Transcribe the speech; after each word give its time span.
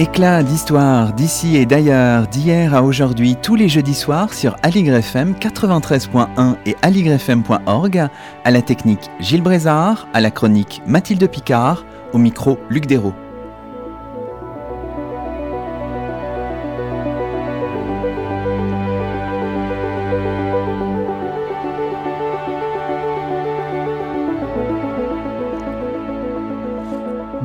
Éclat 0.00 0.42
d'histoire 0.42 1.12
d'ici 1.12 1.58
et 1.58 1.66
d'ailleurs, 1.66 2.26
d'hier 2.26 2.74
à 2.74 2.82
aujourd'hui, 2.82 3.36
tous 3.36 3.54
les 3.54 3.68
jeudis 3.68 3.94
soirs 3.94 4.32
sur 4.32 4.56
Aligre 4.62 4.94
FM 4.94 5.34
93.1 5.34 6.56
et 6.64 6.74
aligrefm.org. 6.80 8.08
À 8.44 8.50
la 8.50 8.62
technique 8.62 9.10
Gilles 9.20 9.42
Brézard, 9.42 10.08
à 10.14 10.22
la 10.22 10.30
chronique 10.30 10.80
Mathilde 10.86 11.28
Picard, 11.28 11.84
au 12.14 12.18
micro 12.18 12.58
Luc 12.70 12.86
Dérault. 12.86 13.12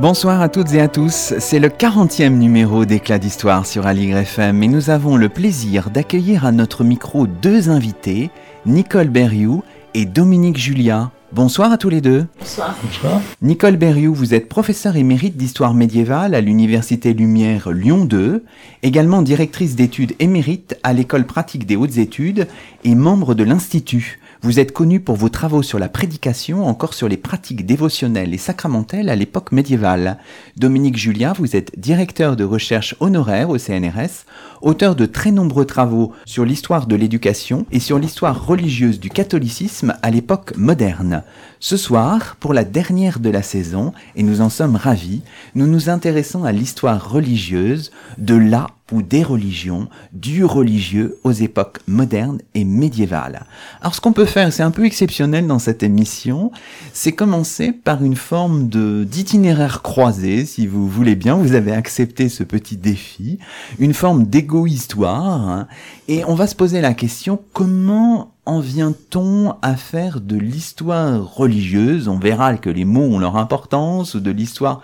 Bonsoir 0.07 0.39
à 0.39 0.49
toutes 0.49 0.71
et 0.75 0.81
à 0.81 0.87
tous, 0.87 1.33
c'est 1.39 1.57
le 1.57 1.67
40e 1.67 2.37
numéro 2.37 2.85
d'Éclat 2.85 3.17
d'Histoire 3.17 3.65
sur 3.65 3.87
Aligre 3.87 4.17
FM 4.17 4.61
et 4.61 4.67
nous 4.67 4.91
avons 4.91 5.17
le 5.17 5.29
plaisir 5.29 5.89
d'accueillir 5.89 6.45
à 6.45 6.51
notre 6.51 6.83
micro 6.83 7.25
deux 7.25 7.71
invités, 7.71 8.29
Nicole 8.67 9.09
Berriou 9.09 9.63
et 9.95 10.05
Dominique 10.05 10.59
Julia. 10.59 11.09
Bonsoir 11.31 11.71
à 11.71 11.79
tous 11.79 11.89
les 11.89 12.01
deux. 12.01 12.27
Bonsoir. 12.39 12.77
Bonsoir. 12.83 13.19
Nicole 13.41 13.77
Berriou, 13.77 14.13
vous 14.13 14.35
êtes 14.35 14.47
professeure 14.47 14.95
émérite 14.95 15.37
d'histoire 15.37 15.73
médiévale 15.73 16.35
à 16.35 16.41
l'Université 16.41 17.15
Lumière 17.15 17.71
Lyon 17.71 18.05
2, 18.05 18.43
également 18.83 19.23
directrice 19.23 19.75
d'études 19.75 20.13
émérite 20.19 20.77
à 20.83 20.93
l'École 20.93 21.25
pratique 21.25 21.65
des 21.65 21.77
hautes 21.77 21.97
études 21.97 22.47
et 22.83 22.93
membre 22.93 23.33
de 23.33 23.43
l'Institut. 23.43 24.19
Vous 24.45 24.59
êtes 24.59 24.73
connu 24.73 24.99
pour 24.99 25.15
vos 25.15 25.29
travaux 25.29 25.63
sur 25.63 25.79
la 25.79 25.89
prédication, 25.89 26.67
encore 26.67 26.93
sur 26.93 27.09
les 27.09 27.17
pratiques 27.17 27.65
dévotionnelles 27.65 28.31
et 28.31 28.37
sacramentelles 28.37 29.09
à 29.09 29.15
l'époque 29.15 29.51
médiévale. 29.51 30.19
Dominique 30.55 30.97
Julia, 30.97 31.33
vous 31.33 31.55
êtes 31.55 31.79
directeur 31.79 32.35
de 32.35 32.43
recherche 32.43 32.95
honoraire 32.99 33.49
au 33.49 33.57
CNRS, 33.57 34.27
auteur 34.61 34.95
de 34.95 35.07
très 35.07 35.31
nombreux 35.31 35.65
travaux 35.65 36.13
sur 36.25 36.45
l'histoire 36.45 36.85
de 36.85 36.95
l'éducation 36.95 37.65
et 37.71 37.79
sur 37.79 37.97
l'histoire 37.97 38.45
religieuse 38.45 38.99
du 38.99 39.09
catholicisme 39.09 39.95
à 40.03 40.11
l'époque 40.11 40.55
moderne. 40.57 41.23
Ce 41.59 41.75
soir, 41.75 42.35
pour 42.39 42.53
la 42.53 42.65
dernière 42.65 43.19
de 43.19 43.31
la 43.31 43.41
saison, 43.41 43.93
et 44.15 44.21
nous 44.21 44.41
en 44.41 44.49
sommes 44.49 44.75
ravis, 44.75 45.23
nous 45.55 45.65
nous 45.65 45.89
intéressons 45.89 46.43
à 46.43 46.51
l'histoire 46.51 47.09
religieuse 47.11 47.89
de 48.19 48.35
la 48.35 48.67
ou 48.91 49.01
des 49.01 49.23
religions, 49.23 49.87
du 50.13 50.45
religieux 50.45 51.17
aux 51.23 51.31
époques 51.31 51.79
modernes 51.87 52.39
et 52.53 52.63
médiévales. 52.65 53.45
Alors 53.81 53.95
ce 53.95 54.01
qu'on 54.01 54.13
peut 54.13 54.25
faire, 54.25 54.53
c'est 54.53 54.63
un 54.63 54.71
peu 54.71 54.85
exceptionnel 54.85 55.47
dans 55.47 55.57
cette 55.57 55.81
émission, 55.81 56.51
c'est 56.93 57.13
commencer 57.13 57.71
par 57.71 58.03
une 58.03 58.15
forme 58.15 58.69
de 58.69 59.03
d'itinéraire 59.03 59.81
croisé, 59.81 60.45
si 60.45 60.67
vous 60.67 60.87
voulez 60.87 61.15
bien, 61.15 61.35
vous 61.35 61.53
avez 61.53 61.71
accepté 61.71 62.29
ce 62.29 62.43
petit 62.43 62.77
défi, 62.77 63.39
une 63.79 63.93
forme 63.93 64.25
d'égo-histoire, 64.25 65.49
hein, 65.49 65.67
et 66.07 66.23
on 66.25 66.35
va 66.35 66.45
se 66.45 66.55
poser 66.55 66.81
la 66.81 66.93
question 66.93 67.39
comment 67.53 68.35
en 68.45 68.59
vient-on 68.59 69.55
à 69.63 69.75
faire 69.75 70.21
de 70.21 70.37
l'histoire 70.37 71.35
religieuse? 71.35 72.07
On 72.07 72.19
verra 72.19 72.55
que 72.57 72.69
les 72.69 72.85
mots 72.85 73.01
ont 73.01 73.17
leur 73.17 73.37
importance, 73.37 74.15
de 74.15 74.31
l'histoire 74.31 74.81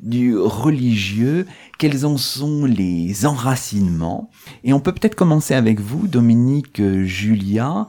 du 0.00 0.36
religieux, 0.36 1.46
quels 1.78 2.06
en 2.06 2.16
sont 2.16 2.64
les 2.64 3.26
enracinements. 3.26 4.30
Et 4.64 4.72
on 4.72 4.80
peut 4.80 4.92
peut-être 4.92 5.14
commencer 5.14 5.54
avec 5.54 5.80
vous, 5.80 6.06
Dominique 6.06 6.82
Julia. 7.04 7.86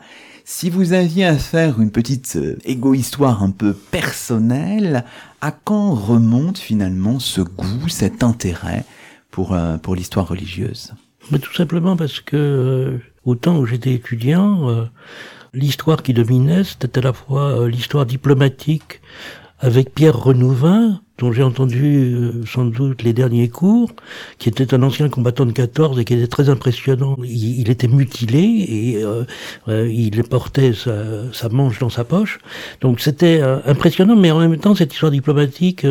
Si 0.51 0.71
vous 0.71 0.93
aviez 0.93 1.25
à 1.25 1.37
faire 1.37 1.79
une 1.79 1.91
petite 1.91 2.35
euh, 2.35 2.57
égo-histoire 2.65 3.43
un 3.43 3.51
peu 3.51 3.71
personnelle, 3.71 5.05
à 5.41 5.51
quand 5.51 5.93
remonte 5.93 6.57
finalement 6.57 7.19
ce 7.19 7.41
goût, 7.41 7.87
cet 7.87 8.23
intérêt 8.23 8.83
pour, 9.29 9.53
euh, 9.53 9.77
pour 9.77 9.93
l'histoire 9.93 10.27
religieuse? 10.27 10.95
Mais 11.29 11.37
Tout 11.37 11.53
simplement 11.53 11.95
parce 11.95 12.19
que 12.19 12.35
euh, 12.35 12.97
au 13.25 13.35
temps 13.35 13.59
où 13.59 13.67
j'étais 13.67 13.93
étudiant, 13.93 14.89
l'histoire 15.53 16.01
qui 16.01 16.15
dominait, 16.15 16.63
c'était 16.63 16.97
à 16.97 17.01
la 17.03 17.13
fois 17.13 17.69
l'histoire 17.69 18.07
diplomatique 18.07 19.01
avec 19.59 19.93
Pierre 19.93 20.17
Renouvin, 20.17 20.99
dont 21.19 21.31
j'ai 21.33 21.43
entendu 21.43 22.15
euh, 22.15 22.45
sans 22.45 22.65
doute 22.65 23.03
les 23.03 23.13
derniers 23.13 23.49
cours, 23.49 23.91
qui 24.37 24.49
était 24.49 24.73
un 24.73 24.81
ancien 24.83 25.09
combattant 25.09 25.45
de 25.45 25.51
14 25.51 25.99
et 25.99 26.05
qui 26.05 26.13
était 26.13 26.27
très 26.27 26.49
impressionnant. 26.49 27.17
Il, 27.23 27.69
était 27.69 27.87
mutilé 27.87 28.39
et 28.39 29.03
euh, 29.03 29.25
euh, 29.67 29.87
il 29.91 30.23
portait 30.23 30.73
sa, 30.73 31.31
sa, 31.33 31.49
manche 31.49 31.79
dans 31.79 31.89
sa 31.89 32.03
poche. 32.03 32.39
Donc 32.81 33.01
c'était 33.01 33.41
impressionnant, 33.65 34.15
mais 34.15 34.31
en 34.31 34.39
même 34.39 34.57
temps 34.57 34.75
cette 34.75 34.93
histoire 34.93 35.11
diplomatique 35.11 35.85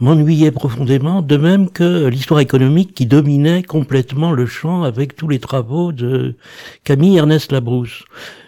m'ennuyait 0.00 0.52
profondément, 0.52 1.22
de 1.22 1.36
même 1.36 1.68
que 1.68 2.06
l'histoire 2.06 2.40
économique 2.40 2.94
qui 2.94 3.06
dominait 3.06 3.62
complètement 3.62 4.32
le 4.32 4.46
champ 4.46 4.84
avec 4.84 5.16
tous 5.16 5.28
les 5.28 5.40
travaux 5.40 5.92
de 5.92 6.36
Camille 6.84 7.16
Ernest 7.16 7.52
Labrousse. 7.52 8.04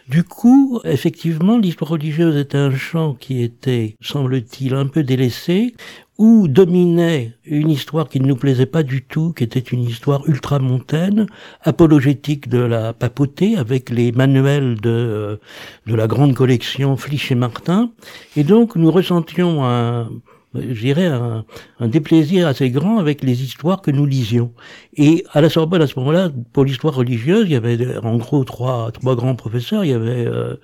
Du 0.09 0.23
coup, 0.23 0.81
effectivement, 0.85 1.57
l'histoire 1.57 1.93
religieuse 1.93 2.37
était 2.37 2.59
un 2.59 2.77
champ 2.77 3.15
qui 3.15 3.43
était, 3.43 3.97
semble-t-il, 4.03 4.75
un 4.75 4.87
peu 4.87 5.03
délaissé, 5.03 5.75
où 6.19 6.47
dominait 6.47 7.33
une 7.45 7.71
histoire 7.71 8.09
qui 8.09 8.21
ne 8.21 8.27
nous 8.27 8.37
plaisait 8.37 8.67
pas 8.67 8.83
du 8.83 9.03
tout, 9.03 9.33
qui 9.33 9.45
était 9.45 9.59
une 9.59 9.83
histoire 9.83 10.27
ultramontaine, 10.29 11.27
apologétique 11.63 12.49
de 12.49 12.59
la 12.59 12.93
papauté, 12.93 13.57
avec 13.57 13.91
les 13.91 14.13
manuels 14.13 14.81
de, 14.81 14.91
euh, 14.91 15.37
de 15.87 15.95
la 15.95 16.07
grande 16.07 16.35
collection 16.35 16.97
Flich 16.97 17.33
et 17.33 17.35
Martin. 17.35 17.91
Et 18.37 18.45
donc, 18.45 18.77
nous 18.77 18.91
ressentions 18.91 19.65
un, 19.65 20.09
je 20.55 20.81
dirais, 20.81 21.07
un, 21.07 21.45
un, 21.81 21.89
déplaisir 21.89 22.47
assez 22.47 22.71
grand 22.71 22.99
avec 22.99 23.23
les 23.23 23.43
histoires 23.43 23.83
que 23.83 23.91
nous 23.91 24.07
lisions. 24.07 24.53
Et 24.97 25.25
à 25.33 25.41
la 25.41 25.49
Sorbonne, 25.49 25.83
à 25.83 25.87
ce 25.87 25.99
moment-là, 25.99 26.31
pour 26.53 26.65
l'histoire 26.65 26.95
religieuse, 26.95 27.45
il 27.47 27.53
y 27.53 27.57
avait 27.57 27.97
en 27.99 28.17
gros 28.17 28.45
trois, 28.45 28.91
trois 28.93 29.17
grands 29.17 29.35
professeurs. 29.35 29.85
Il 29.85 29.91
y 29.91 29.95
avait 29.95 30.27
euh, 30.27 30.55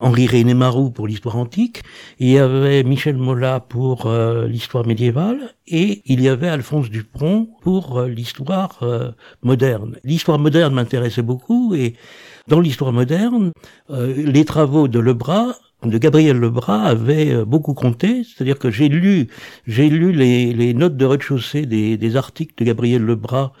Henri 0.00 0.26
René 0.26 0.54
Marou 0.54 0.90
pour 0.90 1.06
l'histoire 1.06 1.36
antique, 1.36 1.82
il 2.18 2.30
y 2.30 2.38
avait 2.38 2.82
Michel 2.82 3.16
Mola 3.16 3.60
pour 3.60 4.06
euh, 4.06 4.46
l'histoire 4.46 4.86
médiévale, 4.86 5.54
et 5.66 6.02
il 6.06 6.20
y 6.20 6.28
avait 6.28 6.48
Alphonse 6.48 6.90
Dupron 6.90 7.48
pour 7.62 7.98
euh, 7.98 8.08
l'histoire 8.08 8.80
moderne. 9.42 9.96
L'histoire 10.04 10.38
moderne 10.38 10.74
m'intéressait 10.74 11.22
beaucoup, 11.22 11.74
et 11.74 11.94
dans 12.48 12.60
l'histoire 12.60 12.92
moderne, 12.92 13.50
les 13.88 14.44
travaux 14.44 14.86
de 14.86 15.00
Lebras 15.00 15.56
de 15.84 15.98
Gabriel 15.98 16.38
Lebras 16.38 16.82
avait 16.82 17.32
euh, 17.32 17.44
beaucoup 17.44 17.74
compté, 17.74 18.22
c'est-à-dire 18.24 18.58
que 18.58 18.70
j'ai 18.70 18.88
lu, 18.88 19.28
j'ai 19.66 19.88
lu 19.88 20.12
les, 20.12 20.74
notes 20.74 20.96
de 20.96 21.04
rez-de-chaussée 21.04 21.66
des, 21.66 21.96
des, 21.96 22.16
articles 22.16 22.54
de 22.56 22.64
Gabriel 22.64 23.02
Lebras 23.02 23.52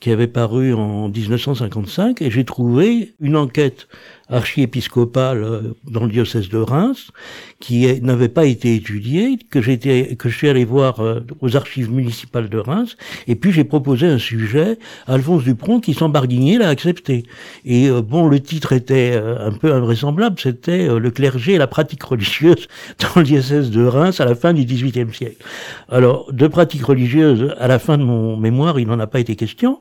qui 0.00 0.10
avaient 0.10 0.26
paru 0.26 0.72
en 0.74 1.08
1955 1.08 2.22
et 2.22 2.30
j'ai 2.30 2.44
trouvé 2.44 3.14
une 3.20 3.36
enquête 3.36 3.86
archiépiscopale 4.30 5.42
euh, 5.42 5.60
dans 5.90 6.04
le 6.04 6.10
diocèse 6.10 6.48
de 6.48 6.58
Reims, 6.58 7.10
qui 7.58 7.86
n'avait 8.00 8.28
pas 8.28 8.46
été 8.46 8.74
étudiée, 8.74 9.38
que 9.50 9.60
j'étais, 9.60 10.16
que 10.16 10.28
je 10.28 10.36
suis 10.36 10.48
allé 10.48 10.64
voir 10.64 11.00
euh, 11.00 11.20
aux 11.40 11.56
archives 11.56 11.90
municipales 11.90 12.48
de 12.48 12.58
Reims, 12.58 12.96
et 13.26 13.34
puis 13.34 13.52
j'ai 13.52 13.64
proposé 13.64 14.06
un 14.06 14.18
sujet, 14.18 14.78
Alphonse 15.06 15.44
Dupron, 15.44 15.80
qui 15.80 15.94
sans 15.94 16.08
barguigner 16.08 16.58
l'a 16.58 16.68
accepté. 16.68 17.24
Et 17.64 17.88
euh, 17.88 18.02
bon, 18.02 18.28
le 18.28 18.40
titre 18.40 18.72
était 18.72 19.20
un 19.40 19.52
peu 19.52 19.72
invraisemblable, 19.72 20.38
c'était 20.38 20.86
le 20.86 21.10
clergé 21.10 21.54
et 21.54 21.58
la 21.58 21.66
pratique 21.66 22.02
religieuse 22.02 22.68
dans 23.00 23.20
le 23.20 23.24
diocèse 23.24 23.70
de 23.70 23.84
Reims 23.84 24.20
à 24.20 24.24
la 24.24 24.34
fin 24.34 24.52
du 24.52 24.64
XVIIIe 24.64 25.12
siècle. 25.12 25.44
Alors, 25.88 26.32
de 26.32 26.46
pratique 26.46 26.84
religieuse, 26.84 27.54
à 27.58 27.66
la 27.66 27.78
fin 27.78 27.98
de 27.98 28.04
mon 28.04 28.36
mémoire, 28.36 28.78
il 28.78 28.86
n'en 28.86 29.00
a 29.00 29.06
pas 29.06 29.20
été 29.20 29.36
question, 29.36 29.80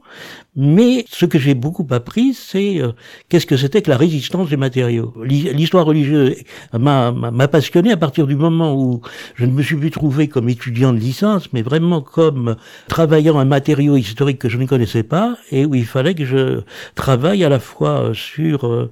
mais 0.56 1.06
ce 1.10 1.26
que 1.26 1.38
j'ai 1.38 1.54
beaucoup 1.54 1.88
appris, 1.92 2.34
c'est 2.34 2.82
qu'est-ce 3.30 3.46
que 3.46 3.58
c'était 3.58 3.82
que 3.82 3.90
la 3.90 3.98
résistance 3.98 4.39
matériaux. 4.58 5.14
L'histoire 5.24 5.86
religieuse 5.86 6.36
m'a 6.74 7.48
passionné 7.48 7.92
à 7.92 7.98
partir 7.98 8.28
du 8.28 8.36
moment 8.36 8.74
où 8.76 9.02
je 9.36 9.46
ne 9.46 9.52
me 9.52 9.62
suis 9.62 9.76
plus 9.76 9.92
trouvé 9.92 10.28
comme 10.28 10.50
étudiant 10.50 10.94
de 10.94 11.00
licence, 11.00 11.52
mais 11.54 11.62
vraiment 11.62 12.02
comme 12.02 12.56
travaillant 12.88 13.40
un 13.40 13.46
matériau 13.46 13.98
historique 13.98 14.40
que 14.40 14.50
je 14.50 14.58
ne 14.58 14.66
connaissais 14.66 15.04
pas 15.04 15.38
et 15.52 15.66
où 15.66 15.76
il 15.76 15.86
fallait 15.86 16.16
que 16.16 16.26
je 16.26 16.62
travaille 16.96 17.44
à 17.44 17.50
la 17.50 17.60
fois 17.60 18.12
sur, 18.14 18.68
euh, 18.68 18.92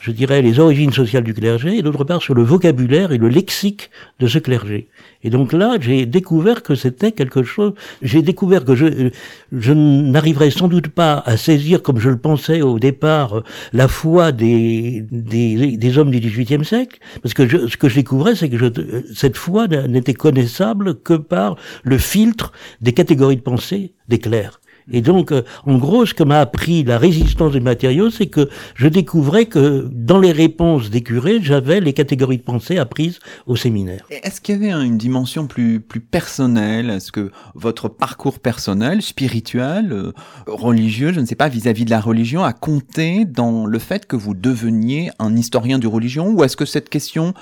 je 0.00 0.10
dirais, 0.10 0.42
les 0.42 0.58
origines 0.58 0.92
sociales 0.92 1.24
du 1.24 1.34
clergé 1.34 1.76
et 1.76 1.82
d'autre 1.82 2.04
part 2.04 2.22
sur 2.22 2.34
le 2.34 2.42
vocabulaire 2.42 3.12
et 3.12 3.18
le 3.18 3.28
lexique 3.28 3.90
de 4.20 4.26
ce 4.26 4.38
clergé. 4.38 4.88
Et 5.24 5.30
donc 5.30 5.52
là, 5.52 5.76
j'ai 5.80 6.06
découvert 6.06 6.62
que 6.62 6.74
c'était 6.74 7.12
quelque 7.12 7.42
chose, 7.42 7.72
j'ai 8.02 8.22
découvert 8.22 8.64
que 8.64 8.74
je, 8.74 9.10
je 9.52 9.72
n'arriverais 9.72 10.50
sans 10.50 10.68
doute 10.68 10.88
pas 10.88 11.22
à 11.26 11.36
saisir, 11.36 11.82
comme 11.82 11.98
je 11.98 12.10
le 12.10 12.18
pensais 12.18 12.62
au 12.62 12.78
départ, 12.78 13.42
la 13.72 13.88
foi 13.88 14.30
des, 14.30 15.04
des, 15.10 15.76
des 15.76 15.98
hommes 15.98 16.10
du 16.10 16.20
XVIIIe 16.20 16.64
siècle, 16.64 16.98
parce 17.22 17.34
que 17.34 17.48
je, 17.48 17.66
ce 17.66 17.76
que 17.76 17.88
je 17.88 17.96
découvrais, 17.96 18.36
c'est 18.36 18.48
que 18.48 18.58
je, 18.58 18.66
cette 19.14 19.36
foi 19.36 19.66
n'était 19.66 20.14
connaissable 20.14 21.00
que 21.00 21.14
par 21.14 21.56
le 21.82 21.98
filtre 21.98 22.52
des 22.80 22.92
catégories 22.92 23.36
de 23.36 23.42
pensée 23.42 23.92
des 24.08 24.18
clercs. 24.18 24.60
Et 24.90 25.02
donc, 25.02 25.32
euh, 25.32 25.42
en 25.66 25.76
gros, 25.76 26.06
ce 26.06 26.14
que 26.14 26.22
m'a 26.22 26.40
appris 26.40 26.84
la 26.84 26.98
résistance 26.98 27.52
des 27.52 27.60
matériaux, 27.60 28.10
c'est 28.10 28.26
que 28.26 28.48
je 28.74 28.88
découvrais 28.88 29.46
que 29.46 29.88
dans 29.92 30.18
les 30.18 30.32
réponses 30.32 30.90
des 30.90 31.02
curés, 31.02 31.38
j'avais 31.42 31.80
les 31.80 31.92
catégories 31.92 32.38
de 32.38 32.42
pensée 32.42 32.78
apprises 32.78 33.18
au 33.46 33.56
séminaire. 33.56 34.06
Est-ce 34.10 34.40
qu'il 34.40 34.62
y 34.62 34.70
avait 34.70 34.86
une 34.86 34.98
dimension 34.98 35.46
plus, 35.46 35.80
plus 35.80 36.00
personnelle? 36.00 36.90
Est-ce 36.90 37.12
que 37.12 37.30
votre 37.54 37.88
parcours 37.88 38.38
personnel, 38.38 39.02
spirituel, 39.02 39.92
euh, 39.92 40.12
religieux, 40.46 41.12
je 41.12 41.20
ne 41.20 41.26
sais 41.26 41.34
pas, 41.34 41.48
vis-à-vis 41.48 41.84
de 41.84 41.90
la 41.90 42.00
religion, 42.00 42.44
a 42.44 42.52
compté 42.52 43.24
dans 43.24 43.66
le 43.66 43.78
fait 43.78 44.06
que 44.06 44.16
vous 44.16 44.34
deveniez 44.34 45.10
un 45.18 45.36
historien 45.36 45.78
de 45.78 45.86
religion? 45.86 46.30
Ou 46.30 46.44
est-ce 46.44 46.56
que 46.56 46.64
cette 46.64 46.88
question 46.88 47.34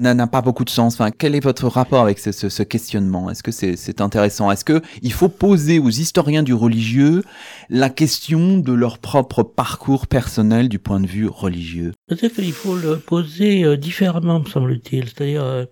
n'a 0.00 0.26
pas 0.28 0.42
beaucoup 0.42 0.64
de 0.64 0.70
sens. 0.70 0.94
Enfin, 0.94 1.10
quel 1.10 1.34
est 1.34 1.40
votre 1.40 1.66
rapport 1.66 2.02
avec 2.02 2.20
ce, 2.20 2.62
questionnement? 2.62 3.30
Est-ce 3.30 3.42
que 3.42 3.50
c'est 3.50 4.00
intéressant? 4.00 4.50
Est-ce 4.50 4.64
que 4.64 4.80
il 5.02 5.12
faut 5.12 5.28
poser 5.28 5.80
aux 5.80 5.90
historiens 5.90 6.44
du 6.44 6.54
religieux 6.54 7.24
la 7.68 7.90
question 7.90 8.58
de 8.58 8.72
leur 8.72 8.98
propre 8.98 9.42
parcours 9.42 10.06
personnel 10.06 10.68
du 10.68 10.78
point 10.78 11.00
de 11.00 11.06
vue 11.06 11.26
religieux? 11.26 11.92
Peut-être 12.08 12.36
qu'il 12.36 12.52
faut 12.52 12.74
le 12.74 12.96
poser 12.96 13.64
euh, 13.64 13.76
différemment, 13.76 14.40
me 14.40 14.46
semble-t-il. 14.46 15.04
C'est-à-dire, 15.04 15.44
euh, 15.44 15.66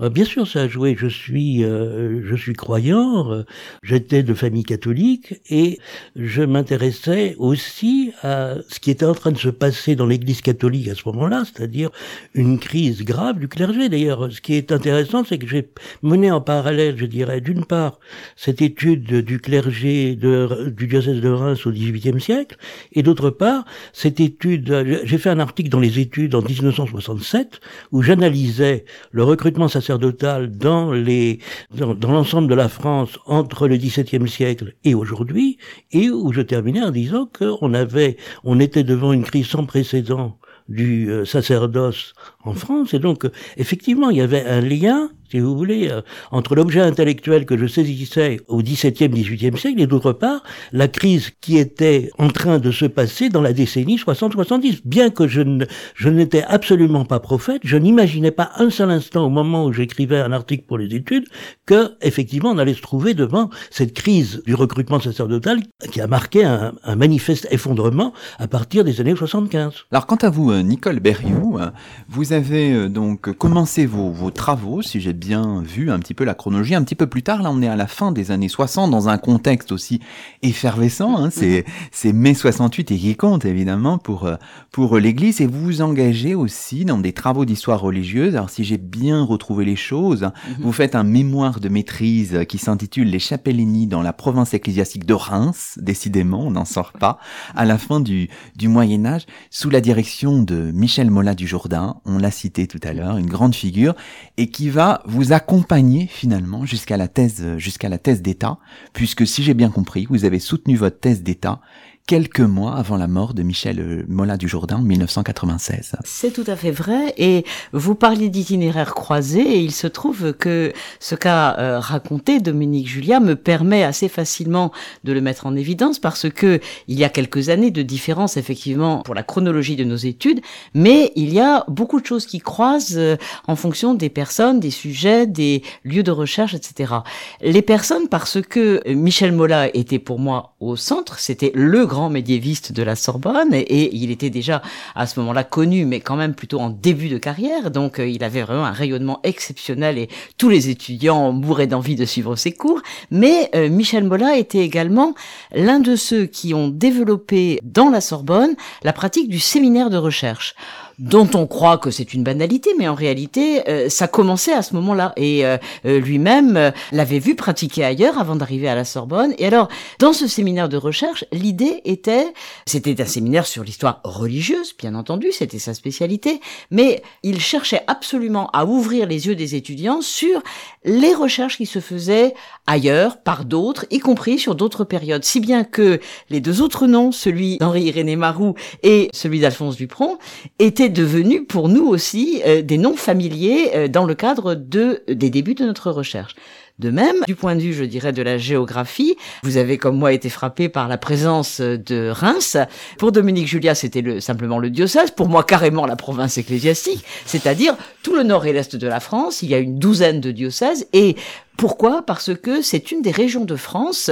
euh, 0.00 0.08
bien 0.08 0.24
sûr, 0.24 0.48
ça 0.48 0.62
a 0.62 0.68
joué. 0.68 0.96
Je 0.98 1.06
suis, 1.06 1.62
je 1.62 2.36
suis 2.36 2.54
croyant. 2.54 3.44
J'étais 3.82 4.22
de 4.22 4.32
famille 4.32 4.64
catholique 4.64 5.40
et 5.50 5.78
je 6.16 6.42
m'intéressais 6.42 7.36
aussi 7.38 8.12
à 8.22 8.54
ce 8.68 8.80
qui 8.80 8.90
était 8.90 9.04
en 9.04 9.14
train 9.14 9.32
de 9.32 9.38
se 9.38 9.50
passer 9.50 9.94
dans 9.94 10.06
l'Église 10.06 10.40
catholique 10.40 10.88
à 10.88 10.94
ce 10.94 11.02
moment-là, 11.06 11.44
c'est-à-dire 11.44 11.90
une 12.34 12.58
crise 12.58 13.02
grave 13.02 13.38
du 13.38 13.48
clergé. 13.48 13.88
D'ailleurs, 13.88 14.32
ce 14.32 14.40
qui 14.40 14.54
est 14.54 14.72
intéressant, 14.72 15.24
c'est 15.24 15.38
que 15.38 15.46
j'ai 15.46 15.68
mené 16.02 16.30
en 16.30 16.40
parallèle, 16.40 16.96
je 16.96 17.06
dirais, 17.06 17.40
d'une 17.40 17.64
part, 17.64 17.98
cette 18.36 18.62
étude 18.62 19.04
du 19.04 19.38
clergé 19.38 20.16
de, 20.16 20.70
du 20.74 20.86
diocèse 20.86 21.20
de 21.20 21.28
Reims 21.28 21.66
au 21.66 21.70
XVIIIe 21.70 22.20
siècle, 22.20 22.56
et 22.92 23.02
d'autre 23.02 23.30
part, 23.30 23.64
cette 23.92 24.20
étude, 24.20 25.02
j'ai 25.04 25.18
fait 25.18 25.30
un 25.30 25.40
article 25.40 25.73
dans 25.74 25.80
les 25.80 25.98
études 25.98 26.36
en 26.36 26.40
1967, 26.40 27.60
où 27.90 28.00
j'analysais 28.00 28.84
le 29.10 29.24
recrutement 29.24 29.66
sacerdotal 29.66 30.56
dans 30.56 30.92
les, 30.92 31.40
dans, 31.76 32.12
l'ensemble 32.12 32.46
de 32.46 32.54
la 32.54 32.68
France 32.68 33.18
entre 33.26 33.66
le 33.66 33.76
XVIIe 33.76 34.28
siècle 34.28 34.76
et 34.84 34.94
aujourd'hui, 34.94 35.58
et 35.90 36.10
où 36.10 36.32
je 36.32 36.42
terminais 36.42 36.80
en 36.80 36.92
disant 36.92 37.28
qu'on 37.36 37.74
avait, 37.74 38.16
on 38.44 38.60
était 38.60 38.84
devant 38.84 39.12
une 39.12 39.24
crise 39.24 39.48
sans 39.48 39.66
précédent 39.66 40.38
du 40.68 41.10
euh, 41.10 41.24
sacerdoce 41.24 42.14
en 42.44 42.54
France. 42.54 42.94
Et 42.94 42.98
donc, 42.98 43.26
effectivement, 43.56 44.10
il 44.10 44.18
y 44.18 44.20
avait 44.20 44.44
un 44.44 44.60
lien 44.60 45.10
si 45.34 45.40
vous 45.40 45.56
voulez, 45.56 45.90
euh, 45.90 46.00
entre 46.30 46.54
l'objet 46.54 46.80
intellectuel 46.80 47.44
que 47.44 47.56
je 47.56 47.66
saisissais 47.66 48.40
au 48.46 48.62
XVIIe, 48.62 49.08
XVIIIe 49.08 49.56
siècle 49.56 49.80
et 49.80 49.86
d'autre 49.88 50.12
part 50.12 50.44
la 50.72 50.86
crise 50.86 51.32
qui 51.40 51.58
était 51.58 52.10
en 52.18 52.28
train 52.28 52.60
de 52.60 52.70
se 52.70 52.84
passer 52.84 53.30
dans 53.30 53.42
la 53.42 53.52
décennie 53.52 53.96
60-70. 53.96 54.82
Bien 54.84 55.10
que 55.10 55.26
je, 55.26 55.40
ne, 55.40 55.64
je 55.96 56.08
n'étais 56.08 56.44
absolument 56.44 57.04
pas 57.04 57.18
prophète, 57.18 57.62
je 57.64 57.76
n'imaginais 57.76 58.30
pas 58.30 58.52
un 58.58 58.70
seul 58.70 58.90
instant 58.90 59.26
au 59.26 59.28
moment 59.30 59.64
où 59.64 59.72
j'écrivais 59.72 60.20
un 60.20 60.30
article 60.30 60.66
pour 60.66 60.78
les 60.78 60.94
études 60.94 61.24
que 61.66 61.94
effectivement 62.00 62.50
on 62.50 62.58
allait 62.58 62.74
se 62.74 62.82
trouver 62.82 63.14
devant 63.14 63.50
cette 63.70 63.94
crise 63.94 64.42
du 64.46 64.54
recrutement 64.54 65.00
sacerdotal 65.00 65.60
qui 65.90 66.00
a 66.00 66.06
marqué 66.06 66.44
un, 66.44 66.74
un 66.84 66.96
manifeste 66.96 67.48
effondrement 67.50 68.12
à 68.38 68.46
partir 68.46 68.84
des 68.84 69.00
années 69.00 69.16
75. 69.16 69.86
Alors 69.90 70.06
quant 70.06 70.16
à 70.16 70.30
vous, 70.30 70.52
euh, 70.52 70.62
Nicole 70.62 71.00
Berriou, 71.00 71.58
euh, 71.58 71.70
vous 72.08 72.32
avez 72.34 72.88
donc 72.90 73.32
commencé 73.32 73.86
vos, 73.86 74.10
vos 74.10 74.30
travaux, 74.30 74.82
si 74.82 75.00
j'ai 75.00 75.14
bien 75.14 75.62
vu 75.62 75.90
un 75.90 75.98
petit 75.98 76.12
peu 76.12 76.24
la 76.24 76.34
chronologie. 76.34 76.74
Un 76.74 76.82
petit 76.82 76.94
peu 76.94 77.06
plus 77.06 77.22
tard, 77.22 77.42
là, 77.42 77.50
on 77.50 77.62
est 77.62 77.68
à 77.68 77.76
la 77.76 77.86
fin 77.86 78.12
des 78.12 78.30
années 78.30 78.48
60, 78.48 78.90
dans 78.90 79.08
un 79.08 79.16
contexte 79.16 79.72
aussi 79.72 80.00
effervescent. 80.42 81.16
Hein. 81.16 81.30
C'est, 81.30 81.64
c'est 81.92 82.12
mai 82.12 82.34
68 82.34 82.92
et 82.92 82.98
qui 82.98 83.16
compte, 83.16 83.44
évidemment, 83.44 83.98
pour, 83.98 84.26
euh, 84.26 84.36
pour 84.70 84.98
l'Église. 84.98 85.40
Et 85.40 85.46
vous 85.46 85.64
vous 85.64 85.82
engagez 85.82 86.34
aussi 86.34 86.84
dans 86.84 86.98
des 86.98 87.12
travaux 87.12 87.44
d'histoire 87.44 87.80
religieuse. 87.80 88.36
Alors, 88.36 88.50
si 88.50 88.64
j'ai 88.64 88.78
bien 88.78 89.22
retrouvé 89.22 89.64
les 89.64 89.76
choses, 89.76 90.22
mhm. 90.22 90.54
vous 90.60 90.72
faites 90.72 90.94
un 90.94 91.04
mémoire 91.04 91.60
de 91.60 91.68
maîtrise 91.68 92.40
qui 92.48 92.58
s'intitule 92.58 93.08
Les 93.08 93.18
Chapellini 93.18 93.86
dans 93.86 94.02
la 94.02 94.12
province 94.12 94.52
ecclésiastique 94.52 95.06
de 95.06 95.14
Reims. 95.14 95.78
Décidément, 95.80 96.40
on 96.40 96.50
n'en 96.50 96.64
sort 96.64 96.92
pas. 96.92 97.18
À 97.54 97.64
la 97.64 97.78
fin 97.78 98.00
du, 98.00 98.28
du 98.56 98.68
Moyen-Âge, 98.68 99.26
sous 99.50 99.70
la 99.70 99.80
direction 99.80 100.42
de 100.42 100.70
Michel 100.72 101.10
Mola 101.10 101.34
du 101.34 101.46
Jourdain. 101.46 101.96
On 102.04 102.18
cité 102.30 102.66
tout 102.66 102.80
à 102.82 102.92
l'heure, 102.92 103.16
une 103.16 103.26
grande 103.26 103.54
figure, 103.54 103.94
et 104.36 104.48
qui 104.48 104.70
va 104.70 105.02
vous 105.06 105.32
accompagner 105.32 106.06
finalement 106.06 106.64
jusqu'à 106.64 106.96
la 106.96 107.08
thèse 107.08 108.22
d'État, 108.22 108.58
puisque 108.92 109.26
si 109.26 109.42
j'ai 109.42 109.54
bien 109.54 109.70
compris, 109.70 110.06
vous 110.08 110.24
avez 110.24 110.38
soutenu 110.38 110.76
votre 110.76 110.98
thèse 110.98 111.22
d'État 111.22 111.60
quelques 112.06 112.40
mois 112.40 112.76
avant 112.76 112.98
la 112.98 113.06
mort 113.06 113.32
de 113.32 113.42
Michel 113.42 113.80
euh, 113.80 114.04
Molin 114.08 114.36
du 114.36 114.46
Jourdain 114.46 114.76
en 114.76 114.82
1996. 114.82 115.96
C'est 116.04 116.32
tout 116.32 116.44
à 116.46 116.54
fait 116.54 116.70
vrai. 116.70 117.14
Et 117.16 117.46
vous 117.72 117.94
parliez 117.94 118.28
d'itinéraire 118.28 118.94
croisé 118.94 119.40
et 119.40 119.60
il 119.60 119.72
se 119.72 119.86
trouve 119.86 120.34
que 120.34 120.74
ce 121.00 121.14
qu'a 121.14 121.58
euh, 121.58 121.80
raconté 121.80 122.40
Dominique 122.40 122.88
Julia 122.88 123.20
me 123.20 123.36
permet 123.36 123.84
assez 123.84 124.08
facilement 124.08 124.70
de 125.04 125.14
le 125.14 125.22
mettre 125.22 125.46
en 125.46 125.56
évidence 125.56 125.98
parce 125.98 126.28
que 126.28 126.60
il 126.88 126.98
y 126.98 127.04
a 127.04 127.08
quelques 127.08 127.48
années 127.48 127.70
de 127.70 127.80
différence 127.80 128.36
effectivement 128.36 129.00
pour 129.02 129.14
la 129.14 129.22
chronologie 129.22 129.76
de 129.76 129.84
nos 129.84 129.96
études, 129.96 130.40
mais 130.74 131.10
il 131.16 131.32
y 131.32 131.40
a 131.40 131.64
beaucoup 131.68 132.00
de 132.02 132.06
choses 132.06 132.26
qui 132.26 132.38
croisent 132.38 132.98
euh, 132.98 133.16
en 133.48 133.56
fonction 133.56 133.94
des 133.94 134.10
personnes, 134.10 134.60
des 134.60 134.70
sujets, 134.70 135.26
des 135.26 135.62
lieux 135.84 136.02
de 136.02 136.10
recherche, 136.10 136.52
etc. 136.52 136.92
Les 137.40 137.62
personnes 137.62 138.08
parce 138.08 138.42
que 138.42 138.82
Michel 138.92 139.32
Mola 139.32 139.74
était 139.74 139.98
pour 139.98 140.18
moi 140.18 140.54
au 140.60 140.76
centre, 140.76 141.18
c'était 141.18 141.52
le 141.54 141.86
grand 141.86 141.93
médiéviste 142.10 142.72
de 142.72 142.82
la 142.82 142.96
Sorbonne 142.96 143.52
et, 143.52 143.94
il 143.94 144.10
était 144.10 144.30
déjà 144.30 144.62
à 144.94 145.06
ce 145.06 145.18
moment-là 145.20 145.44
connu, 145.44 145.84
mais 145.84 146.00
quand 146.00 146.16
même 146.16 146.34
plutôt 146.34 146.60
en 146.60 146.70
début 146.70 147.08
de 147.08 147.18
carrière. 147.18 147.70
Donc 147.70 147.98
euh, 147.98 148.06
il 148.06 148.24
avait 148.24 148.42
vraiment 148.42 148.64
un 148.64 148.72
rayonnement 148.72 149.20
exceptionnel 149.22 149.98
et 149.98 150.08
tous 150.38 150.48
les 150.48 150.68
étudiants 150.68 151.32
mouraient 151.32 151.66
d'envie 151.66 151.96
de 151.96 152.04
suivre 152.04 152.36
ses 152.36 152.52
cours. 152.52 152.80
Mais 153.10 153.50
euh, 153.54 153.68
Michel 153.68 154.04
Mola 154.04 154.36
était 154.36 154.58
également 154.58 155.14
l'un 155.52 155.80
de 155.80 155.96
ceux 155.96 156.26
qui 156.26 156.54
ont 156.54 156.68
développé 156.68 157.60
dans 157.62 157.90
la 157.90 158.00
Sorbonne 158.00 158.54
la 158.82 158.92
pratique 158.92 159.28
du 159.28 159.40
séminaire 159.40 159.90
de 159.90 159.96
recherche 159.96 160.54
dont 160.98 161.28
on 161.34 161.46
croit 161.46 161.78
que 161.78 161.90
c'est 161.90 162.14
une 162.14 162.22
banalité, 162.22 162.70
mais 162.78 162.88
en 162.88 162.94
réalité, 162.94 163.68
euh, 163.68 163.88
ça 163.88 164.08
commençait 164.08 164.52
à 164.52 164.62
ce 164.62 164.74
moment-là. 164.74 165.12
Et 165.16 165.44
euh, 165.44 165.58
euh, 165.86 166.00
lui-même 166.00 166.72
l'avait 166.92 167.18
vu 167.18 167.34
pratiquer 167.34 167.84
ailleurs 167.84 168.18
avant 168.18 168.36
d'arriver 168.36 168.68
à 168.68 168.74
la 168.74 168.84
Sorbonne. 168.84 169.34
Et 169.38 169.46
alors, 169.46 169.68
dans 169.98 170.12
ce 170.12 170.26
séminaire 170.26 170.68
de 170.68 170.76
recherche, 170.76 171.24
l'idée 171.32 171.80
était, 171.84 172.32
c'était 172.66 173.00
un 173.00 173.06
séminaire 173.06 173.46
sur 173.46 173.64
l'histoire 173.64 174.00
religieuse, 174.04 174.74
bien 174.76 174.94
entendu, 174.94 175.32
c'était 175.32 175.58
sa 175.58 175.74
spécialité, 175.74 176.40
mais 176.70 177.02
il 177.22 177.40
cherchait 177.40 177.82
absolument 177.86 178.50
à 178.52 178.64
ouvrir 178.64 179.06
les 179.06 179.26
yeux 179.26 179.34
des 179.34 179.54
étudiants 179.54 180.00
sur 180.00 180.42
les 180.84 181.14
recherches 181.14 181.56
qui 181.56 181.66
se 181.66 181.80
faisaient 181.80 182.34
ailleurs, 182.66 183.18
par 183.18 183.44
d'autres, 183.44 183.86
y 183.90 183.98
compris 183.98 184.38
sur 184.38 184.54
d'autres 184.54 184.84
périodes. 184.84 185.24
Si 185.24 185.40
bien 185.40 185.64
que 185.64 186.00
les 186.30 186.40
deux 186.40 186.62
autres 186.62 186.86
noms, 186.86 187.12
celui 187.12 187.58
d'Henri-Irénée 187.58 188.16
Marou 188.16 188.54
et 188.82 189.08
celui 189.12 189.40
d'Alphonse 189.40 189.76
Dupron, 189.76 190.18
étaient 190.58 190.83
devenus 190.88 191.42
pour 191.48 191.68
nous 191.68 191.86
aussi 191.86 192.42
euh, 192.46 192.62
des 192.62 192.78
noms 192.78 192.96
familiers 192.96 193.70
euh, 193.74 193.88
dans 193.88 194.04
le 194.04 194.14
cadre 194.14 194.54
de, 194.54 195.02
des 195.08 195.30
débuts 195.30 195.54
de 195.54 195.64
notre 195.64 195.90
recherche. 195.90 196.34
De 196.80 196.90
même, 196.90 197.14
du 197.28 197.36
point 197.36 197.54
de 197.54 197.60
vue, 197.60 197.72
je 197.72 197.84
dirais, 197.84 198.12
de 198.12 198.20
la 198.20 198.36
géographie, 198.36 199.16
vous 199.44 199.58
avez 199.58 199.78
comme 199.78 199.96
moi 199.96 200.12
été 200.12 200.28
frappé 200.28 200.68
par 200.68 200.88
la 200.88 200.98
présence 200.98 201.60
de 201.60 202.08
Reims. 202.08 202.56
Pour 202.98 203.12
Dominique 203.12 203.46
Julia, 203.46 203.76
c'était 203.76 204.00
le, 204.00 204.18
simplement 204.18 204.58
le 204.58 204.70
diocèse. 204.70 205.12
Pour 205.12 205.28
moi, 205.28 205.44
carrément 205.44 205.86
la 205.86 205.94
province 205.94 206.36
ecclésiastique, 206.36 207.04
c'est-à-dire 207.26 207.76
tout 208.02 208.16
le 208.16 208.24
nord 208.24 208.44
et 208.46 208.52
l'est 208.52 208.74
de 208.74 208.88
la 208.88 208.98
France. 208.98 209.42
Il 209.42 209.50
y 209.50 209.54
a 209.54 209.58
une 209.58 209.78
douzaine 209.78 210.20
de 210.20 210.32
diocèses 210.32 210.88
et 210.92 211.14
pourquoi? 211.56 212.02
Parce 212.02 212.34
que 212.34 212.62
c'est 212.62 212.90
une 212.90 213.00
des 213.00 213.12
régions 213.12 213.44
de 213.44 213.56
France, 213.56 214.10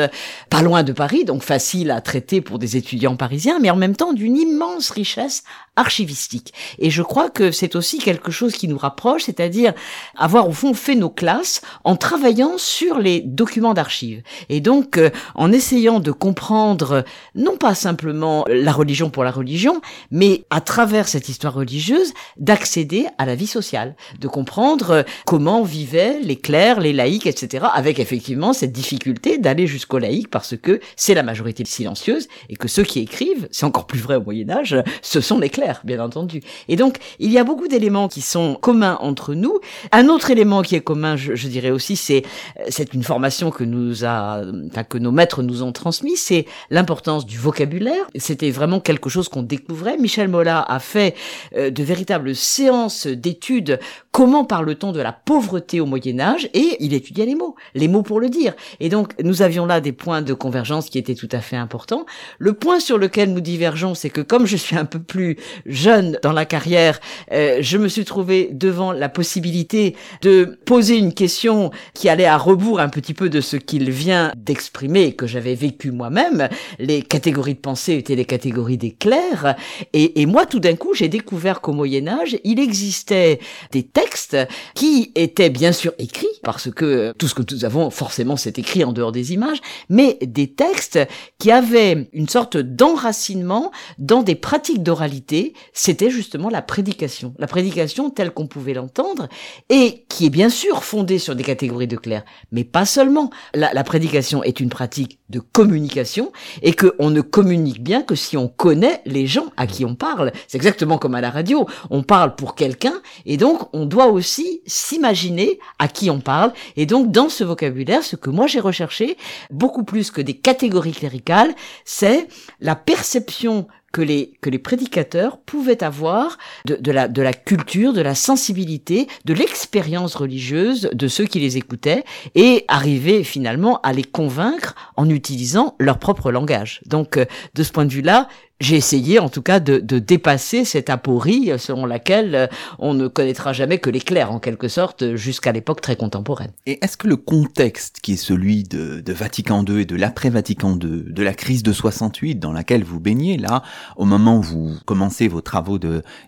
pas 0.49 0.63
loin 0.63 0.85
de 0.85 0.93
Paris, 0.93 1.25
donc 1.25 1.43
facile 1.43 1.91
à 1.91 2.01
traiter 2.01 2.41
pour 2.41 2.59
des 2.59 2.77
étudiants 2.77 3.17
parisiens, 3.17 3.59
mais 3.61 3.71
en 3.71 3.77
même 3.77 3.97
temps 3.97 4.13
d'une 4.13 4.37
immense 4.37 4.91
richesse 4.91 5.43
archivistique. 5.75 6.53
Et 6.79 6.91
je 6.91 7.03
crois 7.03 7.31
que 7.31 7.51
c'est 7.51 7.77
aussi 7.77 7.99
quelque 7.99 8.31
chose 8.31 8.53
qui 8.53 8.69
nous 8.69 8.77
rapproche, 8.77 9.23
c'est-à-dire 9.25 9.73
avoir 10.17 10.49
au 10.49 10.53
fond 10.53 10.75
fait 10.75 10.95
nos 10.95 11.09
classes 11.09 11.63
en 11.85 11.97
travaillant 11.97 12.59
sur 12.59 12.99
les 12.99 13.21
documents 13.21 13.73
d'archives. 13.73 14.23
Et 14.51 14.61
donc 14.61 14.99
euh, 14.99 15.11
en 15.35 15.51
essayant 15.51 15.99
de 15.99 16.13
comprendre 16.13 17.05
non 17.35 17.57
pas 17.57 17.75
simplement 17.75 18.45
la 18.49 18.73
religion 18.73 19.09
pour 19.09 19.25
la 19.25 19.31
religion, 19.31 19.81
mais 20.11 20.45
à 20.51 20.61
travers 20.61 21.09
cette 21.09 21.29
histoire 21.29 21.55
religieuse, 21.55 22.13
d'accéder 22.37 23.07
à 23.17 23.25
la 23.25 23.35
vie 23.35 23.47
sociale, 23.47 23.97
de 24.21 24.29
comprendre 24.29 25.05
comment 25.27 25.63
vivaient 25.63 26.21
les 26.23 26.37
clercs, 26.37 26.81
les 26.81 26.93
laïcs, 26.93 27.27
etc. 27.33 27.67
Avec 27.75 27.99
effectivement 27.99 28.53
cette 28.53 28.73
difficulté 28.73 29.39
d'aller 29.39 29.67
jusqu'au 29.67 29.99
laïque 29.99 30.29
parce 30.29 30.57
que 30.57 30.81
c'est 30.97 31.15
la 31.15 31.23
majorité 31.23 31.65
silencieuse 31.65 32.29
et 32.49 32.57
que 32.57 32.69
ceux 32.69 32.85
qui 32.85 33.01
écrivent, 33.01 33.49
c'est 33.51 33.65
encore 33.65 33.87
plus 33.87 33.99
vrai 33.99 34.17
au 34.17 34.23
Moyen 34.23 34.51
Âge, 34.51 34.77
ce 35.01 35.21
sont 35.21 35.39
les 35.39 35.51
clercs, 35.51 35.81
bien 35.85 36.01
entendu. 36.01 36.43
Et 36.69 36.77
donc, 36.77 36.99
il 37.19 37.33
y 37.33 37.39
a 37.39 37.45
beaucoup 37.45 37.69
d'éléments 37.69 38.09
qui 38.09 38.21
sont 38.21 38.55
communs 38.55 38.99
entre 39.01 39.35
nous. 39.35 39.59
Un 39.91 40.09
autre 40.09 40.31
élément 40.31 40.63
qui 40.63 40.77
est 40.77 40.81
commun, 40.81 41.17
je, 41.17 41.35
je 41.35 41.49
dirais 41.49 41.71
aussi, 41.71 41.97
c'est 41.97 42.23
c'est 42.69 42.95
une 42.95 43.03
formation 43.03 43.51
que 43.51 43.65
nous 43.65 44.05
a, 44.05 44.43
enfin, 44.71 44.85
que 44.85 44.99
nos 44.99 45.13
maîtres 45.13 45.43
nous 45.43 45.63
ont 45.63 45.73
transmis, 45.73 46.17
c'est 46.17 46.47
l'importance 46.71 47.27
du 47.27 47.39
vocabulaire. 47.39 48.07
C'était 48.17 48.51
vraiment 48.51 48.81
quelque 48.81 49.09
chose 49.09 49.29
qu'on 49.29 49.43
découvrait. 49.43 49.97
Michel 49.97 50.29
Mola 50.29 50.65
a 50.67 50.79
fait 50.79 51.15
euh, 51.57 51.71
de 51.71 51.83
véritables 51.83 52.35
séances 52.35 53.07
d'études 53.07 53.79
comment 54.13 54.45
parle-t-on 54.45 54.93
de 54.93 55.01
la 55.01 55.13
pauvreté 55.13 55.81
au 55.81 55.87
Moyen 55.87 56.21
Âge 56.21 56.49
et 56.53 56.77
il 56.81 56.93
étudiait 56.93 57.22
les 57.27 57.35
mots, 57.35 57.55
les 57.75 57.89
mots 57.89 58.03
pour 58.03 58.21
le 58.21 58.29
dire. 58.29 58.55
Et 58.81 58.89
donc 58.89 59.15
nous 59.23 59.43
avions 59.43 59.67
là 59.67 59.81
des 59.81 59.93
points 59.93 60.23
de 60.23 60.35
convergence 60.35 60.89
qui 60.89 60.99
étaient 60.99 61.15
tout 61.15 61.29
à 61.33 61.41
fait 61.41 61.57
importants. 61.57 62.07
Le 62.39 62.53
point 62.53 62.81
sur 62.81 62.99
lequel 62.99 63.33
nous 63.33 63.41
divergeons, 63.41 63.95
c'est 63.95 64.11
que 64.11 64.21
comme 64.21 64.47
je 64.47 64.57
suis 64.57 64.77
un 64.77 64.85
peu 64.85 65.01
plus 65.01 65.37
jeune 65.67 66.19
dans 66.23 66.33
la 66.33 66.45
carrière, 66.45 67.01
euh, 67.33 67.59
je 67.61 67.79
me 67.79 67.89
suis 67.89 68.05
trouvé 68.05 68.51
devant 68.53 68.93
la 68.93 69.09
possibilité 69.09 69.97
de 70.23 70.59
poser 70.65 70.97
une 70.97 71.15
question 71.15 71.71
qui 71.95 72.09
allait 72.09 72.25
à 72.25 72.37
rebours 72.37 72.81
un 72.81 72.89
petit 72.89 73.15
peu 73.15 73.29
de 73.29 73.41
ce 73.41 73.57
qu'il 73.57 73.91
vient 73.91 74.33
d'exprimer 74.37 75.15
que 75.15 75.27
j'avais 75.27 75.55
vécu 75.55 75.91
moi-même. 75.91 76.49
Les 76.79 77.03
catégories 77.03 77.55
de 77.55 77.61
pensée 77.61 77.95
étaient 77.95 78.15
les 78.15 78.25
catégories 78.25 78.79
des 78.79 78.93
clercs. 78.93 79.57
Et, 79.93 80.21
et 80.21 80.27
moi, 80.27 80.47
tout 80.47 80.61
d'un 80.61 80.77
coup, 80.77 80.95
j'ai 80.95 81.09
découvert 81.09 81.61
qu'au 81.61 81.73
Moyen 81.73 82.09
Âge, 82.09 82.39
il 82.45 82.61
existait 82.61 83.41
des 83.71 83.83
textes 83.83 84.37
qui 84.75 85.13
étaient 85.15 85.51
bien 85.51 85.73
sûr 85.73 85.93
écrits, 85.99 86.27
parce 86.43 86.71
que 86.71 87.12
tout 87.19 87.29
ce 87.29 87.35
que 87.35 87.43
nous 87.53 87.65
avons, 87.65 87.91
forcément, 87.91 88.37
c'est 88.37 88.59
écrit 88.59 88.85
en 88.85 88.93
dehors 88.93 89.13
des 89.13 89.33
images, 89.33 89.61
mais 89.89 90.19
des 90.23 90.53
textes 90.53 90.99
qui 91.39 91.51
avaient 91.51 92.09
une 92.13 92.29
sorte 92.29 92.57
d'enracinement 92.57 93.71
dans 93.99 94.23
des 94.23 94.35
pratiques 94.35 94.83
d'oralité. 94.83 95.55
C'était 95.73 96.11
justement 96.11 96.49
la 96.49 96.63
prédication. 96.63 97.35
La 97.39 97.47
prédication 97.47 98.11
telle 98.11 98.31
qu'on 98.31 98.47
pouvait 98.47 98.75
l'entendre, 98.75 99.29
et 99.69 100.05
qui 100.09 100.27
est 100.27 100.31
bien 100.31 100.49
sûr 100.49 100.85
fondée 100.85 101.19
sur 101.19 101.35
des 101.35 101.45
catégories 101.45 101.87
de 101.87 101.97
clercs, 101.97 102.25
mais 102.51 102.65
pas 102.65 102.87
seulement. 102.87 103.31
La, 103.55 103.85
prédication 103.85 104.43
est 104.43 104.61
une 104.61 104.69
pratique 104.69 105.19
de 105.29 105.41
communication, 105.41 106.33
et 106.63 106.73
que 106.73 106.95
on 106.99 107.11
ne 107.11 107.21
communique 107.21 107.83
bien 107.83 108.03
que 108.03 108.15
si 108.15 108.37
on 108.37 108.49
connaît 108.49 109.03
les 109.07 109.27
gens 109.27 109.47
à 109.57 109.67
qui 109.67 109.85
on 109.85 109.95
parle. 109.95 110.33
C'est 110.47 110.57
exactement 110.57 110.99
comme 110.99 111.15
à 111.15 111.21
la 111.21 111.31
radio. 111.31 111.67
On 111.91 112.03
parle 112.03 112.37
pour 112.37 112.55
quelqu'un, 112.55 112.95
et 113.27 113.37
donc 113.37 113.69
on 113.73 113.87
doit 113.87 114.07
aussi 114.07 114.63
s'imaginer 114.67 115.59
à 115.79 115.89
qui 115.89 116.11
on 116.11 116.21
parle. 116.21 116.53
Et 116.77 116.87
donc, 116.87 117.02
dans 117.11 117.29
ce 117.29 117.45
vocabulaire, 117.45 118.03
ce 118.03 118.17
que 118.17 118.31
moi 118.31 118.47
j'ai 118.47 118.61
recherché, 118.61 119.17
beaucoup 119.51 119.85
plus 119.85 120.11
que 120.11 120.21
des 120.21 120.35
catégories 120.35 120.93
cléricales, 120.93 121.55
c'est 121.85 122.29
la 122.61 122.77
perception 122.77 123.67
que 123.93 124.01
les, 124.01 124.33
que 124.41 124.51
les 124.51 124.59
prédicateurs 124.59 125.39
pouvaient 125.39 125.85
avoir 125.85 126.39
de, 126.65 126.77
de, 126.77 126.91
la, 126.91 127.09
de 127.09 127.23
la 127.23 127.33
culture, 127.33 127.93
de 127.93 128.01
la 128.01 128.15
sensibilité, 128.15 129.07
de 129.27 129.35
l'expérience 129.35 130.15
religieuse 130.15 130.89
de 130.93 131.09
ceux 131.09 131.27
qui 131.27 131.39
les 131.39 131.59
écoutaient 131.59 132.05
et 132.35 132.65
arriver 132.69 133.23
finalement 133.23 133.81
à 133.83 133.93
les 133.93 134.03
convaincre 134.03 134.75
en 134.97 135.09
utilisant 135.09 135.77
leur 135.79 135.99
propre 135.99 136.33
langage. 136.33 136.81
Donc, 136.87 137.19
euh, 137.19 137.27
de 137.55 137.63
ce 137.63 137.71
point 137.71 137.85
de 137.85 137.93
vue-là, 137.93 138.29
j'ai 138.63 138.77
essayé 138.77 139.19
en 139.19 139.29
tout 139.29 139.43
cas 139.43 139.61
de, 139.61 139.79
de, 139.79 139.99
dépasser 139.99 140.65
cette 140.65 140.89
aporie 140.89 141.51
selon 141.59 141.85
laquelle 141.85 142.35
euh, 142.35 142.47
on 142.79 142.95
ne 142.95 143.09
connaîtra 143.09 143.53
jamais 143.53 143.79
que 143.79 143.91
l'éclair 143.91 144.33
en 144.33 144.39
quelque 144.39 144.69
sorte 144.69 145.17
jusqu'à 145.17 145.53
l'époque 145.53 145.81
très 145.81 145.97
contemporaine. 145.97 146.53
Et 146.67 146.79
est-ce 146.83 146.97
que 146.97 147.09
le 147.09 147.17
contexte 147.17 147.99
qui 148.01 148.13
est 148.13 148.17
celui 148.17 148.63
de, 148.63 149.01
de 149.01 149.13
Vatican 149.13 149.65
II 149.65 149.81
et 149.81 149.85
de 149.85 149.97
l'après-Vatican 149.97 150.79
II, 150.81 151.05
de 151.07 151.23
la 151.23 151.35
crise 151.35 151.63
de 151.63 151.73
68 151.73 152.37
dans 152.37 152.53
laquelle 152.53 152.85
vous 152.85 153.01
baignez 153.01 153.37
là, 153.37 153.63
au 153.97 154.05
moment 154.05 154.39
où 154.39 154.43
vous 154.43 154.77
commencez 154.87 155.29
vos 155.29 155.41
travaux 155.41 155.79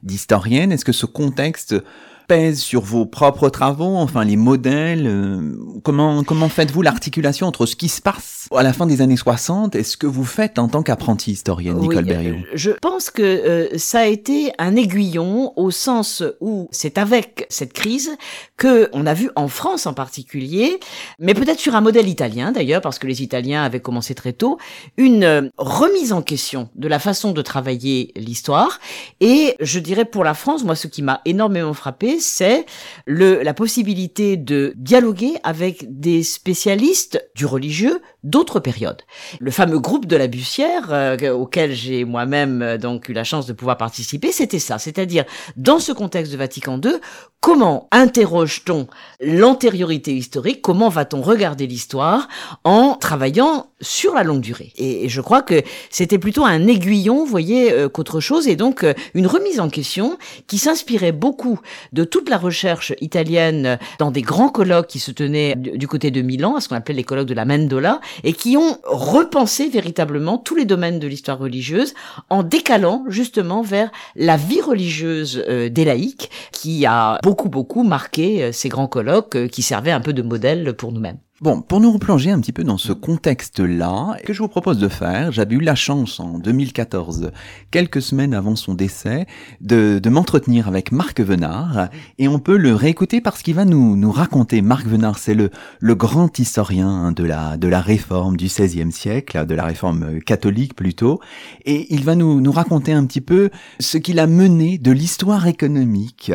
d'historienne, 0.02 0.72
est-ce 0.72 0.84
que 0.84 0.92
ce 0.92 1.06
contexte 1.06 1.74
pèse 2.26 2.60
sur 2.60 2.82
vos 2.82 3.06
propres 3.06 3.48
travaux, 3.48 3.96
enfin 3.96 4.24
les 4.24 4.36
modèles 4.36 5.06
euh, 5.06 5.54
Comment 5.82 6.24
comment 6.24 6.48
faites-vous 6.48 6.82
l'articulation 6.82 7.46
entre 7.46 7.66
ce 7.66 7.76
qui 7.76 7.88
se 7.88 8.00
passe 8.00 8.48
à 8.54 8.62
la 8.62 8.72
fin 8.72 8.86
des 8.86 9.02
années 9.02 9.16
60 9.16 9.74
et 9.74 9.82
ce 9.82 9.96
que 9.96 10.06
vous 10.06 10.24
faites 10.24 10.58
en 10.58 10.68
tant 10.68 10.82
qu'apprenti 10.82 11.32
historienne, 11.32 11.78
Nicole 11.78 12.04
oui, 12.04 12.04
Berriot? 12.04 12.36
Je 12.54 12.70
pense 12.70 13.10
que 13.10 13.22
euh, 13.22 13.68
ça 13.78 14.00
a 14.00 14.06
été 14.06 14.52
un 14.58 14.76
aiguillon 14.76 15.52
au 15.56 15.70
sens 15.70 16.22
où 16.40 16.68
c'est 16.70 16.98
avec 16.98 17.46
cette 17.50 17.72
crise 17.72 18.16
que 18.56 18.88
on 18.92 19.06
a 19.06 19.14
vu 19.14 19.30
en 19.36 19.48
France 19.48 19.86
en 19.86 19.94
particulier, 19.94 20.78
mais 21.18 21.34
peut-être 21.34 21.60
sur 21.60 21.74
un 21.74 21.80
modèle 21.80 22.08
italien 22.08 22.52
d'ailleurs, 22.52 22.80
parce 22.80 22.98
que 22.98 23.06
les 23.06 23.22
Italiens 23.22 23.62
avaient 23.62 23.80
commencé 23.80 24.14
très 24.14 24.32
tôt, 24.32 24.58
une 24.96 25.24
euh, 25.24 25.48
remise 25.58 26.12
en 26.12 26.22
question 26.22 26.68
de 26.74 26.88
la 26.88 26.98
façon 26.98 27.32
de 27.32 27.42
travailler 27.42 28.12
l'histoire. 28.16 28.80
Et 29.20 29.54
je 29.60 29.78
dirais 29.80 30.04
pour 30.04 30.24
la 30.24 30.34
France, 30.34 30.64
moi 30.64 30.76
ce 30.76 30.86
qui 30.86 31.02
m'a 31.02 31.20
énormément 31.24 31.74
frappé, 31.74 32.13
c'est 32.20 32.66
le, 33.06 33.42
la 33.42 33.54
possibilité 33.54 34.36
de 34.36 34.72
dialoguer 34.76 35.34
avec 35.42 35.84
des 36.00 36.22
spécialistes 36.22 37.22
du 37.34 37.46
religieux 37.46 38.00
d'autres 38.24 38.58
périodes. 38.58 39.02
Le 39.38 39.50
fameux 39.50 39.78
groupe 39.78 40.06
de 40.06 40.16
la 40.16 40.26
Bussière, 40.26 40.88
euh, 40.90 41.32
auquel 41.32 41.72
j'ai 41.72 42.04
moi-même 42.04 42.62
euh, 42.62 42.78
donc 42.78 43.08
eu 43.08 43.12
la 43.12 43.24
chance 43.24 43.46
de 43.46 43.52
pouvoir 43.52 43.76
participer, 43.76 44.32
c'était 44.32 44.58
ça. 44.58 44.78
C'est-à-dire, 44.78 45.24
dans 45.56 45.78
ce 45.78 45.92
contexte 45.92 46.32
de 46.32 46.38
Vatican 46.38 46.80
II, 46.82 46.92
comment 47.40 47.88
interroge-t-on 47.92 48.86
l'antériorité 49.20 50.14
historique? 50.14 50.62
Comment 50.62 50.88
va-t-on 50.88 51.20
regarder 51.20 51.66
l'histoire 51.66 52.28
en 52.64 52.94
travaillant 52.94 53.66
sur 53.82 54.14
la 54.14 54.22
longue 54.22 54.40
durée? 54.40 54.72
Et, 54.76 55.08
je 55.08 55.20
crois 55.20 55.42
que 55.42 55.62
c'était 55.90 56.18
plutôt 56.18 56.44
un 56.44 56.66
aiguillon, 56.66 57.18
vous 57.18 57.26
voyez, 57.26 57.72
euh, 57.72 57.88
qu'autre 57.90 58.20
chose, 58.20 58.48
et 58.48 58.56
donc 58.56 58.86
une 59.12 59.26
remise 59.26 59.60
en 59.60 59.68
question 59.68 60.16
qui 60.46 60.56
s'inspirait 60.56 61.12
beaucoup 61.12 61.60
de 61.92 62.03
toute 62.04 62.28
la 62.28 62.38
recherche 62.38 62.92
italienne 63.00 63.78
dans 63.98 64.10
des 64.10 64.22
grands 64.22 64.48
colloques 64.48 64.86
qui 64.86 64.98
se 64.98 65.10
tenaient 65.10 65.54
du, 65.56 65.76
du 65.76 65.88
côté 65.88 66.10
de 66.10 66.22
Milan, 66.22 66.56
à 66.56 66.60
ce 66.60 66.68
qu'on 66.68 66.76
appelait 66.76 66.94
les 66.94 67.04
colloques 67.04 67.28
de 67.28 67.34
la 67.34 67.44
Mendola, 67.44 68.00
et 68.22 68.32
qui 68.32 68.56
ont 68.56 68.78
repensé 68.84 69.68
véritablement 69.68 70.38
tous 70.38 70.54
les 70.54 70.64
domaines 70.64 70.98
de 70.98 71.06
l'histoire 71.06 71.38
religieuse 71.38 71.94
en 72.30 72.42
décalant 72.42 73.04
justement 73.08 73.62
vers 73.62 73.90
la 74.16 74.36
vie 74.36 74.60
religieuse 74.60 75.44
euh, 75.48 75.68
des 75.68 75.84
laïcs, 75.84 76.30
qui 76.52 76.86
a 76.86 77.18
beaucoup 77.22 77.48
beaucoup 77.48 77.82
marqué 77.82 78.44
euh, 78.44 78.52
ces 78.52 78.68
grands 78.68 78.88
colloques 78.88 79.36
euh, 79.36 79.48
qui 79.48 79.62
servaient 79.62 79.90
un 79.90 80.00
peu 80.00 80.12
de 80.12 80.22
modèle 80.22 80.74
pour 80.74 80.92
nous-mêmes. 80.92 81.18
Bon, 81.40 81.62
pour 81.62 81.80
nous 81.80 81.90
replonger 81.90 82.30
un 82.30 82.38
petit 82.38 82.52
peu 82.52 82.62
dans 82.62 82.78
ce 82.78 82.92
contexte-là, 82.92 84.18
que 84.24 84.32
je 84.32 84.38
vous 84.38 84.46
propose 84.46 84.78
de 84.78 84.86
faire, 84.86 85.32
j'avais 85.32 85.56
eu 85.56 85.60
la 85.60 85.74
chance 85.74 86.20
en 86.20 86.38
2014, 86.38 87.32
quelques 87.72 88.02
semaines 88.02 88.34
avant 88.34 88.54
son 88.54 88.72
décès, 88.72 89.26
de, 89.60 89.98
de 89.98 90.10
m'entretenir 90.10 90.68
avec 90.68 90.92
Marc 90.92 91.20
Venard, 91.20 91.88
et 92.18 92.28
on 92.28 92.38
peut 92.38 92.56
le 92.56 92.72
réécouter 92.76 93.20
parce 93.20 93.42
qu'il 93.42 93.56
va 93.56 93.64
nous, 93.64 93.96
nous 93.96 94.12
raconter, 94.12 94.62
Marc 94.62 94.86
Venard, 94.86 95.18
c'est 95.18 95.34
le, 95.34 95.50
le 95.80 95.96
grand 95.96 96.38
historien 96.38 97.10
de 97.10 97.24
la, 97.24 97.56
de 97.56 97.66
la 97.66 97.80
réforme 97.80 98.36
du 98.36 98.44
XVIe 98.44 98.92
siècle, 98.92 99.44
de 99.44 99.54
la 99.56 99.64
réforme 99.64 100.20
catholique 100.20 100.76
plutôt, 100.76 101.18
et 101.64 101.92
il 101.92 102.04
va 102.04 102.14
nous, 102.14 102.40
nous 102.40 102.52
raconter 102.52 102.92
un 102.92 103.04
petit 103.06 103.20
peu 103.20 103.50
ce 103.80 103.98
qu'il 103.98 104.20
a 104.20 104.28
mené 104.28 104.78
de 104.78 104.92
l'histoire 104.92 105.48
économique 105.48 106.30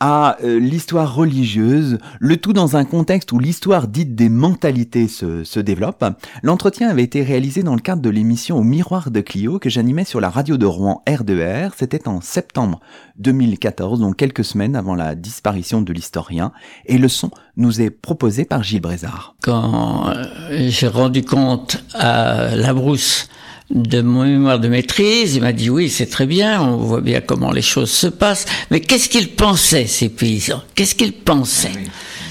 à 0.00 0.38
euh, 0.42 0.58
l'histoire 0.58 1.14
religieuse, 1.14 1.98
le 2.18 2.36
tout 2.36 2.52
dans 2.52 2.76
un 2.76 2.84
contexte 2.84 3.30
où 3.30 3.38
l'histoire 3.38 3.86
dite 3.86 4.16
des 4.16 4.39
mentalité 4.40 5.06
se, 5.06 5.44
se 5.44 5.60
développe. 5.60 6.04
L'entretien 6.42 6.88
avait 6.88 7.02
été 7.02 7.22
réalisé 7.22 7.62
dans 7.62 7.74
le 7.74 7.80
cadre 7.80 8.02
de 8.02 8.10
l'émission 8.10 8.58
Au 8.58 8.62
miroir 8.62 9.10
de 9.10 9.20
Clio 9.20 9.58
que 9.58 9.68
j'animais 9.68 10.04
sur 10.04 10.20
la 10.20 10.30
radio 10.30 10.56
de 10.56 10.66
Rouen 10.66 11.02
R2R. 11.06 11.72
C'était 11.76 12.08
en 12.08 12.20
septembre 12.20 12.80
2014, 13.18 14.00
donc 14.00 14.16
quelques 14.16 14.44
semaines 14.44 14.74
avant 14.76 14.94
la 14.94 15.14
disparition 15.14 15.82
de 15.82 15.92
l'historien. 15.92 16.52
Et 16.86 16.98
le 16.98 17.08
son 17.08 17.30
nous 17.56 17.80
est 17.80 17.90
proposé 17.90 18.44
par 18.44 18.62
Gilles 18.62 18.80
Brézard. 18.80 19.34
Quand 19.42 20.08
euh, 20.08 20.24
j'ai 20.68 20.88
rendu 20.88 21.22
compte 21.22 21.84
à 21.92 22.56
la 22.56 22.72
brousse 22.72 23.28
de 23.70 24.00
mon 24.00 24.24
mémoire 24.24 24.58
de 24.58 24.68
maîtrise, 24.68 25.36
il 25.36 25.42
m'a 25.42 25.52
dit 25.52 25.70
oui, 25.70 25.90
c'est 25.90 26.06
très 26.06 26.26
bien, 26.26 26.62
on 26.62 26.78
voit 26.78 27.02
bien 27.02 27.20
comment 27.20 27.52
les 27.52 27.62
choses 27.62 27.90
se 27.90 28.06
passent, 28.08 28.46
mais 28.70 28.80
qu'est-ce 28.80 29.08
qu'ils 29.08 29.34
pensaient, 29.36 29.86
ces 29.86 30.08
paysans? 30.08 30.62
Qu'est-ce 30.74 30.94
qu'ils 30.94 31.12
pensaient 31.12 31.72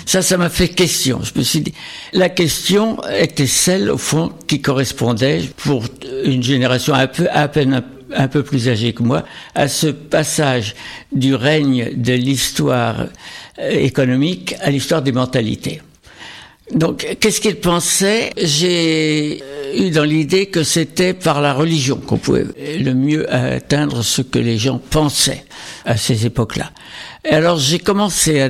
ça, 0.09 0.23
ça 0.23 0.37
m'a 0.37 0.49
fait 0.49 0.69
question. 0.69 1.21
Je 1.21 1.37
me 1.37 1.43
suis 1.43 1.61
dit, 1.61 1.73
la 2.13 2.29
question 2.29 2.97
était 3.15 3.45
celle, 3.45 3.91
au 3.91 3.99
fond, 3.99 4.31
qui 4.47 4.59
correspondait 4.59 5.43
pour 5.57 5.85
une 6.23 6.41
génération 6.41 6.95
un 6.95 7.05
peu, 7.05 7.27
à 7.31 7.47
peine 7.47 7.83
un, 8.15 8.27
peu 8.27 8.41
plus 8.41 8.69
âgée 8.69 8.93
que 8.93 9.03
moi, 9.03 9.23
à 9.53 9.67
ce 9.67 9.85
passage 9.85 10.73
du 11.11 11.35
règne 11.35 11.91
de 11.95 12.13
l'histoire 12.13 13.05
économique 13.59 14.55
à 14.61 14.71
l'histoire 14.71 15.03
des 15.03 15.11
mentalités. 15.11 15.79
Donc, 16.73 17.05
qu'est-ce 17.19 17.39
qu'il 17.39 17.57
pensait? 17.57 18.31
J'ai 18.35 19.43
eu 19.75 19.91
dans 19.91 20.03
l'idée 20.03 20.47
que 20.47 20.63
c'était 20.63 21.13
par 21.13 21.39
la 21.39 21.53
religion 21.53 21.97
qu'on 21.97 22.17
pouvait 22.17 22.45
le 22.79 22.93
mieux 22.95 23.31
atteindre 23.31 24.03
ce 24.03 24.23
que 24.23 24.39
les 24.39 24.57
gens 24.57 24.79
pensaient 24.89 25.45
à 25.85 25.97
ces 25.97 26.25
époques-là. 26.25 26.71
Alors 27.27 27.57
j'ai 27.57 27.79
commencé 27.79 28.39
à 28.39 28.49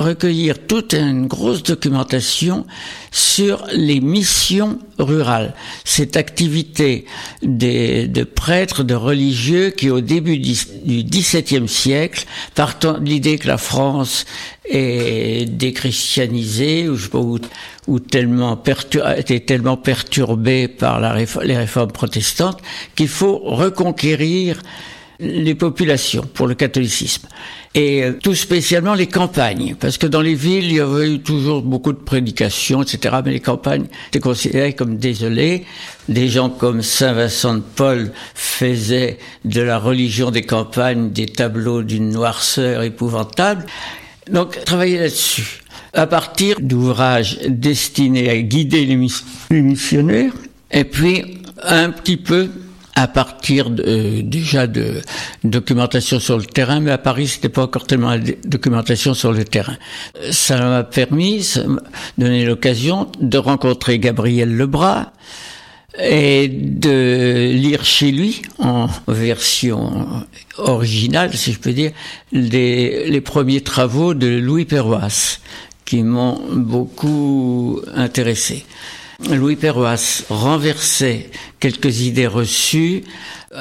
recueillir 0.00 0.66
toute 0.66 0.92
une 0.92 1.26
grosse 1.26 1.62
documentation 1.62 2.66
sur 3.10 3.64
les 3.72 4.00
missions 4.00 4.78
rurales, 4.98 5.54
cette 5.84 6.18
activité 6.18 7.06
de 7.42 8.24
prêtres, 8.24 8.84
de 8.84 8.94
religieux 8.94 9.70
qui 9.70 9.88
au 9.88 10.02
début 10.02 10.36
du 10.36 10.52
XVIIe 11.02 11.66
siècle, 11.66 12.26
partant 12.54 12.98
de 12.98 13.06
l'idée 13.06 13.38
que 13.38 13.48
la 13.48 13.56
France 13.56 14.26
est 14.68 15.46
déchristianisée 15.50 16.90
ou, 16.90 18.00
tellement 18.00 18.62
était 19.16 19.40
tellement 19.40 19.78
perturbée 19.78 20.68
par 20.68 21.00
les 21.00 21.56
réformes 21.56 21.92
protestantes 21.92 22.60
qu'il 22.94 23.08
faut 23.08 23.38
reconquérir 23.38 24.60
les 25.20 25.54
populations 25.54 26.24
pour 26.34 26.46
le 26.46 26.54
catholicisme. 26.54 27.28
Et 27.74 28.02
euh, 28.02 28.12
tout 28.20 28.34
spécialement 28.34 28.94
les 28.94 29.06
campagnes, 29.06 29.76
parce 29.78 29.96
que 29.96 30.06
dans 30.06 30.20
les 30.20 30.34
villes, 30.34 30.64
il 30.64 30.72
y 30.72 30.80
avait 30.80 31.12
eu 31.12 31.20
toujours 31.20 31.62
beaucoup 31.62 31.92
de 31.92 31.98
prédications, 31.98 32.82
etc. 32.82 33.16
Mais 33.24 33.32
les 33.32 33.40
campagnes 33.40 33.86
étaient 34.08 34.18
considérées 34.18 34.72
comme 34.72 34.96
désolées. 34.96 35.64
Des 36.08 36.28
gens 36.28 36.50
comme 36.50 36.82
Saint 36.82 37.12
Vincent 37.12 37.54
de 37.54 37.62
Paul 37.76 38.10
faisaient 38.34 39.18
de 39.44 39.60
la 39.60 39.78
religion 39.78 40.32
des 40.32 40.42
campagnes 40.42 41.10
des 41.10 41.26
tableaux 41.26 41.82
d'une 41.82 42.10
noirceur 42.10 42.82
épouvantable. 42.82 43.64
Donc, 44.30 44.64
travailler 44.64 44.98
là-dessus. 44.98 45.62
À 45.92 46.06
partir 46.06 46.56
d'ouvrages 46.60 47.38
destinés 47.48 48.30
à 48.30 48.40
guider 48.40 48.84
les 48.84 48.96
missionnaires, 49.50 50.32
et 50.70 50.84
puis 50.84 51.38
un 51.62 51.90
petit 51.90 52.16
peu 52.16 52.48
à 53.00 53.08
partir 53.08 53.70
de, 53.70 53.82
euh, 53.86 54.20
déjà 54.22 54.66
de 54.66 55.00
documentation 55.42 56.20
sur 56.20 56.36
le 56.36 56.44
terrain, 56.44 56.80
mais 56.80 56.90
à 56.90 56.98
Paris, 56.98 57.28
c'était 57.28 57.48
pas 57.48 57.62
encore 57.62 57.86
tellement 57.86 58.18
de 58.18 58.36
documentation 58.44 59.14
sur 59.14 59.32
le 59.32 59.44
terrain. 59.44 59.76
Ça 60.30 60.58
m'a 60.58 60.84
permis, 60.84 61.42
ça 61.42 61.66
m'a 61.66 61.80
donné 62.18 62.44
l'occasion 62.44 63.10
de 63.18 63.38
rencontrer 63.38 63.98
Gabriel 63.98 64.54
Lebras 64.54 65.12
et 65.98 66.48
de 66.48 67.52
lire 67.52 67.86
chez 67.86 68.12
lui, 68.12 68.42
en 68.58 68.88
version 69.08 70.06
originale, 70.58 71.32
si 71.34 71.54
je 71.54 71.58
peux 71.58 71.72
dire, 71.72 71.92
les, 72.32 73.08
les 73.08 73.20
premiers 73.22 73.62
travaux 73.62 74.12
de 74.12 74.26
Louis 74.26 74.66
Perroas, 74.66 75.38
qui 75.86 76.02
m'ont 76.02 76.38
beaucoup 76.52 77.80
intéressé. 77.94 78.66
Louis 79.28 79.56
Perroas 79.56 80.24
renversait 80.30 81.30
quelques 81.60 82.00
idées 82.00 82.26
reçues 82.26 83.04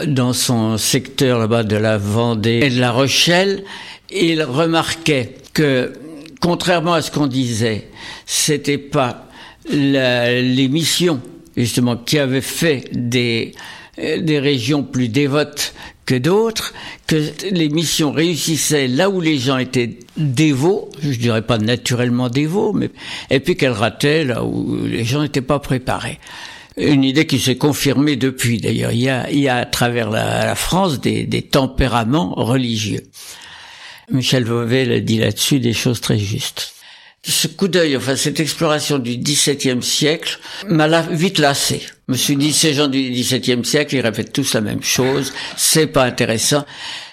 dans 0.07 0.33
son 0.33 0.77
secteur 0.77 1.37
là-bas 1.39 1.63
de 1.63 1.75
la 1.75 1.97
Vendée 1.97 2.61
et 2.63 2.69
de 2.69 2.79
la 2.79 2.91
Rochelle. 2.91 3.63
Il 4.09 4.41
remarquait 4.43 5.35
que, 5.53 5.93
contrairement 6.39 6.93
à 6.93 7.01
ce 7.01 7.11
qu'on 7.11 7.27
disait, 7.27 7.89
c'était 8.25 8.77
pas 8.77 9.27
les 9.69 10.67
missions 10.69 11.21
justement 11.55 11.97
qui 11.97 12.17
avaient 12.17 12.41
fait 12.41 12.89
des 12.91 13.53
des 13.97 14.39
régions 14.39 14.83
plus 14.83 15.09
dévotes 15.09 15.73
que 16.09 16.15
d'autres, 16.15 16.73
que 17.05 17.31
les 17.51 17.69
missions 17.69 18.11
réussissaient 18.11 18.87
là 18.87 19.11
où 19.11 19.21
les 19.21 19.37
gens 19.37 19.59
étaient 19.59 19.99
dévots, 20.17 20.89
je 21.03 21.19
dirais 21.19 21.43
pas 21.43 21.59
naturellement 21.59 22.29
dévots, 22.29 22.73
mais 22.73 22.89
et 23.29 23.39
puis 23.39 23.55
qu'elles 23.55 23.73
rataient 23.73 24.23
là 24.23 24.43
où 24.43 24.85
les 24.87 25.03
gens 25.03 25.21
n'étaient 25.21 25.43
pas 25.43 25.59
préparés. 25.59 26.17
Une 26.77 27.03
idée 27.03 27.27
qui 27.27 27.37
s'est 27.37 27.57
confirmée 27.57 28.15
depuis 28.15 28.57
d'ailleurs. 28.57 28.91
Il 28.91 29.01
y 29.01 29.47
a, 29.49 29.55
à 29.55 29.65
travers 29.67 30.09
la, 30.09 30.55
France 30.55 30.99
des, 30.99 31.27
des 31.27 31.43
tempéraments 31.43 32.33
religieux. 32.33 33.03
Michel 34.09 34.45
Vauvel 34.45 34.91
a 34.91 35.01
dit 35.01 35.19
là-dessus 35.19 35.59
des 35.59 35.73
choses 35.73 36.01
très 36.01 36.17
justes 36.17 36.73
ce 37.23 37.47
coup 37.47 37.67
d'œil, 37.67 37.97
enfin 37.97 38.15
cette 38.15 38.39
exploration 38.39 38.97
du 38.97 39.17
XVIIe 39.17 39.83
siècle 39.83 40.39
m'a 40.67 41.01
vite 41.01 41.37
lassé. 41.37 41.81
Je 42.07 42.13
me 42.13 42.17
suis 42.17 42.35
dit, 42.35 42.53
ces 42.53 42.73
gens 42.73 42.87
du 42.87 43.11
XVIIe 43.11 43.63
siècle, 43.63 43.95
ils 43.95 44.01
répètent 44.01 44.33
tous 44.33 44.53
la 44.53 44.61
même 44.61 44.81
chose. 44.81 45.33
C'est 45.57 45.87
pas 45.87 46.05
intéressant. 46.05 46.65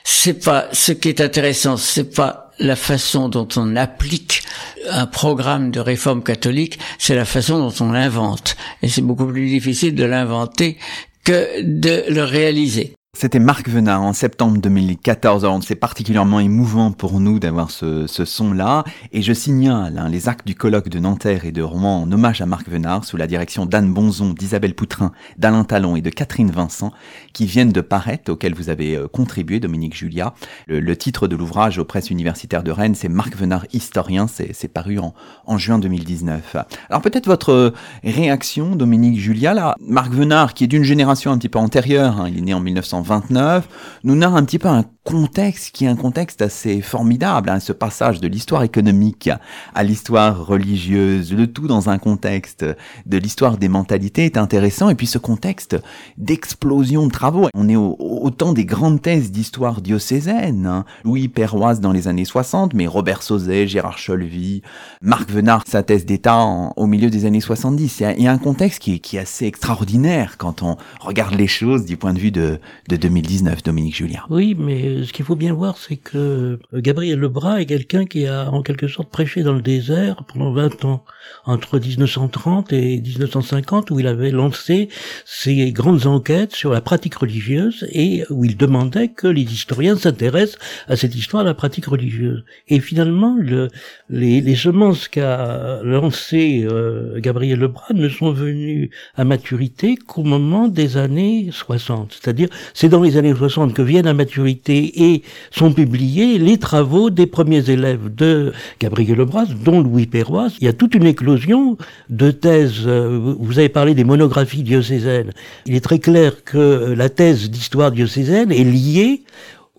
C'est 0.05 0.45
pas 0.45 0.69
ce 0.73 0.93
qui 0.93 1.09
est 1.09 1.21
intéressant. 1.21 1.77
C'est 1.77 2.15
pas 2.15 2.53
la 2.59 2.77
façon 2.77 3.29
dont 3.29 3.49
on 3.57 3.77
applique 3.77 4.43
un 4.89 5.07
programme 5.07 5.71
de 5.71 5.81
réforme 5.81 6.23
catholique. 6.23 6.79
C'est 6.99 7.15
la 7.15 7.27
façon 7.27 7.59
dont 7.59 7.75
on 7.85 7.93
l'invente. 7.93 8.57
Et 8.83 8.89
c'est 8.89 9.03
beaucoup 9.03 9.27
plus 9.27 9.49
difficile 9.49 9.95
de 9.95 10.05
l'inventer 10.05 10.79
que 11.25 11.61
de 11.63 12.05
le 12.09 12.23
réaliser. 12.23 12.96
C'était 13.19 13.39
Marc 13.39 13.71
Venard 13.71 14.03
en 14.03 14.13
septembre 14.13 14.59
2014. 14.61 15.47
C'est 15.67 15.75
particulièrement 15.75 16.39
émouvant 16.39 16.93
pour 16.93 17.19
nous 17.19 17.39
d'avoir 17.39 17.71
ce, 17.71 18.07
ce 18.07 18.27
son-là. 18.27 18.85
Et 19.11 19.23
je 19.23 19.33
signale 19.33 19.97
hein, 19.97 20.11
les 20.11 20.29
actes 20.29 20.47
du 20.47 20.55
colloque 20.55 20.91
de 20.91 20.99
Nanterre 20.99 21.47
et 21.47 21.51
de 21.51 21.63
Rouen 21.63 22.03
en 22.03 22.13
hommage 22.13 22.43
à 22.43 22.47
Marc 22.47 22.69
Venard 22.69 23.07
sous 23.07 23.17
la 23.17 23.27
direction 23.27 23.65
d'Anne 23.65 23.91
Bonzon, 23.91 24.35
d'Isabelle 24.35 24.75
Poutrin, 24.75 25.13
d'Alain 25.39 25.65
Talon 25.65 25.97
et 25.97 26.03
de 26.03 26.11
Catherine 26.11 26.51
Vincent 26.51 26.93
qui 27.33 27.47
viennent 27.47 27.73
de 27.73 27.81
paraître, 27.81 28.31
auquel 28.31 28.53
vous 28.53 28.69
avez 28.69 28.97
euh, 28.97 29.09
contribué, 29.09 29.61
Dominique 29.61 29.97
Julia. 29.97 30.35
Le, 30.67 30.95
titre 30.95 31.27
de 31.27 31.37
l'ouvrage 31.37 31.79
aux 31.79 31.87
presses 31.87 32.11
universitaires 32.11 32.63
de 32.63 32.71
Rennes, 32.71 32.95
c'est 32.95 33.09
Marc 33.09 33.35
Venard 33.35 33.65
historien. 33.73 34.27
C'est 34.29 34.69
paru 34.69 34.99
en, 34.99 35.15
en 35.47 35.57
juin 35.57 35.79
2019. 35.79 36.57
Alors 36.91 37.01
peut-être 37.01 37.27
votre 37.27 37.73
réaction, 38.05 38.77
Dominique 38.77 39.19
Julia, 39.19 39.55
là? 39.55 39.75
Marc 39.81 40.13
Venard, 40.13 40.53
qui 40.53 40.65
est 40.65 40.67
d'une 40.67 40.85
génération 40.85 41.33
un 41.33 41.39
petit 41.39 41.49
peu 41.49 41.59
antérieure, 41.59 42.21
hein, 42.21 42.29
il 42.29 42.37
est 42.37 42.43
né 42.43 42.53
en 42.53 42.61
1920, 42.61 43.06
29 43.07 43.69
nous 44.05 44.15
narre 44.15 44.37
un 44.37 44.45
petit 44.45 44.59
peu 44.59 44.69
un 44.69 44.85
contexte 45.07 45.71
qui 45.71 45.85
est 45.85 45.89
un 45.89 45.95
contexte 45.95 46.43
assez 46.43 46.81
formidable, 46.83 47.49
hein, 47.49 47.61
ce 47.61 47.73
passage 47.73 48.21
de 48.21 48.27
l'histoire 48.27 48.65
économique 48.65 49.31
à 49.73 49.85
l'histoire 49.85 50.45
religieuse, 50.45 51.33
le 51.33 51.47
tout 51.47 51.69
dans 51.69 51.89
un 51.89 51.99
contexte 51.99 52.67
de 53.07 53.17
l'histoire 53.17 53.57
des 53.57 53.69
mentalités 53.69 54.25
est 54.25 54.37
intéressant, 54.37 54.91
et 54.91 54.97
puis 54.97 55.07
ce 55.07 55.19
contexte 55.19 55.77
d'explosion 56.19 57.07
de 57.07 57.13
travaux. 57.13 57.49
On 57.55 57.69
est 57.69 57.77
au, 57.77 58.31
temps 58.37 58.53
des 58.53 58.65
grandes 58.65 59.01
thèses 59.01 59.31
d'histoire 59.31 59.81
diocésaine, 59.81 60.67
hein. 60.67 60.85
Louis 61.05 61.29
Perroise 61.29 61.81
dans 61.81 61.93
les 61.93 62.09
années 62.09 62.25
60, 62.25 62.75
mais 62.75 62.89
Robert 62.89 63.23
Sauzet, 63.23 63.69
Gérard 63.69 63.99
Cholvy, 64.05 64.63
Marc 65.01 65.31
Venard, 65.31 65.63
sa 65.67 65.85
thèse 65.85 66.05
d'État 66.05 66.45
au 66.77 66.87
milieu 66.87 67.11
des 67.11 67.25
années 67.25 67.41
70. 67.41 68.01
Il 68.01 68.25
y 68.25 68.27
a, 68.27 68.33
un 68.33 68.39
contexte 68.39 68.81
qui 68.81 69.01
est, 69.13 69.19
assez 69.19 69.47
extraordinaire 69.47 70.37
quand 70.37 70.63
on 70.63 70.77
regarde 71.01 71.35
les 71.37 71.47
choses 71.47 71.87
du 71.87 71.97
point 71.97 72.13
de 72.13 72.19
vue 72.19 72.33
de 72.33 72.59
2019, 72.99 73.63
Dominique 73.63 73.97
Julien. 73.97 74.23
Oui, 74.31 74.57
mais 74.59 75.05
ce 75.05 75.13
qu'il 75.13 75.25
faut 75.25 75.37
bien 75.37 75.55
voir, 75.55 75.77
c'est 75.79 75.97
que 75.97 76.17
euh, 76.17 76.81
Gabriel 76.81 77.19
Lebras 77.19 77.61
est 77.61 77.67
quelqu'un 77.67 78.05
qui 78.05 78.27
a 78.27 78.51
en 78.51 78.63
quelque 78.63 78.89
sorte 78.89 79.11
prêché 79.11 79.43
dans 79.43 79.55
le 79.55 79.63
désert 79.63 80.25
pendant 80.25 80.53
20 80.53 80.85
ans, 80.85 81.05
entre 81.45 81.79
1930 81.79 82.73
et 82.73 83.01
1950, 83.01 83.91
où 83.91 84.01
il 84.01 84.07
avait 84.07 84.31
lancé 84.31 84.89
ses 85.25 85.73
grandes 85.73 86.07
enquêtes 86.07 86.55
sur 86.55 86.71
la 86.73 86.81
pratique 86.81 87.17
religieuse 87.17 87.87
et 87.93 88.25
où 88.31 88.45
il 88.45 88.57
demandait 88.57 89.09
que 89.09 89.27
les 89.27 89.43
historiens 89.43 89.97
s'intéressent 89.97 90.59
à 90.89 90.97
cette 90.97 91.15
histoire 91.15 91.43
de 91.43 91.49
la 91.49 91.55
pratique 91.55 91.87
religieuse. 91.87 92.45
Et 92.69 92.81
finalement, 92.81 93.37
le, 93.39 93.69
les, 94.09 94.57
semences 94.57 95.09
qu'a 95.09 95.81
lancées 95.83 96.67
euh, 96.71 97.21
Gabriel 97.21 97.59
Lebras 97.59 97.93
ne 97.95 98.09
sont 98.09 98.33
venues 98.33 98.91
à 99.15 99.25
maturité 99.25 99.97
qu'au 99.97 100.23
moment 100.23 100.69
des 100.69 100.97
années 100.97 101.49
60. 101.53 102.19
C'est-à-dire, 102.21 102.49
c'est 102.75 102.86
dans 102.89 103.03
les 103.03 103.17
années 103.17 103.35
60 103.35 103.75
que 103.75 103.83
viennent 103.83 104.07
à 104.07 104.15
maturité 104.15 105.11
et 105.11 105.23
sont 105.51 105.73
publiés 105.73 106.39
les 106.39 106.59
travaux 106.59 107.11
des 107.11 107.27
premiers 107.27 107.71
élèves 107.71 108.15
de 108.15 108.53
Gabriel 108.81 109.19
Lebras, 109.19 109.47
dont 109.65 109.81
Louis 109.81 110.07
Perrois. 110.07 110.49
Il 110.61 110.65
y 110.65 110.69
a 110.69 110.73
toute 110.73 110.95
une 110.95 111.07
éclosion 111.07 111.77
de 112.11 112.31
thèses. 112.31 112.83
Euh, 112.87 113.35
vous 113.39 113.59
avez 113.59 113.69
parlé 113.69 113.95
des 113.95 114.05
monographies 114.05 114.63
diocésaines. 114.63 115.33
Il 115.67 115.75
est 115.75 115.81
très 115.81 115.99
clair 115.99 116.45
que 116.45 116.95
la 116.97 117.09
thèse 117.09 117.51
d'histoire 117.51 117.93
diocésaine 117.93 118.53
est 118.53 118.65
liée 118.65 119.23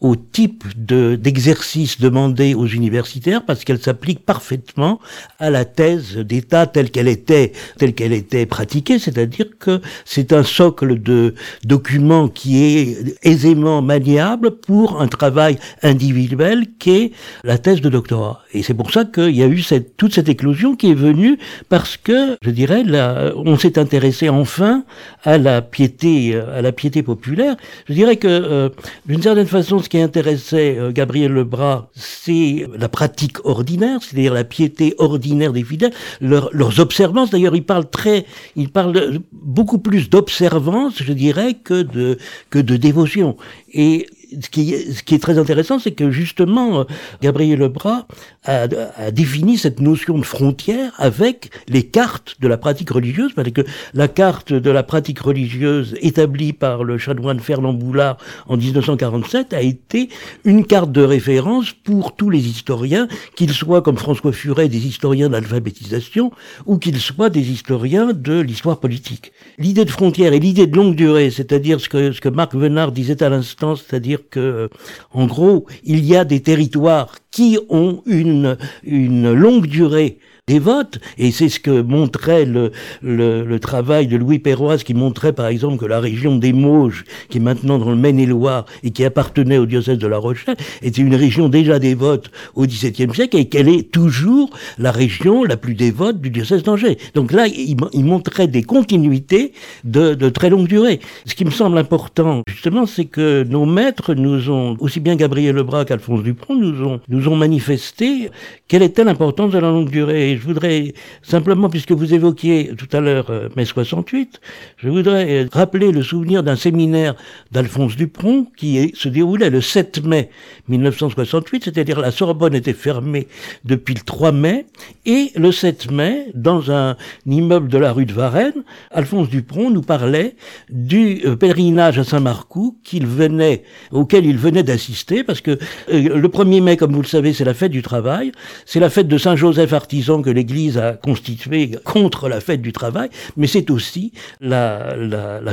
au 0.01 0.15
type 0.15 0.63
de 0.77 1.15
d'exercice 1.15 1.99
demandé 1.99 2.53
aux 2.53 2.67
universitaires 2.67 3.43
parce 3.45 3.63
qu'elle 3.63 3.79
s'applique 3.79 4.25
parfaitement 4.25 4.99
à 5.39 5.49
la 5.49 5.65
thèse 5.65 6.17
d'État 6.17 6.67
telle 6.67 6.91
qu'elle 6.91 7.07
était 7.07 7.51
telle 7.77 7.93
qu'elle 7.93 8.13
était 8.13 8.45
pratiquée, 8.45 8.99
c'est-à-dire 8.99 9.47
que 9.59 9.81
c'est 10.05 10.33
un 10.33 10.43
socle 10.43 11.01
de 11.01 11.33
documents 11.63 12.27
qui 12.27 12.63
est 12.63 13.17
aisément 13.23 13.81
maniable 13.81 14.51
pour 14.51 15.01
un 15.01 15.07
travail 15.07 15.57
individuel 15.81 16.65
qui 16.79 16.91
est 16.91 17.11
la 17.43 17.57
thèse 17.57 17.81
de 17.81 17.89
doctorat. 17.89 18.43
Et 18.53 18.63
c'est 18.63 18.73
pour 18.73 18.91
ça 18.91 19.05
qu'il 19.05 19.35
y 19.35 19.43
a 19.43 19.47
eu 19.47 19.61
cette, 19.61 19.97
toute 19.97 20.13
cette 20.13 20.29
éclosion 20.29 20.75
qui 20.75 20.91
est 20.91 20.95
venue 20.95 21.37
parce 21.69 21.97
que, 21.97 22.37
je 22.41 22.49
dirais, 22.49 22.83
là, 22.83 23.31
on 23.35 23.57
s'est 23.57 23.79
intéressé 23.79 24.29
enfin 24.29 24.83
à 25.23 25.37
la 25.37 25.61
piété, 25.61 26.35
à 26.35 26.61
la 26.61 26.71
piété 26.71 27.03
populaire. 27.03 27.55
Je 27.87 27.93
dirais 27.93 28.17
que, 28.17 28.27
euh, 28.27 28.69
d'une 29.05 29.21
certaine 29.21 29.47
façon, 29.47 29.79
ce 29.87 29.89
qui 29.89 30.01
intéressait 30.01 30.77
euh, 30.77 30.91
Gabriel 30.91 31.31
Lebras, 31.31 31.87
c'est 31.95 32.67
la 32.77 32.89
pratique 32.89 33.45
ordinaire, 33.45 33.99
c'est-à-dire 34.01 34.33
la 34.33 34.43
piété 34.43 34.93
ordinaire 34.97 35.53
des 35.53 35.63
fidèles, 35.63 35.93
leurs 36.19 36.81
observances. 36.81 37.29
D'ailleurs, 37.29 37.55
il 37.55 37.63
parle 37.63 37.89
très, 37.89 38.25
il 38.57 38.67
parle 38.69 39.21
beaucoup 39.31 39.77
plus 39.77 40.09
d'observance, 40.09 41.01
je 41.01 41.13
dirais, 41.13 41.53
que 41.53 41.83
de 41.83 42.17
que 42.49 42.59
de 42.59 42.75
dévotion. 42.75 43.37
Et 43.71 44.07
ce 44.41 44.49
qui, 44.49 44.73
est 44.73 45.21
très 45.21 45.37
intéressant, 45.37 45.79
c'est 45.79 45.91
que 45.91 46.11
justement, 46.11 46.85
Gabriel 47.21 47.59
Lebras 47.59 48.07
a, 48.43 48.67
défini 49.11 49.57
cette 49.57 49.79
notion 49.79 50.17
de 50.17 50.25
frontière 50.25 50.91
avec 50.97 51.49
les 51.67 51.83
cartes 51.83 52.35
de 52.39 52.47
la 52.47 52.57
pratique 52.57 52.89
religieuse, 52.89 53.33
parce 53.33 53.51
que 53.51 53.61
la 53.93 54.07
carte 54.07 54.53
de 54.53 54.71
la 54.71 54.83
pratique 54.83 55.19
religieuse 55.19 55.95
établie 56.01 56.53
par 56.53 56.83
le 56.83 56.97
chanoine 56.97 57.39
Fernand 57.39 57.73
Boulard 57.73 58.17
en 58.47 58.57
1947 58.57 59.53
a 59.53 59.61
été 59.61 60.09
une 60.43 60.65
carte 60.65 60.91
de 60.91 61.01
référence 61.01 61.71
pour 61.71 62.15
tous 62.15 62.29
les 62.29 62.47
historiens, 62.47 63.07
qu'ils 63.35 63.53
soient 63.53 63.81
comme 63.81 63.97
François 63.97 64.33
Furet 64.33 64.69
des 64.69 64.87
historiens 64.87 65.29
d'alphabétisation 65.29 66.31
ou 66.65 66.77
qu'ils 66.77 66.99
soient 66.99 67.29
des 67.29 67.51
historiens 67.51 68.13
de 68.13 68.39
l'histoire 68.39 68.79
politique. 68.79 69.31
L'idée 69.57 69.85
de 69.85 69.91
frontière 69.91 70.33
et 70.33 70.39
l'idée 70.39 70.67
de 70.67 70.75
longue 70.75 70.95
durée, 70.95 71.29
c'est-à-dire 71.29 71.79
ce 71.79 71.89
que 71.89 72.29
Marc 72.29 72.55
Venard 72.55 72.91
disait 72.91 73.23
à 73.23 73.29
l'instant, 73.29 73.75
c'est-à-dire 73.75 74.16
que, 74.29 74.69
en 75.11 75.25
gros, 75.25 75.65
il 75.83 76.05
y 76.05 76.15
a 76.15 76.25
des 76.25 76.41
territoires 76.41 77.15
qui 77.31 77.57
ont 77.69 78.01
une 78.05 78.57
longue 78.83 79.67
durée 79.67 80.19
des 80.47 80.59
votes, 80.59 80.99
et 81.17 81.31
c'est 81.31 81.49
ce 81.49 81.59
que 81.59 81.81
montrait 81.81 82.45
le, 82.45 82.71
le, 83.01 83.59
travail 83.59 84.07
de 84.07 84.15
Louis 84.15 84.39
Perroise, 84.39 84.83
qui 84.83 84.93
montrait 84.93 85.33
par 85.33 85.47
exemple 85.47 85.75
que 85.75 85.85
la 85.85 85.99
région 85.99 86.37
des 86.37 86.53
Mauges, 86.53 87.03
qui 87.27 87.39
est 87.39 87.41
maintenant 87.41 87.77
dans 87.77 87.89
le 87.89 87.97
Maine-et-Loire 87.97 88.65
et 88.81 88.91
qui 88.91 89.03
appartenait 89.03 89.57
au 89.57 89.65
diocèse 89.65 89.97
de 89.97 90.07
La 90.07 90.17
Rochelle, 90.17 90.55
était 90.81 91.01
une 91.01 91.15
région 91.15 91.49
déjà 91.49 91.79
dévote 91.79 92.31
au 92.55 92.65
XVIIe 92.65 93.13
siècle 93.13 93.35
et 93.35 93.49
qu'elle 93.49 93.67
est 93.67 93.91
toujours 93.91 94.49
la 94.77 94.91
région 94.91 95.43
la 95.43 95.57
plus 95.57 95.73
dévote 95.73 96.21
du 96.21 96.29
diocèse 96.29 96.63
d'Angers. 96.63 96.97
Donc 97.13 97.33
là, 97.33 97.47
il, 97.47 97.75
il, 97.91 98.05
montrait 98.05 98.47
des 98.47 98.63
continuités 98.63 99.51
de, 99.83 100.13
de 100.13 100.29
très 100.29 100.49
longue 100.49 100.69
durée. 100.69 101.01
Ce 101.25 101.35
qui 101.35 101.43
me 101.43 101.51
semble 101.51 101.77
important, 101.77 102.43
justement, 102.47 102.85
c'est 102.85 103.03
que 103.03 103.43
nos 103.43 103.65
maîtres 103.65 104.13
nous 104.13 104.49
ont, 104.49 104.77
aussi 104.79 105.01
bien 105.01 105.17
Gabriel 105.17 105.55
Lebras 105.55 105.83
qu'Alphonse 105.83 106.23
Dupont, 106.23 106.55
nous 106.55 106.87
ont, 106.87 107.01
nous 107.09 107.27
ont 107.27 107.35
manifesté 107.35 108.29
quelle 108.69 108.83
était 108.83 109.03
l'importance 109.03 109.51
de 109.51 109.59
la 109.59 109.67
longue 109.67 109.89
durée 109.89 110.36
je 110.37 110.43
voudrais 110.43 110.93
simplement, 111.21 111.69
puisque 111.69 111.91
vous 111.91 112.13
évoquiez 112.13 112.71
tout 112.77 112.87
à 112.95 113.01
l'heure 113.01 113.29
euh, 113.29 113.49
mai 113.55 113.65
68, 113.65 114.39
je 114.77 114.89
voudrais 114.89 115.45
euh, 115.45 115.47
rappeler 115.51 115.91
le 115.91 116.03
souvenir 116.03 116.43
d'un 116.43 116.55
séminaire 116.55 117.15
d'Alphonse 117.51 117.95
Dupron 117.95 118.47
qui 118.55 118.91
se 118.95 119.09
déroulait 119.09 119.49
le 119.49 119.61
7 119.61 120.03
mai 120.05 120.29
1968, 120.67 121.65
c'est-à-dire 121.65 121.99
la 121.99 122.11
Sorbonne 122.11 122.55
était 122.55 122.73
fermée 122.73 123.27
depuis 123.65 123.95
le 123.95 124.01
3 124.01 124.31
mai, 124.31 124.65
et 125.05 125.31
le 125.35 125.51
7 125.51 125.91
mai, 125.91 126.27
dans 126.33 126.71
un 126.71 126.95
immeuble 127.25 127.67
de 127.69 127.77
la 127.77 127.91
rue 127.91 128.05
de 128.05 128.13
Varennes, 128.13 128.63
Alphonse 128.91 129.29
Dupron 129.29 129.69
nous 129.69 129.81
parlait 129.81 130.35
du 130.69 131.21
euh, 131.25 131.35
pèlerinage 131.35 131.99
à 131.99 132.03
Saint-Marcoux 132.03 132.77
qu'il 132.83 133.07
venait, 133.07 133.63
auquel 133.91 134.25
il 134.25 134.37
venait 134.37 134.63
d'assister, 134.63 135.23
parce 135.23 135.41
que 135.41 135.57
le 135.89 136.27
1er 136.27 136.61
mai, 136.61 136.77
comme 136.77 136.93
vous 136.93 137.01
le 137.01 137.07
savez, 137.07 137.33
c'est 137.33 137.45
la 137.45 137.53
fête 137.53 137.71
du 137.71 137.81
travail, 137.81 138.31
c'est 138.65 138.79
la 138.79 138.89
fête 138.89 139.07
de 139.07 139.17
Saint-Joseph 139.17 139.73
artisan 139.73 140.21
que 140.27 140.31
l'Église 140.33 140.77
a 140.77 140.91
constitué 140.91 141.71
contre 141.85 142.27
la 142.27 142.41
fête 142.41 142.61
du 142.61 142.73
travail, 142.73 143.07
mais 143.37 143.47
c'est 143.47 143.69
aussi 143.69 144.11
la, 144.41 144.93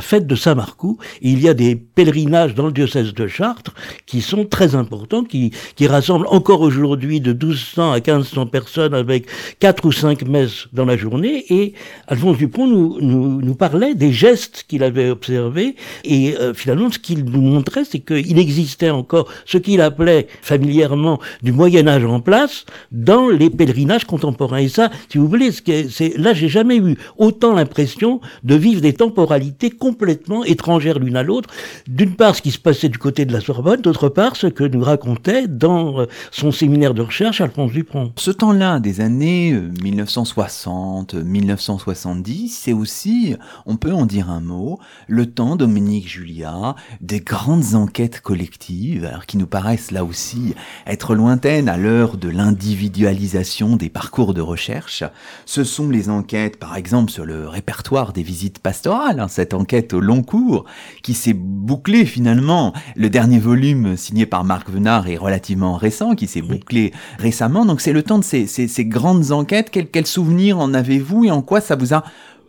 fête 0.00 0.26
de 0.26 0.34
Saint-Marcoux. 0.34 0.98
Il 1.22 1.40
y 1.40 1.48
a 1.48 1.54
des 1.54 1.76
pèlerinages 1.76 2.56
dans 2.56 2.66
le 2.66 2.72
diocèse 2.72 3.14
de 3.14 3.28
Chartres 3.28 3.72
qui 4.04 4.20
sont 4.20 4.44
très 4.46 4.74
importants, 4.74 5.22
qui, 5.22 5.52
rassemblent 5.86 6.26
encore 6.28 6.60
aujourd'hui 6.60 7.20
de 7.20 7.32
1200 7.32 7.92
à 7.92 7.96
1500 7.96 8.46
personnes 8.46 8.94
avec 8.94 9.26
quatre 9.60 9.84
ou 9.84 9.92
cinq 9.92 10.26
messes 10.26 10.66
dans 10.72 10.86
la 10.86 10.96
journée. 10.96 11.44
Et 11.50 11.74
Alphonse 12.08 12.38
Dupont 12.38 12.66
nous 12.66 13.54
parlait 13.54 13.94
des 13.94 14.12
gestes 14.12 14.64
qu'il 14.66 14.82
avait 14.82 15.10
observés. 15.10 15.76
Et 16.02 16.36
euh, 16.36 16.52
finalement, 16.52 16.90
ce 16.90 16.98
qu'il 16.98 17.24
nous 17.24 17.42
montrait, 17.42 17.84
c'est 17.84 18.00
qu'il 18.00 18.38
existait 18.40 18.90
encore 18.90 19.28
ce 19.44 19.58
qu'il 19.58 19.80
appelait 19.80 20.26
familièrement 20.42 21.20
du 21.44 21.52
Moyen 21.52 21.86
Âge 21.86 22.04
en 22.04 22.18
place 22.18 22.64
dans 22.90 23.28
les 23.28 23.50
pèlerinages 23.50 24.06
contemporains. 24.06 24.63
Et 24.64 24.68
ça, 24.68 24.90
si 25.10 25.18
vous 25.18 25.28
voulez, 25.28 25.50
c'est 25.52 26.16
là, 26.16 26.32
j'ai 26.32 26.48
jamais 26.48 26.78
eu 26.78 26.96
autant 27.18 27.52
l'impression 27.52 28.22
de 28.44 28.54
vivre 28.54 28.80
des 28.80 28.94
temporalités 28.94 29.68
complètement 29.68 30.42
étrangères 30.42 30.98
l'une 30.98 31.16
à 31.16 31.22
l'autre. 31.22 31.50
D'une 31.86 32.16
part, 32.16 32.34
ce 32.34 32.40
qui 32.40 32.50
se 32.50 32.58
passait 32.58 32.88
du 32.88 32.96
côté 32.96 33.26
de 33.26 33.32
la 33.34 33.42
Sorbonne, 33.42 33.82
d'autre 33.82 34.08
part, 34.08 34.36
ce 34.36 34.46
que 34.46 34.64
nous 34.64 34.82
racontait 34.82 35.48
dans 35.48 36.00
euh, 36.00 36.06
son 36.30 36.50
séminaire 36.50 36.94
de 36.94 37.02
recherche 37.02 37.42
Alphonse 37.42 37.72
Dupont. 37.72 38.12
Ce 38.16 38.30
temps-là, 38.30 38.80
des 38.80 39.02
années 39.02 39.52
1960, 39.52 41.12
euh, 41.12 41.22
1970, 41.22 42.48
c'est 42.48 42.72
aussi, 42.72 43.36
on 43.66 43.76
peut 43.76 43.92
en 43.92 44.06
dire 44.06 44.30
un 44.30 44.40
mot, 44.40 44.78
le 45.08 45.26
temps 45.26 45.56
Dominique 45.56 46.08
Julia, 46.08 46.74
des 47.02 47.20
grandes 47.20 47.74
enquêtes 47.74 48.22
collectives, 48.22 49.12
qui 49.26 49.36
nous 49.36 49.46
paraissent 49.46 49.90
là 49.90 50.06
aussi 50.06 50.54
être 50.86 51.14
lointaines 51.14 51.68
à 51.68 51.76
l'heure 51.76 52.16
de 52.16 52.30
l'individualisation 52.30 53.76
des 53.76 53.90
parcours 53.90 54.32
de 54.32 54.40
recherche 54.40 54.53
recherche, 54.54 55.02
ce 55.46 55.64
sont 55.64 55.90
les 55.90 56.08
enquêtes, 56.08 56.58
par 56.58 56.76
exemple, 56.76 57.10
sur 57.10 57.24
le 57.24 57.48
répertoire 57.48 58.12
des 58.12 58.22
visites 58.22 58.60
pastorales, 58.60 59.18
hein, 59.18 59.26
cette 59.28 59.52
enquête 59.52 59.92
au 59.92 60.00
long 60.00 60.22
cours, 60.22 60.64
qui 61.02 61.12
s'est 61.12 61.34
bouclée 61.34 62.04
finalement. 62.04 62.72
Le 62.94 63.10
dernier 63.10 63.40
volume 63.40 63.96
signé 63.96 64.26
par 64.26 64.44
Marc 64.44 64.70
Venard 64.70 65.08
est 65.08 65.16
relativement 65.16 65.74
récent, 65.74 66.14
qui 66.14 66.28
s'est 66.28 66.42
bouclé 66.42 66.92
récemment. 67.18 67.66
Donc 67.66 67.80
c'est 67.80 67.92
le 67.92 68.04
temps 68.04 68.18
de 68.18 68.24
ces, 68.24 68.46
ces, 68.46 68.84
grandes 68.84 69.32
enquêtes. 69.32 69.70
Quel, 69.70 69.88
quel 69.88 70.06
souvenir 70.06 70.58
en 70.58 70.72
avez-vous 70.72 71.24
et 71.24 71.30
en 71.32 71.42
quoi 71.42 71.60
ça 71.60 71.74
vous 71.74 71.94
a 71.94 72.04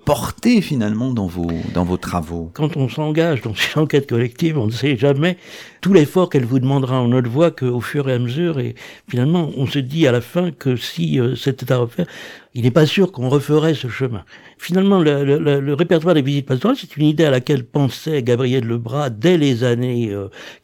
porté 0.06 0.62
finalement 0.62 1.12
dans 1.12 1.28
vos, 1.28 1.52
dans 1.74 1.84
vos 1.84 1.98
travaux? 1.98 2.52
Quand 2.54 2.78
on 2.78 2.88
s'engage 2.88 3.42
dans 3.42 3.54
une 3.54 3.82
enquête 3.82 4.08
collective, 4.08 4.58
on 4.58 4.68
ne 4.68 4.72
sait 4.72 4.96
jamais 4.96 5.38
tout 5.82 5.94
l'effort 5.94 6.30
qu'elle 6.30 6.46
vous 6.46 6.60
demandera. 6.60 7.02
On 7.02 7.08
ne 7.08 7.20
le 7.20 7.30
voit 7.30 7.52
qu'au 7.52 7.82
fur 7.82 8.08
et 8.10 8.14
à 8.14 8.20
mesure 8.20 8.60
et 8.60 8.76
finalement 9.10 9.52
on 9.58 9.66
se 9.66 9.80
dit 9.80 10.08
à 10.08 10.12
la 10.12 10.22
fin 10.22 10.52
que 10.52 10.76
si 10.76 11.20
euh, 11.20 11.36
c'était 11.36 11.72
à 11.72 11.78
refaire, 11.78 12.06
il 12.54 12.64
n'est 12.64 12.72
pas 12.72 12.86
sûr 12.86 13.12
qu'on 13.12 13.30
referait 13.30 13.74
ce 13.74 13.88
chemin. 13.90 14.24
Finalement, 14.58 15.00
le, 15.00 15.24
le, 15.24 15.60
le 15.60 15.74
répertoire 15.74 16.16
des 16.16 16.22
visites 16.22 16.46
pastorales, 16.46 16.78
c'est 16.80 16.96
une 16.98 17.06
idée 17.06 17.26
à 17.26 17.32
laquelle 17.32 17.64
pensait 17.66 18.24
Gabriel 18.24 18.66
Lebras 18.66 19.10
dès 19.10 19.38
les 19.38 19.64
années 19.64 20.12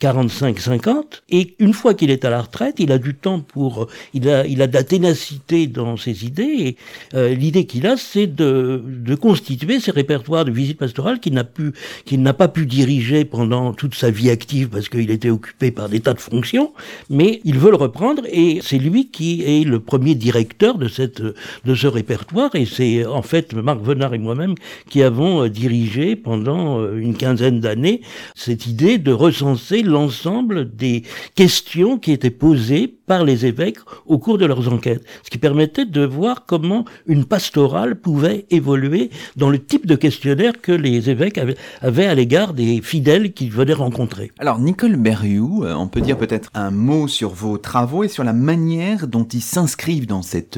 45-50. 0.02 0.88
Euh, 0.88 1.02
et 1.30 1.56
une 1.60 1.74
fois 1.74 1.94
qu'il 1.94 2.10
est 2.10 2.26
à 2.26 2.30
la 2.30 2.42
retraite, 2.42 2.76
il 2.80 2.92
a 2.92 2.98
du 2.98 3.16
temps 3.16 3.40
pour, 3.40 3.88
il 4.14 4.30
a, 4.30 4.46
il 4.48 4.62
a 4.62 4.68
de 4.68 4.74
la 4.74 4.84
ténacité 4.84 5.68
dans 5.68 5.98
ses 5.98 6.26
idées. 6.26 6.44
Et 6.44 6.78
euh, 7.14 7.34
l'idée 7.34 7.66
qu'il 7.66 7.86
a, 7.86 7.98
c'est 7.98 8.28
de, 8.28 8.84
de 8.86 9.16
constituer 9.16 9.80
ces 9.80 9.92
répertoires 9.92 10.46
de 10.46 10.52
visites 10.52 10.78
pastorales 10.78 11.20
qu'il 11.20 11.34
n'a 11.34 11.44
pu, 11.44 11.74
qu'il 12.06 12.22
n'a 12.22 12.34
pas 12.34 12.48
pu 12.48 12.66
diriger 12.66 13.26
pendant 13.26 13.74
toute 13.74 13.96
sa 13.96 14.10
vie 14.10 14.30
active 14.30 14.70
parce 14.70 14.90
qu'il 14.90 15.12
était 15.12 15.30
occupé 15.30 15.72
par 15.72 15.90
des 15.90 16.00
tas 16.00 16.14
de 16.14 16.22
fonctions. 16.22 16.74
Mais 17.10 17.42
il 17.44 17.60
veut 17.60 17.72
le 17.72 17.78
reprendre 17.78 18.24
et 18.32 18.60
c'est 18.64 18.78
lui 18.78 19.10
qui 19.10 19.44
est 19.44 19.64
le 19.66 19.80
premier 19.80 20.16
directeur 20.16 20.78
de 20.78 20.88
cette, 20.88 21.22
de 21.22 21.76
ce 21.76 21.88
répertoire 21.88 22.56
et 22.56 22.66
c'est 22.66 23.06
en 23.06 23.22
fait 23.22 23.54
Marc 23.54 23.81
Venard 23.82 24.14
et 24.14 24.20
moi-même 24.20 24.56
qui 24.90 25.04
avons 25.04 25.44
euh, 25.44 25.50
dirigé 25.50 26.16
pendant 26.16 26.80
euh, 26.80 26.98
une 26.98 27.16
quinzaine 27.16 27.60
d'années 27.60 28.02
cette 28.36 28.68
idée 28.68 28.98
de 28.98 29.12
recenser 29.12 29.84
l'ensemble 29.84 30.76
des 30.76 31.04
questions 31.36 31.98
qui 31.98 32.12
étaient 32.12 32.30
posées 32.30 32.98
par 33.12 33.26
les 33.26 33.46
évêques 33.46 33.80
au 34.06 34.20
cours 34.20 34.38
de 34.38 34.46
leurs 34.46 34.72
enquêtes, 34.72 35.04
ce 35.22 35.30
qui 35.30 35.38
permettait 35.38 35.84
de 35.84 36.06
voir 36.06 36.46
comment 36.46 36.86
une 37.08 37.26
pastorale 37.26 38.00
pouvait 38.00 38.46
évoluer 38.52 39.10
dans 39.36 39.50
le 39.50 39.62
type 39.62 39.86
de 39.86 39.98
questionnaire 39.98 40.54
que 40.62 40.72
les 40.72 41.10
évêques 41.10 41.38
avaient, 41.38 42.06
à 42.06 42.16
l'égard 42.16 42.54
des 42.54 42.80
fidèles 42.82 43.34
qu'ils 43.34 43.52
venaient 43.52 43.74
rencontrer. 43.74 44.32
Alors 44.40 44.60
Nicole 44.60 44.96
Berriou, 44.96 45.66
euh, 45.66 45.74
on 45.74 45.90
peut 45.90 46.00
dire 46.00 46.18
peut-être 46.18 46.52
un 46.54 46.72
mot 46.72 47.10
sur 47.10 47.32
vos 47.32 47.58
travaux 47.58 48.06
et 48.06 48.08
sur 48.08 48.24
la 48.24 48.32
manière 48.32 49.10
dont 49.10 49.26
ils 49.26 49.42
s'inscrivent 49.42 50.08
dans 50.08 50.22
cette 50.22 50.58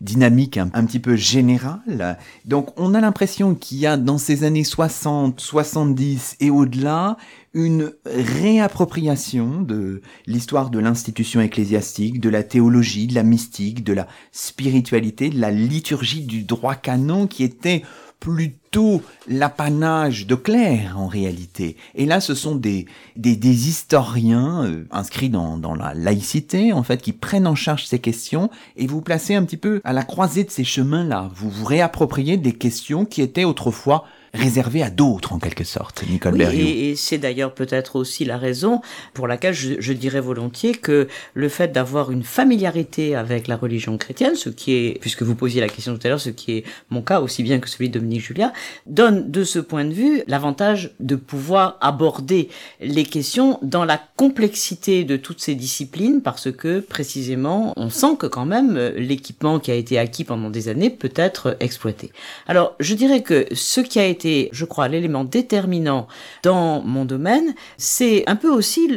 dynamique 0.00 0.56
un, 0.56 0.86
petit 0.86 1.00
peu 1.00 1.16
général. 1.16 2.16
Donc 2.46 2.68
on 2.80 2.94
a 2.94 3.02
l'impression 3.02 3.54
qu'il 3.54 3.76
y 3.76 3.86
a 3.86 3.98
dans 3.98 4.16
ces 4.16 4.44
années 4.44 4.64
60, 4.64 5.38
70 5.38 6.36
et 6.40 6.48
au-delà 6.48 7.18
une 7.52 7.92
réappropriation 8.04 9.60
de 9.60 10.02
l'histoire 10.26 10.70
de 10.70 10.78
l'institution 10.78 11.40
ecclésiastique, 11.40 12.20
de 12.20 12.28
la 12.28 12.42
théologie, 12.42 13.06
de 13.06 13.14
la 13.14 13.24
mystique, 13.24 13.82
de 13.82 13.92
la 13.92 14.06
spiritualité, 14.30 15.30
de 15.30 15.40
la 15.40 15.50
liturgie 15.50 16.22
du 16.22 16.44
droit 16.44 16.76
canon 16.76 17.26
qui 17.26 17.42
était 17.42 17.82
plutôt 18.20 19.02
l'apanage 19.26 20.26
de 20.26 20.34
clercs 20.34 20.94
en 20.96 21.08
réalité. 21.08 21.76
Et 21.94 22.04
là, 22.04 22.20
ce 22.20 22.34
sont 22.34 22.54
des, 22.54 22.86
des, 23.16 23.34
des 23.34 23.68
historiens 23.68 24.64
euh, 24.64 24.84
inscrits 24.90 25.30
dans, 25.30 25.56
dans 25.56 25.74
la 25.74 25.94
laïcité, 25.94 26.74
en 26.74 26.82
fait, 26.82 27.00
qui 27.00 27.14
prennent 27.14 27.46
en 27.46 27.54
charge 27.54 27.86
ces 27.86 27.98
questions 27.98 28.50
et 28.76 28.86
vous 28.86 29.00
placez 29.00 29.34
un 29.34 29.44
petit 29.44 29.56
peu 29.56 29.80
à 29.84 29.94
la 29.94 30.04
croisée 30.04 30.44
de 30.44 30.50
ces 30.50 30.64
chemins-là. 30.64 31.30
Vous 31.34 31.48
vous 31.48 31.64
réappropriez 31.64 32.36
des 32.36 32.52
questions 32.52 33.06
qui 33.06 33.22
étaient 33.22 33.44
autrefois 33.44 34.04
réservé 34.32 34.82
à 34.82 34.90
d'autres 34.90 35.32
en 35.32 35.38
quelque 35.38 35.64
sorte, 35.64 36.04
Nicole 36.08 36.34
oui, 36.34 36.38
Berriot. 36.38 36.66
Et, 36.66 36.90
et 36.90 36.96
c'est 36.96 37.18
d'ailleurs 37.18 37.54
peut-être 37.54 37.96
aussi 37.96 38.24
la 38.24 38.38
raison 38.38 38.80
pour 39.12 39.26
laquelle 39.26 39.54
je, 39.54 39.74
je 39.78 39.92
dirais 39.92 40.20
volontiers 40.20 40.72
que 40.72 41.08
le 41.34 41.48
fait 41.48 41.72
d'avoir 41.72 42.10
une 42.10 42.22
familiarité 42.22 43.14
avec 43.14 43.48
la 43.48 43.56
religion 43.56 43.96
chrétienne, 43.98 44.34
ce 44.36 44.48
qui 44.48 44.72
est, 44.72 44.98
puisque 45.00 45.22
vous 45.22 45.34
posiez 45.34 45.60
la 45.60 45.68
question 45.68 45.96
tout 45.96 46.06
à 46.06 46.10
l'heure, 46.10 46.20
ce 46.20 46.30
qui 46.30 46.52
est 46.52 46.64
mon 46.90 47.02
cas 47.02 47.20
aussi 47.20 47.42
bien 47.42 47.58
que 47.58 47.68
celui 47.68 47.88
de 47.88 47.98
Dominique 47.98 48.22
Julia, 48.22 48.52
donne 48.86 49.30
de 49.30 49.44
ce 49.44 49.58
point 49.58 49.84
de 49.84 49.92
vue 49.92 50.22
l'avantage 50.26 50.92
de 51.00 51.16
pouvoir 51.16 51.76
aborder 51.80 52.48
les 52.80 53.04
questions 53.04 53.58
dans 53.62 53.84
la 53.84 54.00
complexité 54.16 55.04
de 55.04 55.16
toutes 55.16 55.40
ces 55.40 55.54
disciplines 55.54 56.20
parce 56.22 56.52
que 56.52 56.80
précisément 56.80 57.72
on 57.76 57.90
sent 57.90 58.16
que 58.18 58.26
quand 58.26 58.46
même 58.46 58.76
l'équipement 58.96 59.58
qui 59.58 59.70
a 59.70 59.74
été 59.74 59.98
acquis 59.98 60.24
pendant 60.24 60.50
des 60.50 60.68
années 60.68 60.90
peut 60.90 61.12
être 61.16 61.56
exploité. 61.60 62.12
Alors 62.46 62.74
je 62.80 62.94
dirais 62.94 63.22
que 63.22 63.46
ce 63.52 63.80
qui 63.80 63.98
a 63.98 64.06
été, 64.06 64.19
je 64.24 64.64
crois, 64.64 64.88
l'élément 64.88 65.24
déterminant 65.24 66.06
dans 66.42 66.82
mon 66.82 67.04
domaine, 67.04 67.54
c'est 67.76 68.24
un 68.26 68.36
peu 68.36 68.50
aussi 68.50 68.90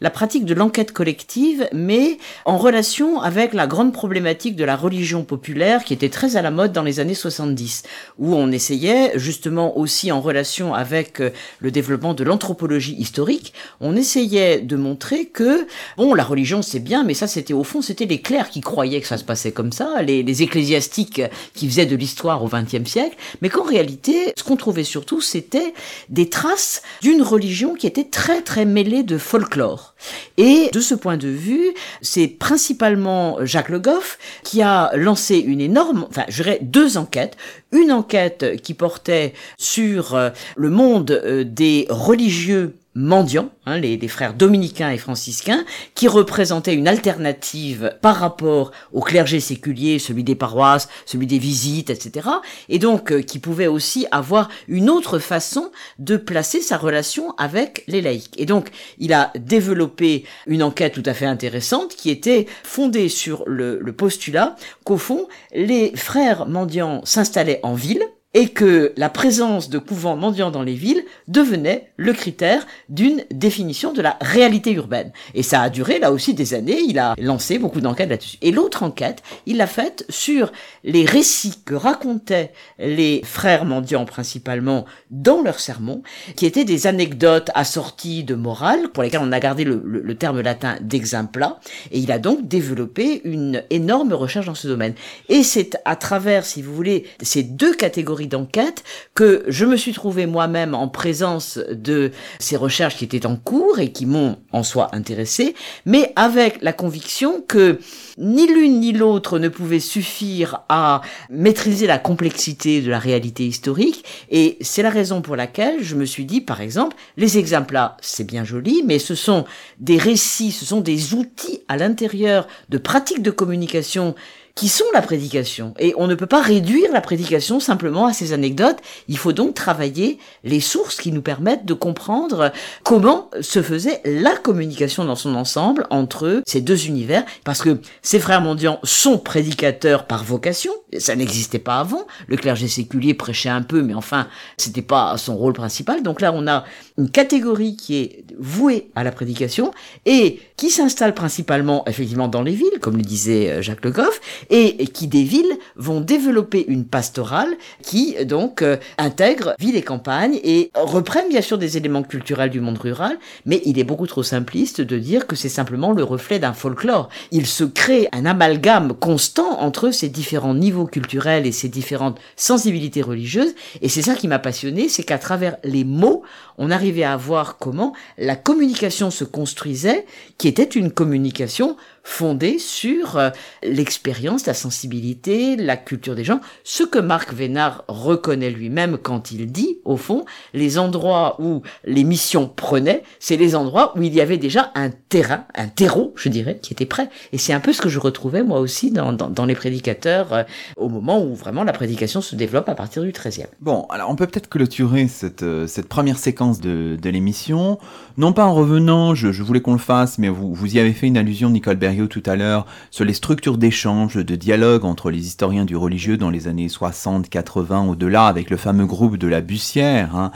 la 0.00 0.10
pratique 0.10 0.44
de 0.44 0.54
l'enquête 0.54 0.92
collective, 0.92 1.68
mais 1.72 2.18
en 2.44 2.56
relation 2.58 3.20
avec 3.20 3.54
la 3.54 3.66
grande 3.66 3.92
problématique 3.92 4.56
de 4.56 4.64
la 4.64 4.76
religion 4.76 5.24
populaire 5.24 5.84
qui 5.84 5.92
était 5.92 6.08
très 6.08 6.36
à 6.36 6.42
la 6.42 6.50
mode 6.50 6.72
dans 6.72 6.82
les 6.82 7.00
années 7.00 7.14
70, 7.14 7.82
où 8.18 8.34
on 8.34 8.50
essayait 8.50 9.12
justement 9.18 9.78
aussi 9.78 10.12
en 10.12 10.20
relation 10.20 10.74
avec 10.74 11.20
euh, 11.20 11.30
le 11.60 11.70
développement 11.70 12.14
de 12.14 12.24
l'anthropologie 12.24 12.94
historique, 12.94 13.52
on 13.80 13.96
essayait 13.96 14.60
de 14.60 14.76
montrer 14.76 15.26
que 15.26 15.66
bon, 15.96 16.14
la 16.14 16.24
religion 16.24 16.62
c'est 16.62 16.80
bien, 16.80 17.04
mais 17.04 17.14
ça 17.14 17.26
c'était 17.26 17.54
au 17.54 17.64
fond 17.64 17.82
c'était 17.82 18.06
les 18.06 18.20
clercs 18.20 18.50
qui 18.50 18.60
croyaient 18.60 19.00
que 19.00 19.06
ça 19.06 19.18
se 19.18 19.24
passait 19.24 19.52
comme 19.52 19.72
ça, 19.72 20.02
les, 20.02 20.22
les 20.22 20.42
ecclésiastiques 20.42 21.22
qui 21.54 21.68
faisaient 21.68 21.86
de 21.86 21.96
l'histoire 21.96 22.42
au 22.42 22.48
XXe 22.48 22.88
siècle, 22.88 23.16
mais 23.42 23.48
qu'en 23.48 23.64
réalité, 23.64 24.32
ce 24.36 24.44
qu'on 24.44 24.56
surtout, 24.84 25.20
c'était 25.20 25.74
des 26.08 26.28
traces 26.28 26.82
d'une 27.02 27.22
religion 27.22 27.74
qui 27.74 27.86
était 27.86 28.04
très 28.04 28.42
très 28.42 28.64
mêlée 28.64 29.02
de 29.02 29.18
folklore. 29.18 29.94
Et 30.36 30.70
de 30.72 30.80
ce 30.80 30.94
point 30.94 31.16
de 31.16 31.28
vue, 31.28 31.74
c'est 32.02 32.28
principalement 32.28 33.44
Jacques 33.44 33.68
Le 33.68 33.78
Goff 33.78 34.18
qui 34.42 34.62
a 34.62 34.90
lancé 34.94 35.38
une 35.38 35.60
énorme, 35.60 36.06
enfin, 36.08 36.24
je 36.28 36.42
dirais 36.42 36.58
deux 36.62 36.96
enquêtes. 36.96 37.36
Une 37.72 37.92
enquête 37.92 38.60
qui 38.62 38.74
portait 38.74 39.34
sur 39.58 40.14
euh, 40.14 40.30
le 40.56 40.70
monde 40.70 41.10
euh, 41.10 41.44
des 41.44 41.86
religieux 41.90 42.76
mendiants, 42.96 43.50
hein, 43.66 43.78
les, 43.78 44.08
frères 44.08 44.34
dominicains 44.34 44.90
et 44.90 44.98
franciscains, 44.98 45.64
qui 45.94 46.08
représentaient 46.08 46.74
une 46.74 46.88
alternative 46.88 47.96
par 48.00 48.16
rapport 48.16 48.72
au 48.92 49.00
clergé 49.00 49.38
séculier, 49.38 49.98
celui 49.98 50.24
des 50.24 50.34
paroisses, 50.34 50.88
celui 51.04 51.26
des 51.26 51.38
visites, 51.38 51.90
etc. 51.90 52.28
Et 52.68 52.78
donc 52.78 53.12
euh, 53.12 53.20
qui 53.20 53.38
pouvait 53.38 53.66
aussi 53.66 54.06
avoir 54.10 54.48
une 54.66 54.88
autre 54.88 55.18
façon 55.18 55.70
de 55.98 56.16
placer 56.16 56.60
sa 56.62 56.78
relation 56.78 57.32
avec 57.36 57.84
les 57.86 58.00
laïcs. 58.00 58.34
Et 58.38 58.46
donc 58.46 58.70
il 58.98 59.12
a 59.12 59.30
développé 59.38 60.24
une 60.46 60.62
enquête 60.62 60.94
tout 60.94 61.02
à 61.04 61.14
fait 61.14 61.26
intéressante 61.26 61.94
qui 61.94 62.10
était 62.10 62.46
fondée 62.64 63.08
sur 63.08 63.44
le 63.46 63.92
postulat 63.92 64.56
qu'au 64.84 64.96
fond, 64.96 65.28
les 65.54 65.94
frères 65.96 66.46
mendiants 66.46 67.02
s'installaient 67.04 67.60
en 67.62 67.74
ville, 67.74 68.02
et 68.36 68.50
que 68.50 68.92
la 68.98 69.08
présence 69.08 69.70
de 69.70 69.78
couvents 69.78 70.14
mendiants 70.14 70.50
dans 70.50 70.62
les 70.62 70.74
villes 70.74 71.02
devenait 71.26 71.90
le 71.96 72.12
critère 72.12 72.66
d'une 72.90 73.24
définition 73.30 73.94
de 73.94 74.02
la 74.02 74.18
réalité 74.20 74.72
urbaine. 74.72 75.10
Et 75.32 75.42
ça 75.42 75.62
a 75.62 75.70
duré 75.70 75.98
là 75.98 76.12
aussi 76.12 76.34
des 76.34 76.52
années, 76.52 76.80
il 76.86 76.98
a 76.98 77.14
lancé 77.16 77.58
beaucoup 77.58 77.80
d'enquêtes 77.80 78.10
là-dessus. 78.10 78.36
Et 78.42 78.52
l'autre 78.52 78.82
enquête, 78.82 79.22
il 79.46 79.56
l'a 79.56 79.66
faite 79.66 80.04
sur 80.10 80.52
les 80.84 81.06
récits 81.06 81.54
que 81.64 81.72
racontaient 81.72 82.52
les 82.78 83.22
frères 83.24 83.64
mendiants 83.64 84.04
principalement 84.04 84.84
dans 85.10 85.40
leurs 85.40 85.58
sermons, 85.58 86.02
qui 86.36 86.44
étaient 86.44 86.66
des 86.66 86.86
anecdotes 86.86 87.50
assorties 87.54 88.22
de 88.22 88.34
morale, 88.34 88.90
pour 88.92 89.02
lesquelles 89.02 89.22
on 89.22 89.32
a 89.32 89.40
gardé 89.40 89.64
le, 89.64 89.80
le, 89.82 90.02
le 90.02 90.14
terme 90.14 90.42
latin 90.42 90.76
d'exempla, 90.82 91.58
et 91.90 92.00
il 92.00 92.12
a 92.12 92.18
donc 92.18 92.46
développé 92.46 93.22
une 93.24 93.62
énorme 93.70 94.12
recherche 94.12 94.44
dans 94.44 94.54
ce 94.54 94.68
domaine. 94.68 94.92
Et 95.30 95.42
c'est 95.42 95.78
à 95.86 95.96
travers, 95.96 96.44
si 96.44 96.60
vous 96.60 96.74
voulez, 96.74 97.06
ces 97.22 97.42
deux 97.42 97.72
catégories 97.72 98.25
d'enquête 98.26 98.84
que 99.14 99.44
je 99.48 99.64
me 99.64 99.76
suis 99.76 99.92
trouvé 99.92 100.26
moi-même 100.26 100.74
en 100.74 100.88
présence 100.88 101.58
de 101.70 102.10
ces 102.38 102.56
recherches 102.56 102.96
qui 102.96 103.04
étaient 103.04 103.26
en 103.26 103.36
cours 103.36 103.78
et 103.78 103.92
qui 103.92 104.06
m'ont 104.06 104.38
en 104.52 104.62
soi 104.62 104.88
intéressé, 104.92 105.54
mais 105.84 106.12
avec 106.16 106.58
la 106.62 106.72
conviction 106.72 107.42
que 107.46 107.78
ni 108.18 108.46
l'une 108.46 108.80
ni 108.80 108.92
l'autre 108.92 109.38
ne 109.38 109.48
pouvait 109.48 109.80
suffire 109.80 110.62
à 110.68 111.02
maîtriser 111.30 111.86
la 111.86 111.98
complexité 111.98 112.80
de 112.80 112.90
la 112.90 112.98
réalité 112.98 113.46
historique. 113.46 114.04
Et 114.30 114.56
c'est 114.60 114.82
la 114.82 114.90
raison 114.90 115.22
pour 115.22 115.36
laquelle 115.36 115.82
je 115.82 115.94
me 115.94 116.04
suis 116.04 116.24
dit 116.24 116.40
par 116.40 116.60
exemple 116.60 116.96
les 117.16 117.38
exemples 117.38 117.74
là 117.74 117.96
c'est 118.00 118.26
bien 118.26 118.44
joli 118.44 118.82
mais 118.84 118.98
ce 118.98 119.14
sont 119.14 119.44
des 119.78 119.98
récits 119.98 120.52
ce 120.52 120.64
sont 120.64 120.80
des 120.80 121.14
outils 121.14 121.60
à 121.68 121.76
l'intérieur 121.76 122.46
de 122.68 122.78
pratiques 122.78 123.22
de 123.22 123.30
communication 123.30 124.14
qui 124.56 124.68
sont 124.68 124.86
la 124.94 125.02
prédication. 125.02 125.74
Et 125.78 125.94
on 125.98 126.06
ne 126.06 126.14
peut 126.14 126.26
pas 126.26 126.40
réduire 126.40 126.90
la 126.90 127.02
prédication 127.02 127.60
simplement 127.60 128.06
à 128.06 128.14
ces 128.14 128.32
anecdotes. 128.32 128.78
Il 129.06 129.18
faut 129.18 129.32
donc 129.32 129.54
travailler 129.54 130.18
les 130.44 130.60
sources 130.60 130.96
qui 130.96 131.12
nous 131.12 131.20
permettent 131.20 131.66
de 131.66 131.74
comprendre 131.74 132.50
comment 132.82 133.30
se 133.42 133.62
faisait 133.62 134.00
la 134.06 134.34
communication 134.34 135.04
dans 135.04 135.14
son 135.14 135.34
ensemble 135.34 135.86
entre 135.90 136.42
ces 136.46 136.62
deux 136.62 136.86
univers. 136.86 137.24
Parce 137.44 137.60
que 137.60 137.78
ces 138.00 138.18
frères 138.18 138.40
mendiants 138.40 138.80
sont 138.82 139.18
prédicateurs 139.18 140.06
par 140.06 140.24
vocation. 140.24 140.72
Ça 141.00 141.16
n'existait 141.16 141.58
pas 141.58 141.78
avant. 141.80 142.06
Le 142.26 142.36
clergé 142.36 142.68
séculier 142.68 143.14
prêchait 143.14 143.48
un 143.48 143.62
peu, 143.62 143.82
mais 143.82 143.94
enfin, 143.94 144.28
c'était 144.56 144.82
pas 144.82 145.16
son 145.16 145.36
rôle 145.36 145.52
principal. 145.52 146.02
Donc 146.02 146.20
là, 146.20 146.32
on 146.34 146.46
a 146.46 146.64
une 146.98 147.10
catégorie 147.10 147.76
qui 147.76 147.96
est 147.96 148.24
vouée 148.38 148.90
à 148.94 149.04
la 149.04 149.12
prédication 149.12 149.72
et 150.04 150.40
qui 150.56 150.70
s'installe 150.70 151.14
principalement, 151.14 151.84
effectivement, 151.86 152.28
dans 152.28 152.42
les 152.42 152.54
villes, 152.54 152.78
comme 152.80 152.96
le 152.96 153.02
disait 153.02 153.62
Jacques 153.62 153.84
Le 153.84 153.90
Goff, 153.90 154.20
et 154.50 154.86
qui 154.88 155.06
des 155.06 155.22
villes 155.22 155.58
vont 155.76 156.00
développer 156.00 156.64
une 156.68 156.84
pastorale 156.84 157.54
qui 157.82 158.16
donc 158.24 158.62
euh, 158.62 158.76
intègre 158.98 159.54
ville 159.58 159.76
et 159.76 159.82
campagne 159.82 160.40
et 160.42 160.70
reprennent 160.74 161.28
bien 161.28 161.40
sûr 161.40 161.58
des 161.58 161.76
éléments 161.76 162.02
culturels 162.02 162.50
du 162.50 162.60
monde 162.60 162.78
rural, 162.78 163.18
mais 163.44 163.60
il 163.64 163.78
est 163.78 163.84
beaucoup 163.84 164.06
trop 164.06 164.22
simpliste 164.22 164.80
de 164.80 164.98
dire 164.98 165.26
que 165.26 165.36
c'est 165.36 165.48
simplement 165.48 165.92
le 165.92 166.04
reflet 166.04 166.38
d'un 166.38 166.52
folklore. 166.52 167.08
Il 167.30 167.46
se 167.46 167.64
crée 167.64 168.08
un 168.12 168.26
amalgame 168.26 168.94
constant 168.94 169.60
entre 169.60 169.90
ces 169.90 170.08
différents 170.08 170.54
niveaux 170.54 170.85
culturels 170.86 171.46
et 171.46 171.52
ces 171.52 171.68
différentes 171.68 172.18
sensibilités 172.36 173.02
religieuses, 173.02 173.54
et 173.82 173.88
c'est 173.88 174.02
ça 174.02 174.14
qui 174.14 174.28
m'a 174.28 174.38
passionné, 174.38 174.88
c'est 174.88 175.04
qu'à 175.04 175.18
travers 175.18 175.56
les 175.64 175.84
mots, 175.84 176.22
on 176.58 176.70
arrivait 176.70 177.04
à 177.04 177.16
voir 177.16 177.58
comment 177.58 177.92
la 178.18 178.36
communication 178.36 179.10
se 179.10 179.24
construisait, 179.24 180.06
qui 180.38 180.48
était 180.48 180.64
une 180.64 180.90
communication 180.90 181.76
fondée 182.06 182.60
sur 182.60 183.18
euh, 183.18 183.30
l'expérience, 183.64 184.46
la 184.46 184.54
sensibilité, 184.54 185.56
la 185.56 185.76
culture 185.76 186.14
des 186.14 186.22
gens, 186.22 186.40
ce 186.62 186.84
que 186.84 187.00
Marc 187.00 187.34
Vénard 187.34 187.84
reconnaît 187.88 188.50
lui-même 188.50 188.96
quand 188.96 189.32
il 189.32 189.50
dit, 189.50 189.78
au 189.84 189.96
fond, 189.96 190.24
les 190.54 190.78
endroits 190.78 191.34
où 191.40 191.62
les 191.84 192.04
missions 192.04 192.48
prenaient, 192.48 193.02
c'est 193.18 193.36
les 193.36 193.56
endroits 193.56 193.92
où 193.98 194.02
il 194.02 194.14
y 194.14 194.20
avait 194.20 194.38
déjà 194.38 194.70
un 194.76 194.90
terrain, 194.90 195.46
un 195.56 195.66
terreau, 195.66 196.14
je 196.14 196.28
dirais, 196.28 196.60
qui 196.62 196.72
était 196.72 196.86
prêt. 196.86 197.10
Et 197.32 197.38
c'est 197.38 197.52
un 197.52 197.58
peu 197.58 197.72
ce 197.72 197.82
que 197.82 197.88
je 197.88 197.98
retrouvais 197.98 198.44
moi 198.44 198.60
aussi 198.60 198.92
dans, 198.92 199.12
dans, 199.12 199.44
les 199.44 199.56
prédicateurs 199.56 200.32
euh, 200.32 200.42
au 200.76 200.88
moment 200.88 201.20
où 201.20 201.34
vraiment 201.34 201.64
la 201.64 201.72
prédication 201.72 202.20
se 202.20 202.36
développe 202.36 202.68
à 202.68 202.76
partir 202.76 203.02
du 203.02 203.10
13e. 203.10 203.46
Bon, 203.60 203.84
alors 203.90 204.10
on 204.10 204.14
peut 204.14 204.28
peut-être 204.28 204.48
clôturer 204.48 205.08
cette, 205.08 205.42
euh, 205.42 205.66
cette 205.66 205.88
première 205.88 206.18
séquence 206.18 206.60
de, 206.60 206.96
de 207.02 207.10
l'émission, 207.10 207.78
non 208.16 208.32
pas 208.32 208.46
en 208.46 208.54
revenant, 208.54 209.16
je, 209.16 209.32
je 209.32 209.42
voulais 209.42 209.60
qu'on 209.60 209.72
le 209.72 209.78
fasse, 209.78 210.18
mais 210.18 210.28
vous, 210.28 210.54
vous 210.54 210.76
y 210.76 210.78
avez 210.78 210.92
fait 210.92 211.08
une 211.08 211.16
allusion, 211.16 211.50
Nicole 211.50 211.78
Tout 211.96 212.22
à 212.26 212.36
l'heure, 212.36 212.66
sur 212.90 213.06
les 213.06 213.14
structures 213.14 213.56
d'échange, 213.56 214.16
de 214.16 214.36
dialogue 214.36 214.84
entre 214.84 215.10
les 215.10 215.26
historiens 215.26 215.64
du 215.64 215.76
religieux 215.76 216.18
dans 216.18 216.28
les 216.28 216.46
années 216.46 216.68
60, 216.68 217.30
80, 217.30 217.88
au-delà, 217.88 218.26
avec 218.26 218.50
le 218.50 218.58
fameux 218.58 218.84
groupe 218.84 219.16
de 219.16 219.26
la 219.26 219.40
Bussière, 219.40 220.14
hein, 220.14 220.30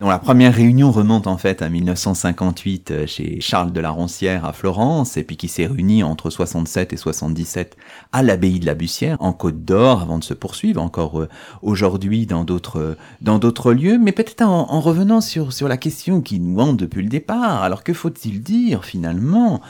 dont 0.00 0.08
la 0.08 0.18
première 0.18 0.54
réunion 0.54 0.90
remonte 0.90 1.26
en 1.26 1.36
fait 1.36 1.60
à 1.60 1.68
1958 1.68 3.06
chez 3.06 3.40
Charles 3.40 3.72
de 3.72 3.80
la 3.80 3.90
Roncière 3.90 4.46
à 4.46 4.54
Florence, 4.54 5.18
et 5.18 5.22
puis 5.22 5.36
qui 5.36 5.48
s'est 5.48 5.66
réuni 5.66 6.02
entre 6.02 6.30
67 6.30 6.94
et 6.94 6.96
77 6.96 7.76
à 8.12 8.22
l'abbaye 8.22 8.58
de 8.58 8.66
la 8.66 8.74
Bussière, 8.74 9.18
en 9.20 9.34
Côte 9.34 9.64
d'Or, 9.64 10.00
avant 10.00 10.18
de 10.18 10.24
se 10.24 10.34
poursuivre 10.34 10.80
encore 10.80 11.20
euh, 11.20 11.28
aujourd'hui 11.60 12.26
dans 12.26 12.44
d'autres 12.44 12.96
dans 13.20 13.38
d'autres 13.38 13.72
lieux, 13.72 13.98
mais 13.98 14.12
peut-être 14.12 14.42
en, 14.42 14.72
en, 14.72 14.80
revenant 14.80 15.20
sur, 15.20 15.52
sur 15.52 15.68
la 15.68 15.76
question 15.76 16.22
qui 16.22 16.40
nous 16.40 16.58
hante 16.58 16.78
depuis 16.78 17.02
le 17.02 17.08
départ. 17.08 17.62
Alors 17.62 17.84
que 17.84 17.92
faut-il 17.92 18.42
dire 18.42 18.84
finalement? 18.84 19.60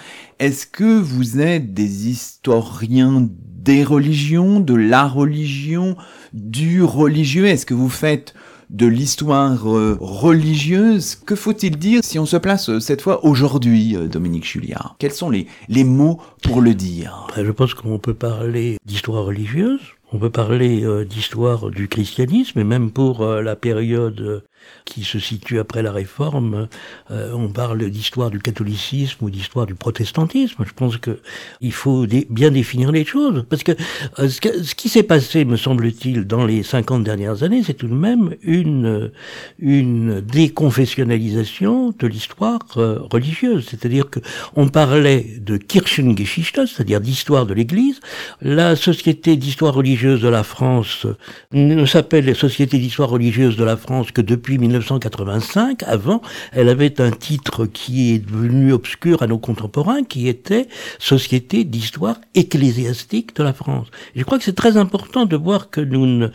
Est-ce 0.42 0.66
que 0.66 0.98
vous 1.00 1.38
êtes 1.38 1.72
des 1.72 2.08
historiens 2.08 3.28
des 3.30 3.84
religions, 3.84 4.58
de 4.58 4.74
la 4.74 5.06
religion, 5.06 5.96
du 6.32 6.82
religieux? 6.82 7.46
Est-ce 7.46 7.64
que 7.64 7.74
vous 7.74 7.88
faites 7.88 8.34
de 8.68 8.86
l'histoire 8.86 9.72
euh, 9.72 9.96
religieuse? 10.00 11.14
Que 11.14 11.36
faut-il 11.36 11.78
dire 11.78 12.00
si 12.02 12.18
on 12.18 12.26
se 12.26 12.36
place 12.36 12.70
euh, 12.70 12.80
cette 12.80 13.02
fois 13.02 13.24
aujourd'hui, 13.24 13.94
euh, 13.94 14.08
Dominique 14.08 14.44
Julliard? 14.44 14.96
Quels 14.98 15.12
sont 15.12 15.30
les, 15.30 15.46
les 15.68 15.84
mots 15.84 16.20
pour 16.42 16.60
le 16.60 16.74
dire? 16.74 17.28
Je 17.36 17.52
pense 17.52 17.74
qu'on 17.74 18.00
peut 18.00 18.14
parler 18.14 18.78
d'histoire 18.84 19.24
religieuse, 19.24 19.78
On 20.12 20.18
peut 20.18 20.30
parler 20.30 20.84
d'histoire 21.08 21.70
du 21.70 21.86
christianisme 21.86 22.58
et 22.58 22.64
même 22.64 22.90
pour 22.90 23.24
la 23.24 23.54
période 23.54 24.42
qui 24.84 25.04
se 25.04 25.18
situe 25.18 25.58
après 25.58 25.82
la 25.82 25.92
Réforme, 25.92 26.68
euh, 27.10 27.32
on 27.32 27.48
parle 27.48 27.88
d'histoire 27.90 28.30
du 28.30 28.38
catholicisme 28.38 29.24
ou 29.24 29.30
d'histoire 29.30 29.66
du 29.66 29.74
protestantisme. 29.74 30.64
Je 30.66 30.72
pense 30.72 30.96
que 30.96 31.20
il 31.60 31.72
faut 31.72 32.06
bien 32.30 32.50
définir 32.50 32.92
les 32.92 33.04
choses, 33.04 33.44
parce 33.48 33.62
que 33.62 33.72
euh, 34.18 34.28
ce, 34.28 34.74
qui 34.74 34.88
s'est 34.88 35.02
passé, 35.02 35.44
me 35.44 35.56
semble-t-il, 35.56 36.26
dans 36.26 36.44
les 36.44 36.62
50 36.62 37.04
dernières 37.04 37.42
années, 37.42 37.62
c'est 37.64 37.74
tout 37.74 37.88
de 37.88 37.94
même 37.94 38.34
une 38.42 39.10
une 39.58 40.20
déconfessionnalisation 40.20 41.94
de 41.98 42.06
l'histoire 42.06 42.60
euh, 42.76 42.98
religieuse. 43.10 43.66
C'est-à-dire 43.68 44.10
que 44.10 44.20
on 44.56 44.68
parlait 44.68 45.26
de 45.40 45.56
Kirchengeschichte, 45.56 46.66
c'est-à-dire 46.66 47.00
d'histoire 47.00 47.46
de 47.46 47.54
l'Église. 47.54 48.00
La 48.40 48.76
Société 48.76 49.36
d'histoire 49.36 49.74
religieuse 49.74 50.20
de 50.20 50.28
la 50.28 50.42
France 50.42 51.06
ne 51.52 51.84
s'appelle 51.86 52.34
Société 52.34 52.78
d'histoire 52.78 53.10
religieuse 53.10 53.56
de 53.56 53.64
la 53.64 53.76
France 53.76 54.10
que 54.10 54.20
depuis 54.20 54.51
1985. 54.58 55.82
Avant, 55.84 56.22
elle 56.52 56.68
avait 56.68 57.00
un 57.00 57.10
titre 57.10 57.66
qui 57.66 58.12
est 58.12 58.18
devenu 58.18 58.72
obscur 58.72 59.22
à 59.22 59.26
nos 59.26 59.38
contemporains, 59.38 60.04
qui 60.04 60.28
était 60.28 60.68
Société 60.98 61.64
d'histoire 61.64 62.16
ecclésiastique 62.34 63.36
de 63.36 63.42
la 63.42 63.52
France. 63.52 63.88
je 64.14 64.22
crois 64.24 64.38
que 64.38 64.44
c'est 64.44 64.54
très 64.54 64.76
important 64.76 65.26
de 65.26 65.36
voir 65.36 65.70
que 65.70 65.80
nous 65.80 66.06
ne, 66.06 66.28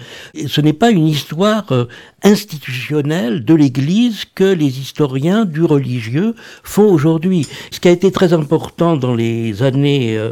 ce 0.47 0.62
n'est 0.62 0.73
pas 0.73 0.91
une 0.91 1.08
histoire 1.08 1.71
euh, 1.71 1.86
institutionnelle 2.23 3.45
de 3.45 3.53
l'Église 3.53 4.25
que 4.34 4.43
les 4.43 4.80
historiens 4.80 5.45
du 5.45 5.63
religieux 5.63 6.34
font 6.63 6.91
aujourd'hui. 6.91 7.47
Ce 7.69 7.80
qui 7.80 7.88
a 7.88 7.91
été 7.91 8.12
très 8.12 8.34
important 8.34 8.97
dans 8.97 9.13
les 9.13 9.62
années 9.62 10.17
euh, 10.17 10.32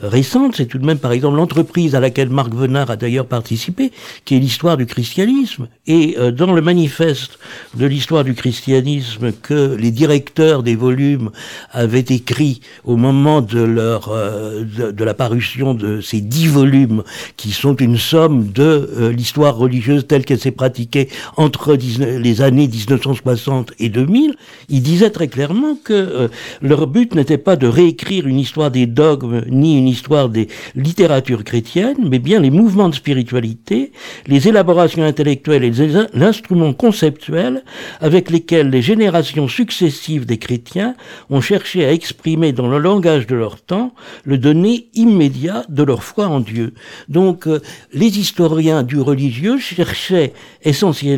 récentes, 0.00 0.56
c'est 0.56 0.66
tout 0.66 0.78
de 0.78 0.86
même 0.86 0.98
par 0.98 1.12
exemple 1.12 1.36
l'entreprise 1.36 1.94
à 1.94 2.00
laquelle 2.00 2.30
Marc 2.30 2.54
Venard 2.54 2.90
a 2.90 2.96
d'ailleurs 2.96 3.26
participé, 3.26 3.92
qui 4.24 4.36
est 4.36 4.38
l'histoire 4.38 4.78
du 4.78 4.86
christianisme. 4.86 5.68
Et 5.86 6.16
euh, 6.18 6.30
dans 6.30 6.52
le 6.54 6.62
manifeste 6.62 7.38
de 7.74 7.84
l'histoire 7.84 8.24
du 8.24 8.34
christianisme 8.34 9.32
que 9.32 9.76
les 9.78 9.90
directeurs 9.90 10.62
des 10.62 10.74
volumes 10.74 11.30
avaient 11.70 12.00
écrit 12.00 12.60
au 12.84 12.96
moment 12.96 13.42
de 13.42 13.60
leur 13.60 14.08
euh, 14.08 14.64
de, 14.64 15.04
la 15.04 15.14
parution 15.14 15.74
de 15.74 16.00
ces 16.00 16.22
dix 16.22 16.46
volumes 16.46 17.02
qui 17.36 17.52
sont 17.52 17.76
une 17.76 17.98
somme 17.98 18.50
de 18.50 19.12
l'histoire 19.14 19.56
religieuse 19.56 20.06
telle 20.06 20.24
qu'elle 20.24 20.40
s'est 20.40 20.50
pratiquée 20.50 21.08
entre 21.36 21.76
les 21.76 22.42
années 22.42 22.68
1960 22.68 23.72
et 23.78 23.88
2000, 23.88 24.34
ils 24.68 24.82
disaient 24.82 25.10
très 25.10 25.28
clairement 25.28 25.76
que 25.82 25.92
euh, 25.92 26.28
leur 26.62 26.86
but 26.86 27.14
n'était 27.14 27.38
pas 27.38 27.56
de 27.56 27.66
réécrire 27.66 28.26
une 28.26 28.38
histoire 28.38 28.70
des 28.70 28.86
dogmes 28.86 29.42
ni 29.48 29.78
une 29.78 29.88
histoire 29.88 30.28
des 30.28 30.48
littératures 30.74 31.44
chrétiennes, 31.44 32.08
mais 32.08 32.18
bien 32.18 32.40
les 32.40 32.50
mouvements 32.50 32.88
de 32.88 32.94
spiritualité, 32.94 33.92
les 34.26 34.48
élaborations 34.48 35.04
intellectuelles 35.04 35.64
et 35.64 35.72
l'instrument 36.14 36.72
conceptuel 36.72 37.62
avec 38.00 38.30
lesquels 38.30 38.70
les 38.70 38.82
générations 38.82 39.48
successives 39.48 40.26
des 40.26 40.38
chrétiens 40.38 40.94
ont 41.30 41.40
cherché 41.40 41.84
à 41.84 41.92
exprimer 41.92 42.52
dans 42.52 42.68
le 42.68 42.78
langage 42.78 43.26
de 43.26 43.34
leur 43.34 43.60
temps 43.60 43.92
le 44.24 44.38
donné 44.38 44.88
immédiat 44.94 45.64
de 45.68 45.82
leur 45.82 46.02
foi 46.02 46.26
en 46.26 46.40
Dieu. 46.40 46.74
Donc 47.08 47.46
euh, 47.46 47.60
les 47.92 48.18
historiens 48.18 48.82
du 48.82 49.00
religieux 49.00 49.58
cherchaient 49.58 50.32
essentiellement 50.62 51.15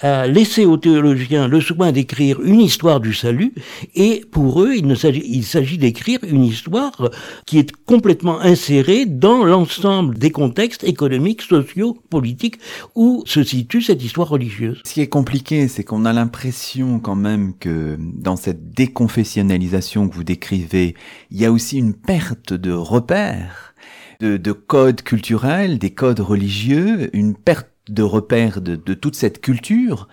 à 0.00 0.26
laisser 0.26 0.64
aux 0.64 0.76
théologiens 0.76 1.48
le 1.48 1.60
soin 1.60 1.92
d'écrire 1.92 2.40
une 2.42 2.60
histoire 2.60 3.00
du 3.00 3.14
salut 3.14 3.54
et 3.94 4.22
pour 4.30 4.62
eux 4.62 4.74
il 4.76 4.96
s'agit 4.96 5.24
il 5.26 5.44
s'agit 5.44 5.78
d'écrire 5.78 6.20
une 6.22 6.44
histoire 6.44 7.10
qui 7.46 7.58
est 7.58 7.72
complètement 7.86 8.40
insérée 8.40 9.06
dans 9.06 9.44
l'ensemble 9.44 10.18
des 10.18 10.30
contextes 10.30 10.84
économiques, 10.84 11.42
sociaux, 11.42 11.98
politiques 12.10 12.58
où 12.94 13.22
se 13.26 13.42
situe 13.42 13.82
cette 13.82 14.02
histoire 14.02 14.28
religieuse. 14.28 14.82
Compliqué, 15.10 15.68
c'est 15.68 15.84
qu'on 15.84 16.04
a 16.04 16.12
l'impression 16.12 16.98
quand 16.98 17.14
même 17.14 17.54
que 17.58 17.96
dans 17.98 18.36
cette 18.36 18.72
déconfessionnalisation 18.72 20.08
que 20.08 20.14
vous 20.14 20.24
décrivez, 20.24 20.94
il 21.30 21.40
y 21.40 21.44
a 21.44 21.52
aussi 21.52 21.78
une 21.78 21.94
perte 21.94 22.52
de 22.52 22.72
repères, 22.72 23.74
de, 24.20 24.52
codes 24.52 25.02
culturels, 25.02 25.78
des 25.78 25.90
codes 25.90 26.20
religieux, 26.20 27.10
une 27.14 27.34
perte 27.34 27.68
de 27.88 28.02
repères 28.02 28.60
de, 28.60 28.76
de 28.76 28.94
toute 28.94 29.14
cette 29.16 29.40
culture 29.40 30.08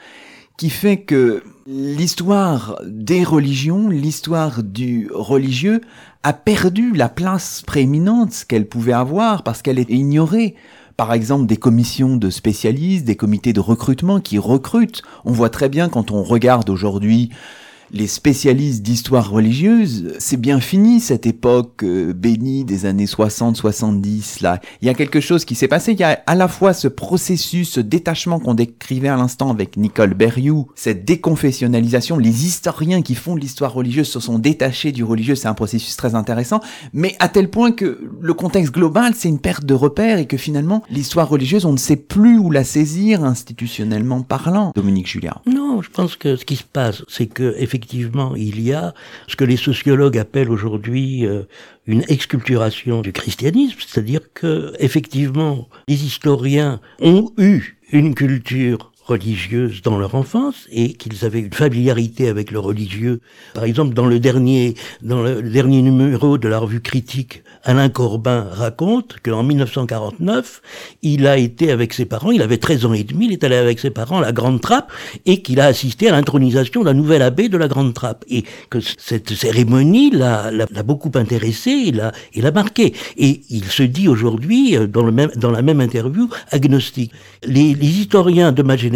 qui 0.57 0.69
fait 0.69 1.01
que 1.01 1.43
l'histoire 1.65 2.79
des 2.85 3.23
religions, 3.23 3.89
l'histoire 3.89 4.61
du 4.63 5.09
religieux 5.11 5.81
a 6.23 6.33
perdu 6.33 6.93
la 6.93 7.09
place 7.09 7.63
prééminente 7.65 8.45
qu'elle 8.47 8.67
pouvait 8.67 8.93
avoir 8.93 9.43
parce 9.43 9.61
qu'elle 9.61 9.79
est 9.79 9.89
ignorée 9.89 10.55
par 10.95 11.11
exemple 11.13 11.47
des 11.47 11.57
commissions 11.57 12.17
de 12.17 12.29
spécialistes, 12.29 13.05
des 13.05 13.15
comités 13.15 13.51
de 13.51 13.59
recrutement 13.59 14.19
qui 14.19 14.37
recrutent. 14.37 15.01
On 15.25 15.31
voit 15.31 15.49
très 15.49 15.69
bien 15.69 15.89
quand 15.89 16.11
on 16.11 16.23
regarde 16.23 16.69
aujourd'hui 16.69 17.29
les 17.93 18.07
spécialistes 18.07 18.81
d'histoire 18.81 19.29
religieuse, 19.29 20.15
c'est 20.17 20.41
bien 20.41 20.59
fini 20.59 20.99
cette 20.99 21.27
époque 21.27 21.83
euh, 21.83 22.11
bénie 22.11 22.65
des 22.65 22.87
années 22.87 23.05
60-70 23.05 24.41
là. 24.41 24.59
Il 24.81 24.87
y 24.87 24.89
a 24.89 24.95
quelque 24.95 25.19
chose 25.19 25.45
qui 25.45 25.53
s'est 25.53 25.67
passé, 25.67 25.91
il 25.91 25.99
y 25.99 26.03
a 26.03 26.23
à 26.25 26.33
la 26.33 26.47
fois 26.47 26.73
ce 26.73 26.87
processus, 26.87 27.69
ce 27.69 27.79
détachement 27.79 28.39
qu'on 28.39 28.55
décrivait 28.55 29.09
à 29.09 29.15
l'instant 29.15 29.51
avec 29.51 29.77
Nicole 29.77 30.15
Berrioux, 30.15 30.67
cette 30.73 31.05
déconfessionnalisation, 31.05 32.17
les 32.17 32.47
historiens 32.47 33.03
qui 33.03 33.13
font 33.13 33.35
de 33.35 33.41
l'histoire 33.41 33.71
religieuse 33.71 34.09
se 34.09 34.19
sont 34.19 34.39
détachés 34.39 34.91
du 34.91 35.03
religieux, 35.03 35.35
c'est 35.35 35.47
un 35.47 35.53
processus 35.53 35.95
très 35.95 36.15
intéressant, 36.15 36.61
mais 36.93 37.15
à 37.19 37.29
tel 37.29 37.51
point 37.51 37.71
que 37.71 38.09
le 38.19 38.33
contexte 38.33 38.73
global, 38.73 39.13
c'est 39.15 39.29
une 39.29 39.39
perte 39.39 39.65
de 39.65 39.75
repères 39.75 40.17
et 40.17 40.25
que 40.25 40.37
finalement, 40.37 40.81
l'histoire 40.89 41.29
religieuse, 41.29 41.65
on 41.65 41.73
ne 41.73 41.77
sait 41.77 41.95
plus 41.95 42.39
où 42.39 42.49
la 42.49 42.63
saisir 42.63 43.23
institutionnellement 43.23 44.23
parlant. 44.23 44.71
Dominique 44.75 45.07
Julien. 45.07 45.35
Non, 45.45 45.83
je 45.83 45.91
pense 45.91 46.15
que 46.15 46.35
ce 46.35 46.43
qui 46.45 46.55
se 46.55 46.63
passe, 46.63 47.03
c'est 47.07 47.27
que 47.27 47.53
effectivement 47.59 47.82
effectivement, 47.83 48.33
il 48.35 48.61
y 48.61 48.71
a 48.71 48.93
ce 49.27 49.35
que 49.35 49.43
les 49.43 49.57
sociologues 49.57 50.17
appellent 50.17 50.49
aujourd'hui 50.49 51.25
euh, 51.25 51.43
une 51.85 52.03
exculturation 52.07 53.01
du 53.01 53.11
christianisme, 53.11 53.77
c'est-à-dire 53.85 54.21
que 54.33 54.73
effectivement, 54.79 55.67
les 55.89 56.05
historiens 56.05 56.79
ont 57.01 57.31
eu 57.37 57.77
une 57.91 58.15
culture 58.15 58.92
religieuse 59.05 59.81
dans 59.81 59.97
leur 59.97 60.15
enfance 60.15 60.67
et 60.71 60.93
qu'ils 60.93 61.25
avaient 61.25 61.41
une 61.41 61.53
familiarité 61.53 62.29
avec 62.29 62.51
le 62.51 62.59
religieux. 62.59 63.19
Par 63.53 63.65
exemple, 63.65 63.93
dans 63.93 64.05
le 64.05 64.19
dernier, 64.19 64.75
dans 65.01 65.21
le 65.21 65.41
dernier 65.41 65.81
numéro 65.81 66.37
de 66.37 66.47
la 66.47 66.59
revue 66.59 66.81
critique, 66.81 67.43
Alain 67.63 67.89
Corbin 67.89 68.47
raconte 68.51 69.17
qu'en 69.23 69.43
1949, 69.43 70.61
il 71.01 71.27
a 71.27 71.37
été 71.37 71.71
avec 71.71 71.93
ses 71.93 72.05
parents, 72.05 72.31
il 72.31 72.41
avait 72.41 72.57
13 72.57 72.85
ans 72.85 72.93
et 72.93 73.03
demi, 73.03 73.25
il 73.25 73.33
est 73.33 73.43
allé 73.43 73.55
avec 73.55 73.79
ses 73.79 73.89
parents 73.89 74.19
à 74.19 74.21
la 74.21 74.31
Grande 74.31 74.61
Trappe 74.61 74.91
et 75.25 75.41
qu'il 75.41 75.59
a 75.59 75.65
assisté 75.65 76.07
à 76.07 76.11
l'intronisation 76.11 76.81
de 76.81 76.85
la 76.85 76.93
nouvelle 76.93 77.21
abbé 77.21 77.49
de 77.49 77.57
la 77.57 77.67
Grande 77.67 77.93
Trappe 77.93 78.23
et 78.29 78.43
que 78.69 78.79
cette 78.79 79.33
cérémonie 79.33 80.11
l'a, 80.11 80.51
beaucoup 80.85 81.11
intéressé 81.15 81.91
et 82.33 82.41
l'a, 82.41 82.51
marqué. 82.51 82.93
Et 83.17 83.41
il 83.49 83.65
se 83.65 83.83
dit 83.83 84.07
aujourd'hui, 84.07 84.77
euh, 84.77 84.87
dans, 84.87 85.09
dans 85.35 85.51
la 85.51 85.61
même 85.61 85.81
interview, 85.81 86.29
agnostique. 86.51 87.11
Les, 87.43 87.73
les 87.73 87.99
historiens 87.99 88.51
de 88.51 88.61
ma 88.61 88.77
génération 88.77 88.92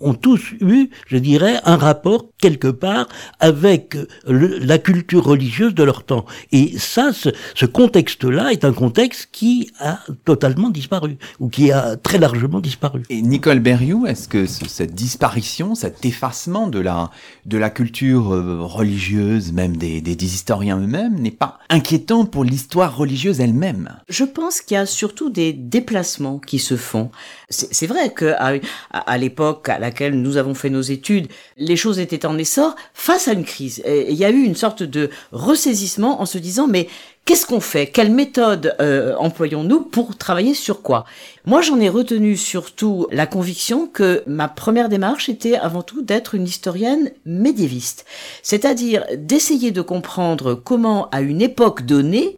ont 0.00 0.14
tous 0.14 0.54
eu, 0.60 0.90
je 1.06 1.16
dirais, 1.16 1.60
un 1.64 1.76
rapport 1.76 2.26
quelque 2.38 2.68
part 2.68 3.08
avec 3.38 3.96
la 4.26 4.78
culture 4.78 5.24
religieuse 5.24 5.74
de 5.74 5.82
leur 5.82 6.04
temps. 6.04 6.24
Et 6.52 6.78
ça, 6.78 7.12
ce, 7.12 7.28
ce 7.54 7.66
contexte-là 7.66 8.52
est 8.52 8.64
un 8.64 8.72
contexte 8.72 9.28
qui 9.32 9.70
a 9.78 10.00
totalement 10.24 10.70
disparu, 10.70 11.16
ou 11.38 11.48
qui 11.48 11.70
a 11.72 11.96
très 11.96 12.18
largement 12.18 12.60
disparu. 12.60 13.02
Et 13.10 13.22
Nicole 13.22 13.60
Berriou, 13.60 14.06
est-ce 14.06 14.28
que 14.28 14.46
cette 14.46 14.94
disparition, 14.94 15.74
cet 15.74 16.04
effacement 16.04 16.66
de 16.66 16.78
la, 16.80 17.10
de 17.46 17.58
la 17.58 17.70
culture 17.70 18.34
euh, 18.34 18.58
religieuse, 18.60 19.52
même 19.52 19.76
des, 19.76 20.00
des, 20.00 20.16
des 20.16 20.34
historiens 20.34 20.78
eux-mêmes, 20.78 21.18
n'est 21.18 21.30
pas 21.30 21.58
inquiétant 21.68 22.24
pour 22.24 22.44
l'histoire 22.44 22.96
religieuse 22.96 23.40
elle-même? 23.40 23.96
Je 24.08 24.24
pense 24.24 24.60
qu'il 24.60 24.76
y 24.76 24.78
a 24.78 24.86
surtout 24.86 25.30
des 25.30 25.52
déplacements 25.52 26.38
qui 26.38 26.58
se 26.58 26.76
font. 26.76 27.10
C'est 27.48 27.86
vrai 27.86 28.14
qu'à 28.14 28.54
à, 28.90 29.18
l'époque 29.20 29.68
à 29.68 29.78
laquelle 29.78 30.20
nous 30.20 30.36
avons 30.36 30.54
fait 30.54 30.70
nos 30.70 30.82
études, 30.82 31.28
les 31.56 31.76
choses 31.76 32.00
étaient 32.00 32.26
en 32.26 32.36
essor 32.36 32.74
face 32.94 33.28
à 33.28 33.32
une 33.32 33.44
crise. 33.44 33.80
Et 33.84 34.10
il 34.10 34.16
y 34.16 34.24
a 34.24 34.30
eu 34.30 34.42
une 34.42 34.56
sorte 34.56 34.82
de 34.82 35.10
ressaisissement 35.30 36.20
en 36.20 36.26
se 36.26 36.38
disant 36.38 36.66
mais 36.66 36.88
Qu'est-ce 37.26 37.46
qu'on 37.46 37.60
fait? 37.60 37.86
Quelle 37.86 38.10
méthode 38.10 38.74
euh, 38.80 39.14
employons-nous 39.16 39.82
pour 39.82 40.16
travailler 40.16 40.54
sur 40.54 40.82
quoi? 40.82 41.04
Moi, 41.44 41.60
j'en 41.60 41.78
ai 41.78 41.88
retenu 41.88 42.36
surtout 42.36 43.06
la 43.12 43.26
conviction 43.26 43.86
que 43.86 44.24
ma 44.26 44.48
première 44.48 44.88
démarche 44.88 45.28
était 45.28 45.54
avant 45.54 45.82
tout 45.82 46.02
d'être 46.02 46.34
une 46.34 46.44
historienne 46.44 47.12
médiéviste, 47.26 48.04
c'est-à-dire 48.42 49.04
d'essayer 49.16 49.70
de 49.70 49.80
comprendre 49.80 50.54
comment, 50.54 51.08
à 51.10 51.20
une 51.20 51.40
époque 51.40 51.82
donnée, 51.82 52.36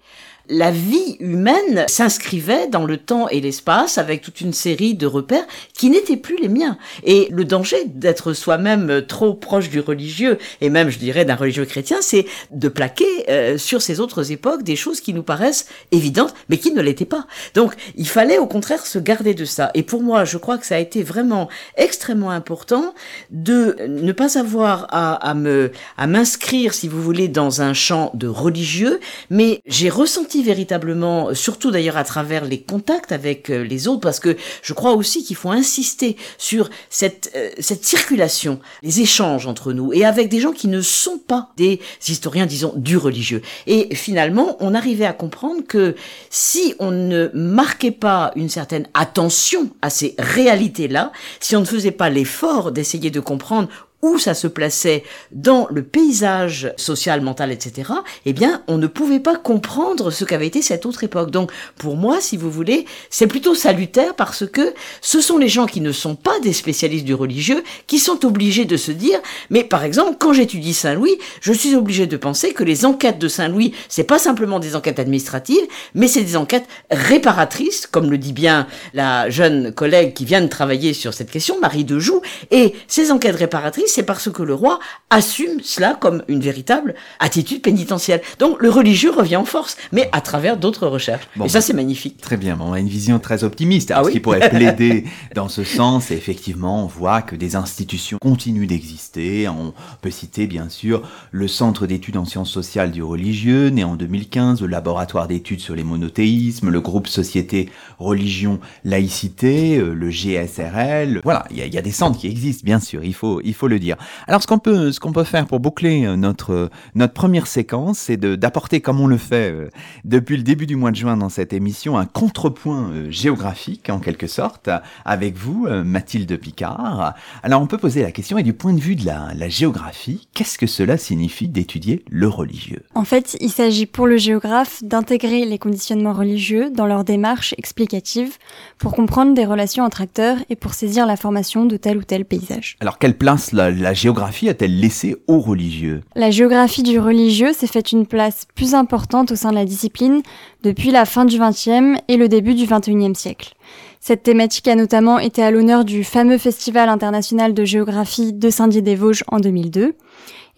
la 0.48 0.70
vie 0.70 1.16
humaine 1.20 1.84
s'inscrivait 1.86 2.68
dans 2.68 2.84
le 2.84 2.96
temps 2.96 3.28
et 3.28 3.40
l'espace 3.40 3.98
avec 3.98 4.22
toute 4.22 4.40
une 4.40 4.52
série 4.52 4.94
de 4.94 5.06
repères 5.06 5.46
qui 5.74 5.90
n'étaient 5.90 6.16
plus 6.16 6.36
les 6.40 6.48
miens. 6.48 6.78
Et 7.04 7.28
le 7.30 7.44
danger 7.44 7.84
d'être 7.86 8.32
soi-même 8.32 9.02
trop 9.06 9.34
proche 9.34 9.70
du 9.70 9.80
religieux, 9.80 10.38
et 10.60 10.70
même 10.70 10.90
je 10.90 10.98
dirais 10.98 11.24
d'un 11.24 11.36
religieux 11.36 11.64
chrétien, 11.64 11.98
c'est 12.00 12.26
de 12.50 12.68
plaquer 12.68 13.04
euh, 13.28 13.58
sur 13.58 13.82
ces 13.82 14.00
autres 14.00 14.32
époques 14.32 14.62
des 14.62 14.76
choses 14.76 15.00
qui 15.00 15.14
nous 15.14 15.22
paraissent 15.22 15.66
évidentes, 15.90 16.34
mais 16.48 16.58
qui 16.58 16.72
ne 16.72 16.82
l'étaient 16.82 17.04
pas. 17.04 17.26
Donc 17.54 17.74
il 17.96 18.08
fallait 18.08 18.38
au 18.38 18.46
contraire 18.46 18.84
se 18.86 18.98
garder 18.98 19.34
de 19.34 19.44
ça. 19.44 19.70
Et 19.74 19.82
pour 19.82 20.02
moi, 20.02 20.24
je 20.24 20.38
crois 20.38 20.58
que 20.58 20.66
ça 20.66 20.76
a 20.76 20.78
été 20.78 21.02
vraiment 21.02 21.48
extrêmement 21.76 22.30
important 22.30 22.94
de 23.30 23.76
ne 23.86 24.12
pas 24.12 24.38
avoir 24.38 24.86
à, 24.90 25.14
à 25.14 25.34
me 25.34 25.70
à 25.96 26.06
m'inscrire, 26.06 26.74
si 26.74 26.88
vous 26.88 27.02
voulez, 27.02 27.28
dans 27.28 27.62
un 27.62 27.74
champ 27.74 28.10
de 28.14 28.26
religieux, 28.26 29.00
mais 29.30 29.60
j'ai 29.66 29.88
ressenti 29.88 30.31
véritablement, 30.40 31.34
surtout 31.34 31.70
d'ailleurs 31.70 31.96
à 31.96 32.04
travers 32.04 32.44
les 32.44 32.60
contacts 32.62 33.12
avec 33.12 33.50
euh, 33.50 33.64
les 33.64 33.88
autres, 33.88 34.00
parce 34.00 34.20
que 34.20 34.36
je 34.62 34.72
crois 34.72 34.92
aussi 34.92 35.24
qu'il 35.24 35.36
faut 35.36 35.50
insister 35.50 36.16
sur 36.38 36.70
cette 36.88 37.32
euh, 37.36 37.50
cette 37.58 37.84
circulation, 37.84 38.60
les 38.82 39.00
échanges 39.00 39.46
entre 39.46 39.72
nous 39.72 39.92
et 39.92 40.04
avec 40.04 40.28
des 40.28 40.40
gens 40.40 40.52
qui 40.52 40.68
ne 40.68 40.80
sont 40.80 41.18
pas 41.18 41.50
des 41.56 41.80
historiens, 42.06 42.46
disons, 42.46 42.72
du 42.76 42.96
religieux. 42.96 43.42
Et 43.66 43.94
finalement, 43.94 44.56
on 44.60 44.74
arrivait 44.74 45.04
à 45.04 45.12
comprendre 45.12 45.62
que 45.66 45.96
si 46.30 46.74
on 46.78 46.90
ne 46.90 47.30
marquait 47.34 47.90
pas 47.90 48.30
une 48.36 48.48
certaine 48.48 48.86
attention 48.94 49.70
à 49.82 49.90
ces 49.90 50.14
réalités-là, 50.18 51.12
si 51.40 51.56
on 51.56 51.60
ne 51.60 51.66
faisait 51.66 51.90
pas 51.90 52.10
l'effort 52.10 52.70
d'essayer 52.70 53.10
de 53.10 53.20
comprendre 53.20 53.68
où 54.02 54.18
ça 54.18 54.34
se 54.34 54.48
plaçait 54.48 55.04
dans 55.30 55.68
le 55.70 55.84
paysage 55.84 56.72
social, 56.76 57.20
mental, 57.20 57.52
etc., 57.52 57.92
eh 58.26 58.32
bien, 58.32 58.62
on 58.66 58.76
ne 58.76 58.88
pouvait 58.88 59.20
pas 59.20 59.36
comprendre 59.36 60.10
ce 60.10 60.24
qu'avait 60.24 60.48
été 60.48 60.60
cette 60.60 60.86
autre 60.86 61.04
époque. 61.04 61.30
Donc, 61.30 61.52
pour 61.78 61.96
moi, 61.96 62.20
si 62.20 62.36
vous 62.36 62.50
voulez, 62.50 62.84
c'est 63.10 63.28
plutôt 63.28 63.54
salutaire 63.54 64.14
parce 64.14 64.44
que 64.46 64.74
ce 65.00 65.20
sont 65.20 65.38
les 65.38 65.48
gens 65.48 65.66
qui 65.66 65.80
ne 65.80 65.92
sont 65.92 66.16
pas 66.16 66.38
des 66.40 66.52
spécialistes 66.52 67.04
du 67.04 67.14
religieux 67.14 67.62
qui 67.86 68.00
sont 68.00 68.26
obligés 68.26 68.64
de 68.64 68.76
se 68.76 68.90
dire, 68.90 69.20
mais 69.50 69.62
par 69.62 69.84
exemple, 69.84 70.16
quand 70.18 70.32
j'étudie 70.32 70.74
Saint-Louis, 70.74 71.16
je 71.40 71.52
suis 71.52 71.76
obligé 71.76 72.08
de 72.08 72.16
penser 72.16 72.52
que 72.52 72.64
les 72.64 72.84
enquêtes 72.84 73.20
de 73.20 73.28
Saint-Louis, 73.28 73.72
c'est 73.88 74.02
pas 74.02 74.18
simplement 74.18 74.58
des 74.58 74.74
enquêtes 74.74 74.98
administratives, 74.98 75.64
mais 75.94 76.08
c'est 76.08 76.22
des 76.22 76.36
enquêtes 76.36 76.66
réparatrices, 76.90 77.86
comme 77.86 78.10
le 78.10 78.18
dit 78.18 78.32
bien 78.32 78.66
la 78.94 79.30
jeune 79.30 79.72
collègue 79.72 80.12
qui 80.12 80.24
vient 80.24 80.40
de 80.40 80.48
travailler 80.48 80.92
sur 80.92 81.14
cette 81.14 81.30
question, 81.30 81.60
Marie 81.60 81.84
Dejoux, 81.84 82.20
et 82.50 82.74
ces 82.88 83.12
enquêtes 83.12 83.36
réparatrices, 83.36 83.91
c'est 83.92 84.02
parce 84.02 84.30
que 84.30 84.42
le 84.42 84.54
roi 84.54 84.80
assume 85.10 85.60
cela 85.62 85.94
comme 85.94 86.22
une 86.28 86.40
véritable 86.40 86.94
attitude 87.20 87.62
pénitentielle. 87.62 88.22
Donc 88.38 88.60
le 88.60 88.70
religieux 88.70 89.10
revient 89.10 89.36
en 89.36 89.44
force, 89.44 89.76
mais 89.92 90.08
à 90.12 90.20
travers 90.20 90.56
d'autres 90.56 90.86
recherches. 90.86 91.28
et 91.44 91.48
ça, 91.48 91.60
c'est 91.60 91.74
magnifique. 91.74 92.20
Très 92.20 92.36
bien, 92.36 92.58
on 92.60 92.72
a 92.72 92.80
une 92.80 92.88
vision 92.88 93.18
très 93.18 93.44
optimiste. 93.44 93.90
Alors, 93.90 94.04
ah 94.04 94.08
ce 94.08 94.12
qui 94.12 94.20
pourrait 94.20 94.48
plaider 94.50 95.04
dans 95.34 95.48
ce 95.48 95.64
sens, 95.64 96.10
et 96.10 96.14
effectivement, 96.14 96.84
on 96.84 96.86
voit 96.86 97.22
que 97.22 97.36
des 97.36 97.54
institutions 97.56 98.18
continuent 98.20 98.66
d'exister. 98.66 99.48
On 99.48 99.74
peut 100.00 100.10
citer 100.10 100.46
bien 100.46 100.68
sûr 100.68 101.02
le 101.30 101.48
Centre 101.48 101.86
d'études 101.86 102.16
en 102.16 102.24
sciences 102.24 102.50
sociales 102.50 102.90
du 102.90 103.02
religieux, 103.02 103.68
né 103.68 103.84
en 103.84 103.96
2015, 103.96 104.62
le 104.62 104.68
Laboratoire 104.68 105.28
d'études 105.28 105.60
sur 105.60 105.74
les 105.74 105.84
monothéismes, 105.84 106.70
le 106.70 106.80
groupe 106.80 107.08
Société, 107.08 107.68
Religion, 107.98 108.58
Laïcité, 108.84 109.76
euh, 109.76 109.92
le 109.92 110.10
GSRL. 110.10 111.20
Voilà, 111.24 111.44
il 111.50 111.58
y, 111.58 111.68
y, 111.68 111.78
a 111.78 111.82
des 111.82 111.92
centres 111.92 112.18
qui 112.18 112.28
existent, 112.28 112.64
bien 112.64 112.80
sûr, 112.80 113.04
il 113.04 113.14
faut, 113.14 113.40
il 113.44 113.54
faut 113.54 113.68
le 113.68 113.78
dire. 113.82 113.96
Alors 114.26 114.42
ce 114.42 114.46
qu'on 114.46 114.58
peut, 114.58 114.92
ce 114.92 115.00
qu'on 115.00 115.12
peut 115.12 115.24
faire 115.24 115.46
pour 115.46 115.60
boucler 115.60 116.06
euh, 116.06 116.16
notre, 116.16 116.52
euh, 116.52 116.70
notre 116.94 117.12
première 117.12 117.46
séquence, 117.46 117.98
c'est 117.98 118.16
d'apporter, 118.16 118.80
comme 118.80 119.00
on 119.00 119.06
le 119.06 119.18
fait 119.18 119.50
euh, 119.50 119.68
depuis 120.04 120.36
le 120.36 120.42
début 120.42 120.66
du 120.66 120.76
mois 120.76 120.90
de 120.90 120.96
juin 120.96 121.16
dans 121.16 121.28
cette 121.28 121.52
émission, 121.52 121.98
un 121.98 122.06
contrepoint 122.06 122.92
géographique 123.10 123.90
en 123.90 123.98
quelque 123.98 124.26
sorte 124.26 124.70
avec 125.04 125.36
vous, 125.36 125.66
Mathilde 125.84 126.36
Picard. 126.36 127.14
Alors 127.42 127.60
on 127.60 127.66
peut 127.66 127.78
poser 127.78 128.02
la 128.02 128.12
question, 128.12 128.38
et 128.38 128.42
du 128.42 128.52
point 128.52 128.72
de 128.72 128.80
vue 128.80 128.96
de 128.96 129.04
la, 129.04 129.30
la 129.34 129.48
géographie, 129.48 130.28
qu'est-ce 130.34 130.58
que 130.58 130.66
cela 130.66 130.96
signifie 130.96 131.48
d'étudier 131.48 132.04
le 132.10 132.28
religieux? 132.28 132.82
En 132.94 133.04
fait, 133.04 133.36
il 133.40 133.50
s'agit 133.50 133.86
pour 133.86 134.06
le 134.06 134.16
géographe 134.16 134.82
d'intégrer 134.82 135.44
les 135.44 135.58
conditionnements 135.58 136.12
religieux 136.12 136.70
dans 136.70 136.86
leur 136.86 137.04
démarche 137.04 137.54
explicative 137.58 138.38
pour 138.78 138.92
comprendre 138.94 139.34
des 139.34 139.44
relations 139.44 139.84
entre 139.84 140.02
acteurs 140.02 140.38
et 140.48 140.56
pour 140.56 140.74
saisir 140.74 141.06
la 141.06 141.16
formation 141.16 141.64
de 141.64 141.76
tel 141.76 141.96
ou 141.98 142.04
tel 142.04 142.24
paysage. 142.24 142.76
Alors 142.80 142.98
quelle 142.98 143.16
place 143.16 143.52
la, 143.52 143.71
la 143.78 143.94
géographie 143.94 144.48
a-t-elle 144.48 144.78
laissé 144.78 145.16
aux 145.26 145.40
religieux? 145.40 146.02
La 146.14 146.30
géographie 146.30 146.82
du 146.82 146.98
religieux 146.98 147.52
s'est 147.52 147.66
fait 147.66 147.92
une 147.92 148.06
place 148.06 148.46
plus 148.54 148.74
importante 148.74 149.32
au 149.32 149.36
sein 149.36 149.50
de 149.50 149.56
la 149.56 149.64
discipline 149.64 150.22
depuis 150.62 150.90
la 150.90 151.04
fin 151.04 151.24
du 151.24 151.38
XXe 151.38 152.00
et 152.08 152.16
le 152.16 152.28
début 152.28 152.54
du 152.54 152.66
XXIe 152.66 153.14
siècle. 153.14 153.54
Cette 154.00 154.24
thématique 154.24 154.66
a 154.66 154.74
notamment 154.74 155.20
été 155.20 155.42
à 155.42 155.52
l'honneur 155.52 155.84
du 155.84 156.02
fameux 156.02 156.38
Festival 156.38 156.88
international 156.88 157.54
de 157.54 157.64
géographie 157.64 158.32
de 158.32 158.50
Saint-Dié-des-Vosges 158.50 159.22
en 159.28 159.38
2002. 159.38 159.94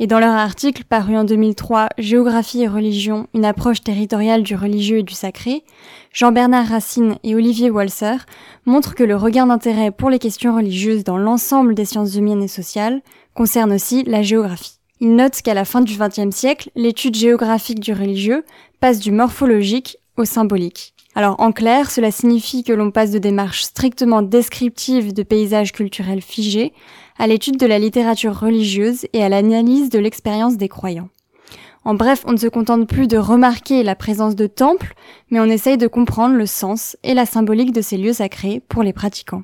Et 0.01 0.09
dans 0.09 0.19
leur 0.19 0.35
article 0.35 0.83
paru 0.83 1.17
en 1.17 1.23
2003, 1.23 1.89
Géographie 1.99 2.63
et 2.63 2.69
religion, 2.69 3.29
une 3.33 3.45
approche 3.45 3.81
territoriale 3.81 4.43
du 4.43 4.57
religieux 4.57 4.99
et 4.99 5.03
du 5.05 5.15
sacré, 5.15 5.63
Jean-Bernard 6.13 6.67
Racine 6.67 7.17
et 7.23 7.37
Olivier 7.37 7.71
Walser 7.71 8.17
montrent 8.67 8.97
que 8.97 9.05
le 9.05 9.15
regain 9.15 9.47
d'intérêt 9.47 9.93
pour 9.93 10.11
les 10.11 10.19
questions 10.19 10.57
religieuses 10.57 11.05
dans 11.05 11.17
l'ensemble 11.17 11.77
des 11.77 11.85
sciences 11.85 12.17
humaines 12.17 12.43
et 12.43 12.49
sociales 12.49 13.03
concerne 13.35 13.73
aussi 13.73 14.03
la 14.03 14.23
géographie. 14.23 14.81
Ils 15.01 15.15
notent 15.15 15.43
qu'à 15.43 15.55
la 15.55 15.65
fin 15.65 15.81
du 15.81 15.97
XXe 15.97 16.35
siècle, 16.35 16.71
l'étude 16.75 17.15
géographique 17.15 17.79
du 17.79 17.93
religieux 17.93 18.45
passe 18.81 18.99
du 18.99 19.13
morphologique 19.13 19.99
au 20.17 20.25
symbolique. 20.25 20.95
Alors 21.15 21.37
en 21.39 21.53
clair, 21.53 21.91
cela 21.91 22.11
signifie 22.11 22.65
que 22.65 22.73
l'on 22.73 22.91
passe 22.91 23.13
de 23.13 23.19
démarches 23.19 23.63
strictement 23.63 24.23
descriptives 24.23 25.13
de 25.13 25.23
paysages 25.23 25.73
culturels 25.73 26.23
figés 26.23 26.73
à 27.19 27.27
l'étude 27.27 27.57
de 27.57 27.67
la 27.67 27.79
littérature 27.79 28.39
religieuse 28.39 29.07
et 29.13 29.23
à 29.23 29.29
l'analyse 29.29 29.91
de 29.91 30.01
l'expérience 30.01 30.57
des 30.57 30.69
croyants. 30.69 31.09
En 31.85 31.95
bref, 31.95 32.25
on 32.27 32.33
ne 32.33 32.39
se 32.39 32.47
contente 32.47 32.89
plus 32.89 33.07
de 33.07 33.19
remarquer 33.19 33.83
la 33.83 33.95
présence 33.95 34.35
de 34.35 34.47
temples, 34.47 34.95
mais 35.31 35.39
on 35.39 35.45
essaye 35.45 35.77
de 35.77 35.87
comprendre 35.87 36.35
le 36.35 36.47
sens 36.47 36.97
et 37.03 37.15
la 37.15 37.27
symbolique 37.27 37.73
de 37.73 37.83
ces 37.83 37.99
lieux 37.99 38.15
sacrés 38.15 38.63
pour 38.69 38.83
les 38.83 38.95
pratiquants. 38.95 39.43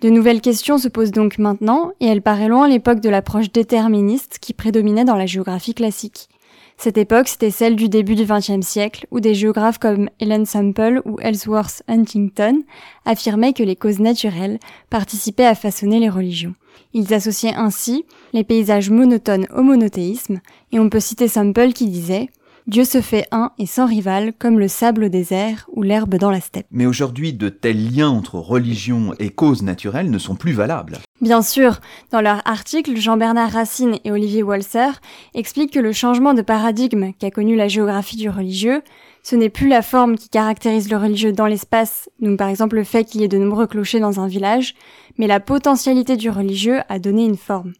De 0.00 0.08
nouvelles 0.08 0.40
questions 0.40 0.78
se 0.78 0.88
posent 0.88 1.10
donc 1.10 1.38
maintenant, 1.38 1.92
et 2.00 2.06
elle 2.06 2.22
paraît 2.22 2.48
loin 2.48 2.66
l'époque 2.66 3.00
de 3.00 3.10
l'approche 3.10 3.52
déterministe 3.52 4.38
qui 4.40 4.54
prédominait 4.54 5.04
dans 5.04 5.16
la 5.16 5.26
géographie 5.26 5.74
classique. 5.74 6.28
Cette 6.78 6.98
époque, 6.98 7.28
c'était 7.28 7.50
celle 7.50 7.74
du 7.74 7.88
début 7.88 8.14
du 8.14 8.26
XXe 8.26 8.66
siècle, 8.66 9.06
où 9.10 9.20
des 9.20 9.34
géographes 9.34 9.78
comme 9.78 10.10
Ellen 10.20 10.44
Sample 10.44 11.00
ou 11.06 11.18
Ellsworth 11.20 11.82
Huntington 11.88 12.62
affirmaient 13.06 13.54
que 13.54 13.62
les 13.62 13.76
causes 13.76 13.98
naturelles 13.98 14.58
participaient 14.90 15.46
à 15.46 15.54
façonner 15.54 15.98
les 15.98 16.10
religions. 16.10 16.54
Ils 16.92 17.14
associaient 17.14 17.54
ainsi 17.54 18.04
les 18.34 18.44
paysages 18.44 18.90
monotones 18.90 19.46
au 19.54 19.62
monothéisme, 19.62 20.40
et 20.70 20.78
on 20.78 20.90
peut 20.90 21.00
citer 21.00 21.28
Sample 21.28 21.72
qui 21.72 21.86
disait 21.86 22.28
Dieu 22.66 22.84
se 22.84 23.00
fait 23.00 23.28
un 23.30 23.52
et 23.60 23.66
sans 23.66 23.86
rival, 23.86 24.32
comme 24.36 24.58
le 24.58 24.66
sable 24.66 25.04
au 25.04 25.08
désert 25.08 25.70
ou 25.72 25.84
l'herbe 25.84 26.16
dans 26.16 26.32
la 26.32 26.40
steppe. 26.40 26.66
Mais 26.72 26.84
aujourd'hui, 26.84 27.32
de 27.32 27.48
tels 27.48 27.94
liens 27.94 28.08
entre 28.08 28.40
religion 28.40 29.14
et 29.20 29.30
causes 29.30 29.62
naturelles 29.62 30.10
ne 30.10 30.18
sont 30.18 30.34
plus 30.34 30.50
valables. 30.50 30.98
Bien 31.20 31.42
sûr, 31.42 31.78
dans 32.10 32.20
leur 32.20 32.42
article, 32.44 32.96
Jean-Bernard 32.96 33.52
Racine 33.52 33.98
et 34.04 34.10
Olivier 34.10 34.42
Walser 34.42 34.90
expliquent 35.34 35.74
que 35.74 35.78
le 35.78 35.92
changement 35.92 36.34
de 36.34 36.42
paradigme 36.42 37.12
qu'a 37.16 37.30
connu 37.30 37.54
la 37.54 37.68
géographie 37.68 38.16
du 38.16 38.28
religieux, 38.28 38.82
ce 39.22 39.36
n'est 39.36 39.48
plus 39.48 39.68
la 39.68 39.82
forme 39.82 40.16
qui 40.16 40.28
caractérise 40.28 40.90
le 40.90 40.96
religieux 40.96 41.32
dans 41.32 41.46
l'espace, 41.46 42.10
donc 42.18 42.36
par 42.36 42.48
exemple 42.48 42.74
le 42.74 42.84
fait 42.84 43.04
qu'il 43.04 43.20
y 43.20 43.24
ait 43.24 43.28
de 43.28 43.38
nombreux 43.38 43.68
clochers 43.68 44.00
dans 44.00 44.18
un 44.18 44.26
village, 44.26 44.74
mais 45.18 45.28
la 45.28 45.38
potentialité 45.38 46.16
du 46.16 46.30
religieux 46.30 46.80
a 46.88 46.98
donné 46.98 47.26
une 47.26 47.36
forme. 47.36 47.74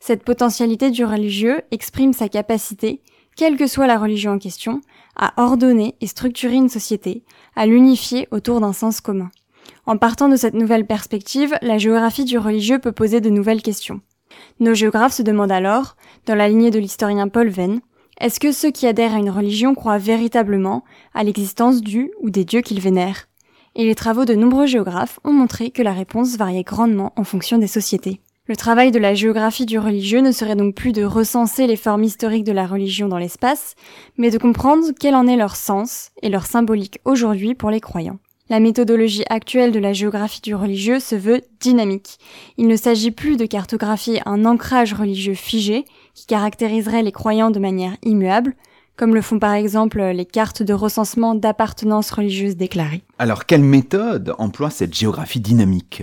Cette 0.00 0.24
potentialité 0.24 0.90
du 0.90 1.04
religieux 1.04 1.62
exprime 1.70 2.12
sa 2.12 2.28
capacité, 2.28 3.00
quelle 3.36 3.56
que 3.56 3.66
soit 3.66 3.86
la 3.86 3.98
religion 3.98 4.32
en 4.32 4.38
question, 4.38 4.80
à 5.16 5.32
ordonner 5.42 5.94
et 6.00 6.06
structurer 6.06 6.54
une 6.54 6.68
société, 6.68 7.24
à 7.56 7.66
l'unifier 7.66 8.28
autour 8.30 8.60
d'un 8.60 8.72
sens 8.72 9.00
commun. 9.00 9.30
En 9.86 9.96
partant 9.96 10.28
de 10.28 10.36
cette 10.36 10.54
nouvelle 10.54 10.86
perspective, 10.86 11.56
la 11.62 11.78
géographie 11.78 12.24
du 12.24 12.38
religieux 12.38 12.78
peut 12.78 12.92
poser 12.92 13.20
de 13.20 13.30
nouvelles 13.30 13.62
questions. 13.62 14.00
Nos 14.60 14.74
géographes 14.74 15.14
se 15.14 15.22
demandent 15.22 15.52
alors, 15.52 15.96
dans 16.26 16.34
la 16.34 16.48
lignée 16.48 16.70
de 16.70 16.78
l'historien 16.78 17.28
Paul 17.28 17.48
Venn, 17.48 17.80
est-ce 18.20 18.40
que 18.40 18.52
ceux 18.52 18.70
qui 18.70 18.86
adhèrent 18.86 19.14
à 19.14 19.18
une 19.18 19.30
religion 19.30 19.74
croient 19.74 19.98
véritablement 19.98 20.84
à 21.14 21.24
l'existence 21.24 21.80
du 21.80 22.12
ou 22.20 22.30
des 22.30 22.44
dieux 22.44 22.60
qu'ils 22.60 22.80
vénèrent? 22.80 23.26
Et 23.74 23.84
les 23.84 23.96
travaux 23.96 24.24
de 24.24 24.34
nombreux 24.34 24.66
géographes 24.66 25.18
ont 25.24 25.32
montré 25.32 25.70
que 25.70 25.82
la 25.82 25.92
réponse 25.92 26.36
variait 26.36 26.62
grandement 26.62 27.12
en 27.16 27.24
fonction 27.24 27.58
des 27.58 27.66
sociétés. 27.66 28.20
Le 28.46 28.56
travail 28.56 28.90
de 28.90 28.98
la 28.98 29.14
géographie 29.14 29.64
du 29.64 29.78
religieux 29.78 30.20
ne 30.20 30.30
serait 30.30 30.54
donc 30.54 30.74
plus 30.74 30.92
de 30.92 31.02
recenser 31.02 31.66
les 31.66 31.76
formes 31.76 32.04
historiques 32.04 32.44
de 32.44 32.52
la 32.52 32.66
religion 32.66 33.08
dans 33.08 33.16
l'espace, 33.16 33.74
mais 34.18 34.30
de 34.30 34.36
comprendre 34.36 34.88
quel 35.00 35.14
en 35.14 35.26
est 35.26 35.38
leur 35.38 35.56
sens 35.56 36.10
et 36.20 36.28
leur 36.28 36.44
symbolique 36.44 37.00
aujourd'hui 37.06 37.54
pour 37.54 37.70
les 37.70 37.80
croyants. 37.80 38.18
La 38.50 38.60
méthodologie 38.60 39.24
actuelle 39.30 39.72
de 39.72 39.78
la 39.78 39.94
géographie 39.94 40.42
du 40.42 40.54
religieux 40.54 41.00
se 41.00 41.14
veut 41.14 41.40
dynamique. 41.58 42.18
Il 42.58 42.68
ne 42.68 42.76
s'agit 42.76 43.12
plus 43.12 43.38
de 43.38 43.46
cartographier 43.46 44.20
un 44.26 44.44
ancrage 44.44 44.92
religieux 44.92 45.32
figé 45.32 45.86
qui 46.12 46.26
caractériserait 46.26 47.02
les 47.02 47.12
croyants 47.12 47.50
de 47.50 47.60
manière 47.60 47.96
immuable, 48.02 48.56
comme 48.98 49.14
le 49.14 49.22
font 49.22 49.38
par 49.38 49.54
exemple 49.54 50.02
les 50.02 50.26
cartes 50.26 50.62
de 50.62 50.74
recensement 50.74 51.34
d'appartenance 51.34 52.10
religieuse 52.10 52.56
déclarées. 52.56 53.04
Alors, 53.18 53.46
quelle 53.46 53.64
méthode 53.64 54.34
emploie 54.36 54.68
cette 54.68 54.92
géographie 54.92 55.40
dynamique? 55.40 56.02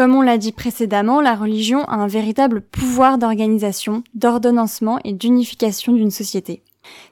Comme 0.00 0.14
on 0.14 0.22
l'a 0.22 0.38
dit 0.38 0.52
précédemment, 0.52 1.20
la 1.20 1.34
religion 1.34 1.84
a 1.84 1.96
un 1.96 2.06
véritable 2.06 2.62
pouvoir 2.62 3.18
d'organisation, 3.18 4.02
d'ordonnancement 4.14 4.98
et 5.04 5.12
d'unification 5.12 5.92
d'une 5.92 6.10
société. 6.10 6.62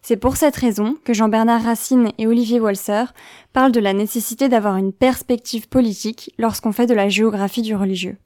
C'est 0.00 0.16
pour 0.16 0.38
cette 0.38 0.56
raison 0.56 0.96
que 1.04 1.12
Jean-Bernard 1.12 1.64
Racine 1.64 2.12
et 2.16 2.26
Olivier 2.26 2.60
Walser 2.60 3.04
parlent 3.52 3.72
de 3.72 3.80
la 3.80 3.92
nécessité 3.92 4.48
d'avoir 4.48 4.78
une 4.78 4.94
perspective 4.94 5.68
politique 5.68 6.32
lorsqu'on 6.38 6.72
fait 6.72 6.86
de 6.86 6.94
la 6.94 7.10
géographie 7.10 7.60
du 7.60 7.76
religieux. 7.76 8.16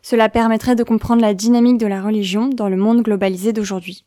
Cela 0.00 0.28
permettrait 0.28 0.76
de 0.76 0.84
comprendre 0.84 1.20
la 1.20 1.34
dynamique 1.34 1.78
de 1.78 1.88
la 1.88 2.00
religion 2.00 2.46
dans 2.46 2.68
le 2.68 2.76
monde 2.76 3.02
globalisé 3.02 3.52
d'aujourd'hui. 3.52 4.04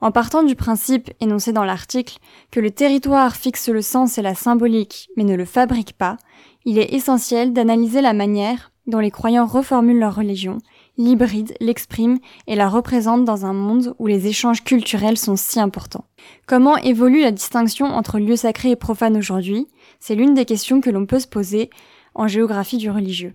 En 0.00 0.10
partant 0.10 0.42
du 0.42 0.54
principe 0.54 1.10
énoncé 1.20 1.52
dans 1.52 1.64
l'article 1.64 2.16
que 2.50 2.60
le 2.60 2.70
territoire 2.70 3.36
fixe 3.36 3.68
le 3.68 3.82
sens 3.82 4.16
et 4.16 4.22
la 4.22 4.34
symbolique 4.34 5.10
mais 5.18 5.24
ne 5.24 5.34
le 5.34 5.44
fabrique 5.44 5.92
pas, 5.98 6.16
il 6.64 6.78
est 6.78 6.94
essentiel 6.94 7.52
d'analyser 7.52 8.00
la 8.00 8.14
manière 8.14 8.70
dont 8.88 8.98
les 8.98 9.12
croyants 9.12 9.46
reformulent 9.46 10.00
leur 10.00 10.16
religion, 10.16 10.58
l'hybrident, 10.96 11.54
l'expriment 11.60 12.18
et 12.48 12.56
la 12.56 12.68
représentent 12.68 13.24
dans 13.24 13.46
un 13.46 13.52
monde 13.52 13.94
où 13.98 14.08
les 14.08 14.26
échanges 14.26 14.64
culturels 14.64 15.18
sont 15.18 15.36
si 15.36 15.60
importants. 15.60 16.06
Comment 16.46 16.76
évolue 16.78 17.20
la 17.20 17.30
distinction 17.30 17.86
entre 17.86 18.18
lieu 18.18 18.34
sacré 18.34 18.70
et 18.70 18.76
profane 18.76 19.16
aujourd'hui? 19.16 19.68
C'est 20.00 20.16
l'une 20.16 20.34
des 20.34 20.44
questions 20.44 20.80
que 20.80 20.90
l'on 20.90 21.06
peut 21.06 21.20
se 21.20 21.28
poser 21.28 21.70
en 22.14 22.26
géographie 22.26 22.78
du 22.78 22.90
religieux. 22.90 23.34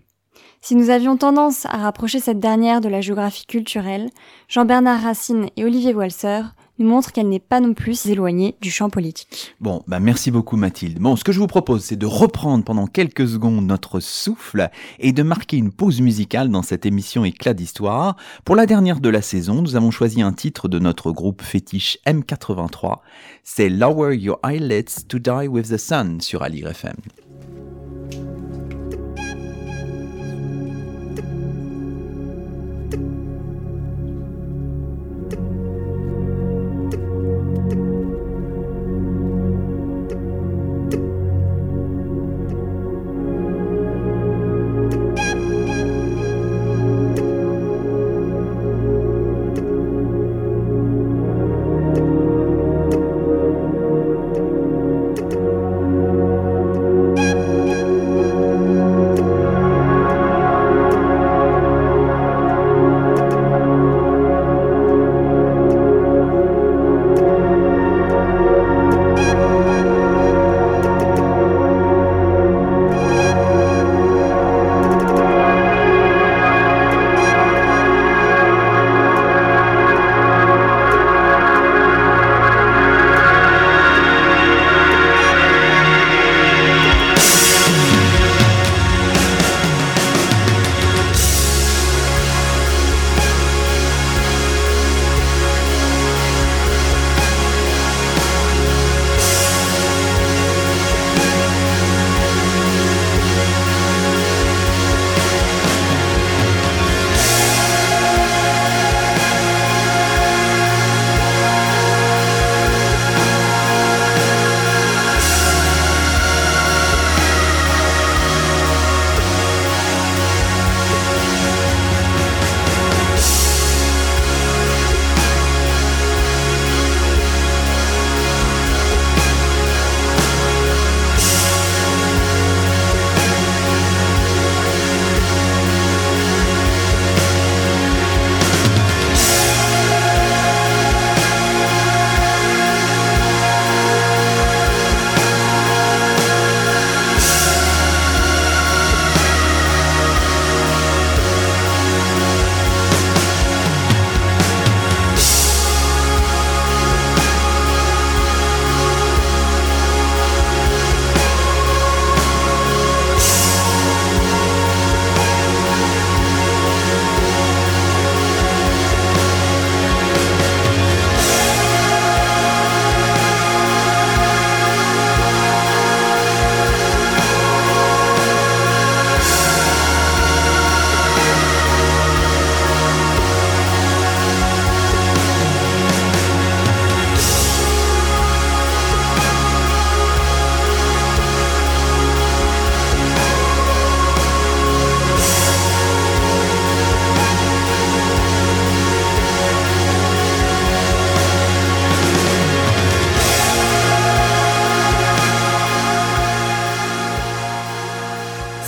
Si 0.61 0.75
nous 0.75 0.89
avions 0.89 1.17
tendance 1.17 1.65
à 1.65 1.77
rapprocher 1.77 2.19
cette 2.19 2.39
dernière 2.39 2.81
de 2.81 2.89
la 2.89 3.01
géographie 3.01 3.45
culturelle, 3.45 4.09
Jean-Bernard 4.47 5.01
Racine 5.01 5.47
et 5.55 5.65
Olivier 5.65 5.93
Walser 5.93 6.41
nous 6.79 6.87
montrent 6.87 7.11
qu'elle 7.11 7.29
n'est 7.29 7.39
pas 7.39 7.59
non 7.59 7.73
plus 7.73 8.05
éloignée 8.07 8.55
du 8.61 8.71
champ 8.71 8.89
politique. 8.89 9.55
Bon, 9.59 9.83
bah 9.87 9.99
merci 9.99 10.31
beaucoup 10.31 10.57
Mathilde. 10.57 10.99
Bon, 10.99 11.15
ce 11.15 11.23
que 11.23 11.31
je 11.31 11.39
vous 11.39 11.47
propose, 11.47 11.83
c'est 11.83 11.95
de 11.95 12.05
reprendre 12.05 12.63
pendant 12.63 12.87
quelques 12.87 13.27
secondes 13.27 13.65
notre 13.65 13.99
souffle 13.99 14.69
et 14.99 15.11
de 15.11 15.23
marquer 15.23 15.57
une 15.57 15.71
pause 15.71 16.01
musicale 16.01 16.49
dans 16.49 16.63
cette 16.63 16.85
émission 16.85 17.25
Éclat 17.25 17.53
d'histoire. 17.53 18.15
Pour 18.45 18.55
la 18.55 18.65
dernière 18.65 18.99
de 18.99 19.09
la 19.09 19.21
saison, 19.21 19.61
nous 19.61 19.75
avons 19.75 19.91
choisi 19.91 20.21
un 20.21 20.33
titre 20.33 20.67
de 20.67 20.79
notre 20.79 21.11
groupe 21.11 21.41
fétiche 21.41 21.97
M83. 22.07 22.99
C'est 23.43 23.69
Lower 23.69 24.15
Your 24.15 24.39
Eyelids 24.43 25.07
to 25.07 25.19
Die 25.19 25.47
with 25.47 25.69
the 25.69 25.77
Sun 25.77 26.21
sur 26.21 26.43
Ali 26.43 26.63
FM. 26.63 26.95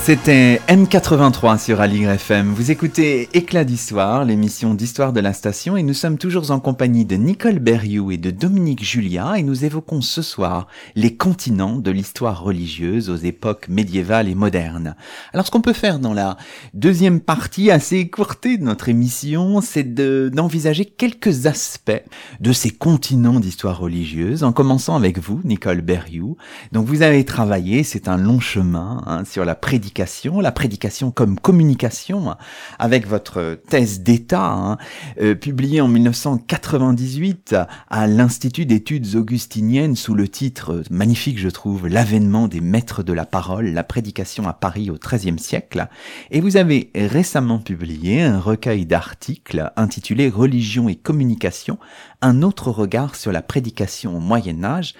C'était 0.05 0.61
M83 0.67 1.57
sur 1.57 1.81
Aligre 1.81 2.11
FM. 2.11 2.53
Vous 2.53 2.69
écoutez 2.69 3.27
Éclat 3.33 3.63
d'Histoire, 3.63 4.23
l'émission 4.23 4.75
d'histoire 4.75 5.13
de 5.13 5.19
la 5.19 5.33
station, 5.33 5.77
et 5.77 5.81
nous 5.81 5.95
sommes 5.95 6.19
toujours 6.19 6.51
en 6.51 6.59
compagnie 6.59 7.05
de 7.05 7.15
Nicole 7.15 7.57
Berriou 7.57 8.11
et 8.11 8.17
de 8.17 8.29
Dominique 8.29 8.83
Julia, 8.83 9.39
et 9.39 9.41
nous 9.41 9.65
évoquons 9.65 10.01
ce 10.01 10.21
soir 10.21 10.67
les 10.93 11.17
continents 11.17 11.77
de 11.79 11.89
l'histoire 11.89 12.43
religieuse 12.43 13.09
aux 13.09 13.15
époques 13.15 13.67
médiévales 13.67 14.29
et 14.29 14.35
modernes. 14.35 14.95
Alors 15.33 15.47
ce 15.47 15.49
qu'on 15.49 15.61
peut 15.61 15.73
faire 15.73 15.97
dans 15.97 16.13
la 16.13 16.37
deuxième 16.75 17.19
partie 17.19 17.71
assez 17.71 17.97
écourtée 17.97 18.59
de 18.59 18.63
notre 18.63 18.89
émission, 18.89 19.59
c'est 19.59 19.95
d'envisager 19.95 20.85
quelques 20.85 21.47
aspects 21.47 22.03
de 22.39 22.53
ces 22.53 22.69
continents 22.69 23.39
d'histoire 23.39 23.79
religieuse, 23.79 24.43
en 24.43 24.53
commençant 24.53 24.95
avec 24.95 25.17
vous, 25.17 25.41
Nicole 25.45 25.81
Berriou. 25.81 26.37
Donc 26.73 26.85
vous 26.85 27.01
avez 27.01 27.25
travaillé, 27.25 27.81
c'est 27.81 28.07
un 28.07 28.17
long 28.17 28.39
chemin, 28.39 29.01
hein, 29.07 29.25
sur 29.25 29.45
la 29.45 29.55
prédication 29.55 29.94
la 30.41 30.51
prédication 30.51 31.11
comme 31.11 31.39
communication, 31.39 32.35
avec 32.79 33.07
votre 33.07 33.59
thèse 33.69 34.01
d'État, 34.01 34.51
hein, 34.51 34.77
euh, 35.21 35.35
publiée 35.35 35.79
en 35.79 35.87
1998 35.87 37.55
à 37.89 38.07
l'Institut 38.07 38.65
d'études 38.65 39.15
augustiniennes 39.15 39.95
sous 39.95 40.13
le 40.13 40.27
titre 40.27 40.83
magnifique, 40.89 41.39
je 41.39 41.49
trouve, 41.49 41.87
L'avènement 41.87 42.47
des 42.47 42.61
maîtres 42.61 43.03
de 43.03 43.13
la 43.13 43.25
parole, 43.25 43.67
la 43.67 43.83
prédication 43.83 44.47
à 44.47 44.53
Paris 44.53 44.89
au 44.89 44.97
XIIIe 44.97 45.39
siècle. 45.39 45.87
Et 46.29 46.41
vous 46.41 46.57
avez 46.57 46.91
récemment 46.95 47.59
publié 47.59 48.21
un 48.21 48.39
recueil 48.39 48.85
d'articles 48.85 49.71
intitulé 49.77 50.29
Religion 50.29 50.89
et 50.89 50.95
communication, 50.95 51.77
un 52.21 52.41
autre 52.41 52.71
regard 52.71 53.15
sur 53.15 53.31
la 53.31 53.41
prédication 53.41 54.17
au 54.17 54.19
Moyen 54.19 54.63
Âge. 54.63 54.93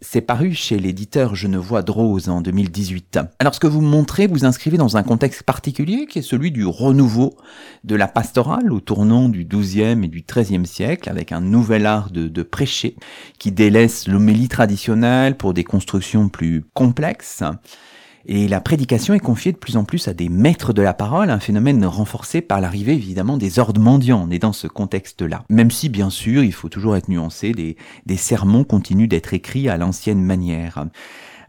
C'est 0.00 0.20
paru 0.20 0.52
chez 0.54 0.78
l'éditeur 0.78 1.34
Genevois 1.34 1.82
Drose 1.82 2.28
en 2.28 2.40
2018. 2.40 3.18
Alors 3.38 3.54
ce 3.54 3.60
que 3.60 3.66
vous 3.66 3.80
montrez, 3.80 4.26
vous 4.26 4.44
inscrivez 4.44 4.76
dans 4.76 4.96
un 4.96 5.02
contexte 5.02 5.42
particulier 5.42 6.06
qui 6.06 6.18
est 6.18 6.22
celui 6.22 6.50
du 6.50 6.64
renouveau 6.64 7.36
de 7.84 7.94
la 7.94 8.08
pastorale 8.08 8.72
au 8.72 8.80
tournant 8.80 9.28
du 9.28 9.44
XIIe 9.44 10.04
et 10.04 10.08
du 10.08 10.24
XIIIe 10.26 10.66
siècle 10.66 11.08
avec 11.08 11.32
un 11.32 11.40
nouvel 11.40 11.86
art 11.86 12.10
de, 12.10 12.28
de 12.28 12.42
prêcher 12.42 12.96
qui 13.38 13.52
délaisse 13.52 14.08
l'homélie 14.08 14.48
traditionnelle 14.48 15.36
pour 15.36 15.54
des 15.54 15.64
constructions 15.64 16.28
plus 16.28 16.64
complexes. 16.74 17.42
Et 18.26 18.48
la 18.48 18.60
prédication 18.60 19.14
est 19.14 19.20
confiée 19.20 19.52
de 19.52 19.56
plus 19.56 19.76
en 19.76 19.84
plus 19.84 20.08
à 20.08 20.14
des 20.14 20.28
maîtres 20.28 20.72
de 20.72 20.82
la 20.82 20.94
parole, 20.94 21.30
un 21.30 21.40
phénomène 21.40 21.84
renforcé 21.84 22.40
par 22.40 22.60
l'arrivée 22.60 22.94
évidemment 22.94 23.36
des 23.36 23.58
ordres 23.58 23.80
mendiants. 23.80 24.28
On 24.30 24.38
dans 24.38 24.52
ce 24.52 24.66
contexte-là. 24.66 25.44
Même 25.50 25.70
si 25.70 25.88
bien 25.88 26.10
sûr 26.10 26.42
il 26.42 26.52
faut 26.52 26.68
toujours 26.68 26.96
être 26.96 27.08
nuancé, 27.08 27.52
des 27.52 28.16
sermons 28.16 28.64
continuent 28.64 29.08
d'être 29.08 29.34
écrits 29.34 29.68
à 29.68 29.76
l'ancienne 29.76 30.22
manière. 30.22 30.86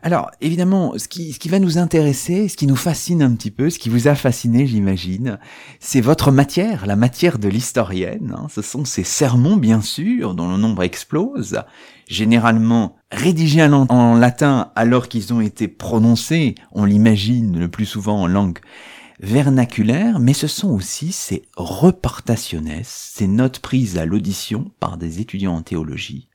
Alors, 0.06 0.32
évidemment, 0.42 0.96
ce 0.98 1.08
qui, 1.08 1.48
va 1.48 1.60
nous 1.60 1.78
intéresser, 1.78 2.50
ce 2.50 2.58
qui 2.58 2.68
nous 2.68 2.76
fascine 2.76 3.22
un 3.22 3.34
petit 3.36 3.52
peu, 3.52 3.70
ce 3.70 3.80
qui 3.80 3.88
vous 3.88 4.10
a 4.10 4.16
fasciné, 4.16 4.68
j'imagine, 4.68 5.40
c'est 5.80 6.02
votre 6.02 6.30
matière, 6.30 6.86
la 6.86 6.98
matière 6.98 7.40
de 7.40 7.48
l'historienne. 7.48 8.36
Hein. 8.38 8.48
Ce 8.54 8.62
sont 8.62 8.84
ces 8.84 9.06
sermons, 9.06 9.56
bien 9.56 9.80
sûr, 9.80 10.36
dont 10.36 10.52
le 10.52 10.58
nombre 10.58 10.84
explose, 10.84 11.62
généralement 12.10 12.98
rédigés 13.12 13.64
en 13.64 14.16
latin 14.16 14.72
alors 14.76 15.08
qu'ils 15.08 15.34
ont 15.34 15.40
été 15.40 15.70
prononcés, 15.70 16.56
on 16.74 16.84
l'imagine 16.84 17.58
le 17.58 17.70
plus 17.70 17.86
souvent 17.86 18.24
en 18.24 18.28
langue 18.28 18.60
vernaculaire, 19.22 20.20
mais 20.20 20.34
ce 20.34 20.48
sont 20.48 20.72
aussi 20.72 21.14
ces 21.14 21.44
reportationes, 21.56 22.82
ces 22.84 23.28
notes 23.28 23.60
prises 23.60 23.98
à 23.98 24.06
l'audition 24.06 24.70
par 24.82 24.98
des 24.98 25.22
étudiants 25.22 25.56
en 25.56 25.62
théologie, 25.62 26.28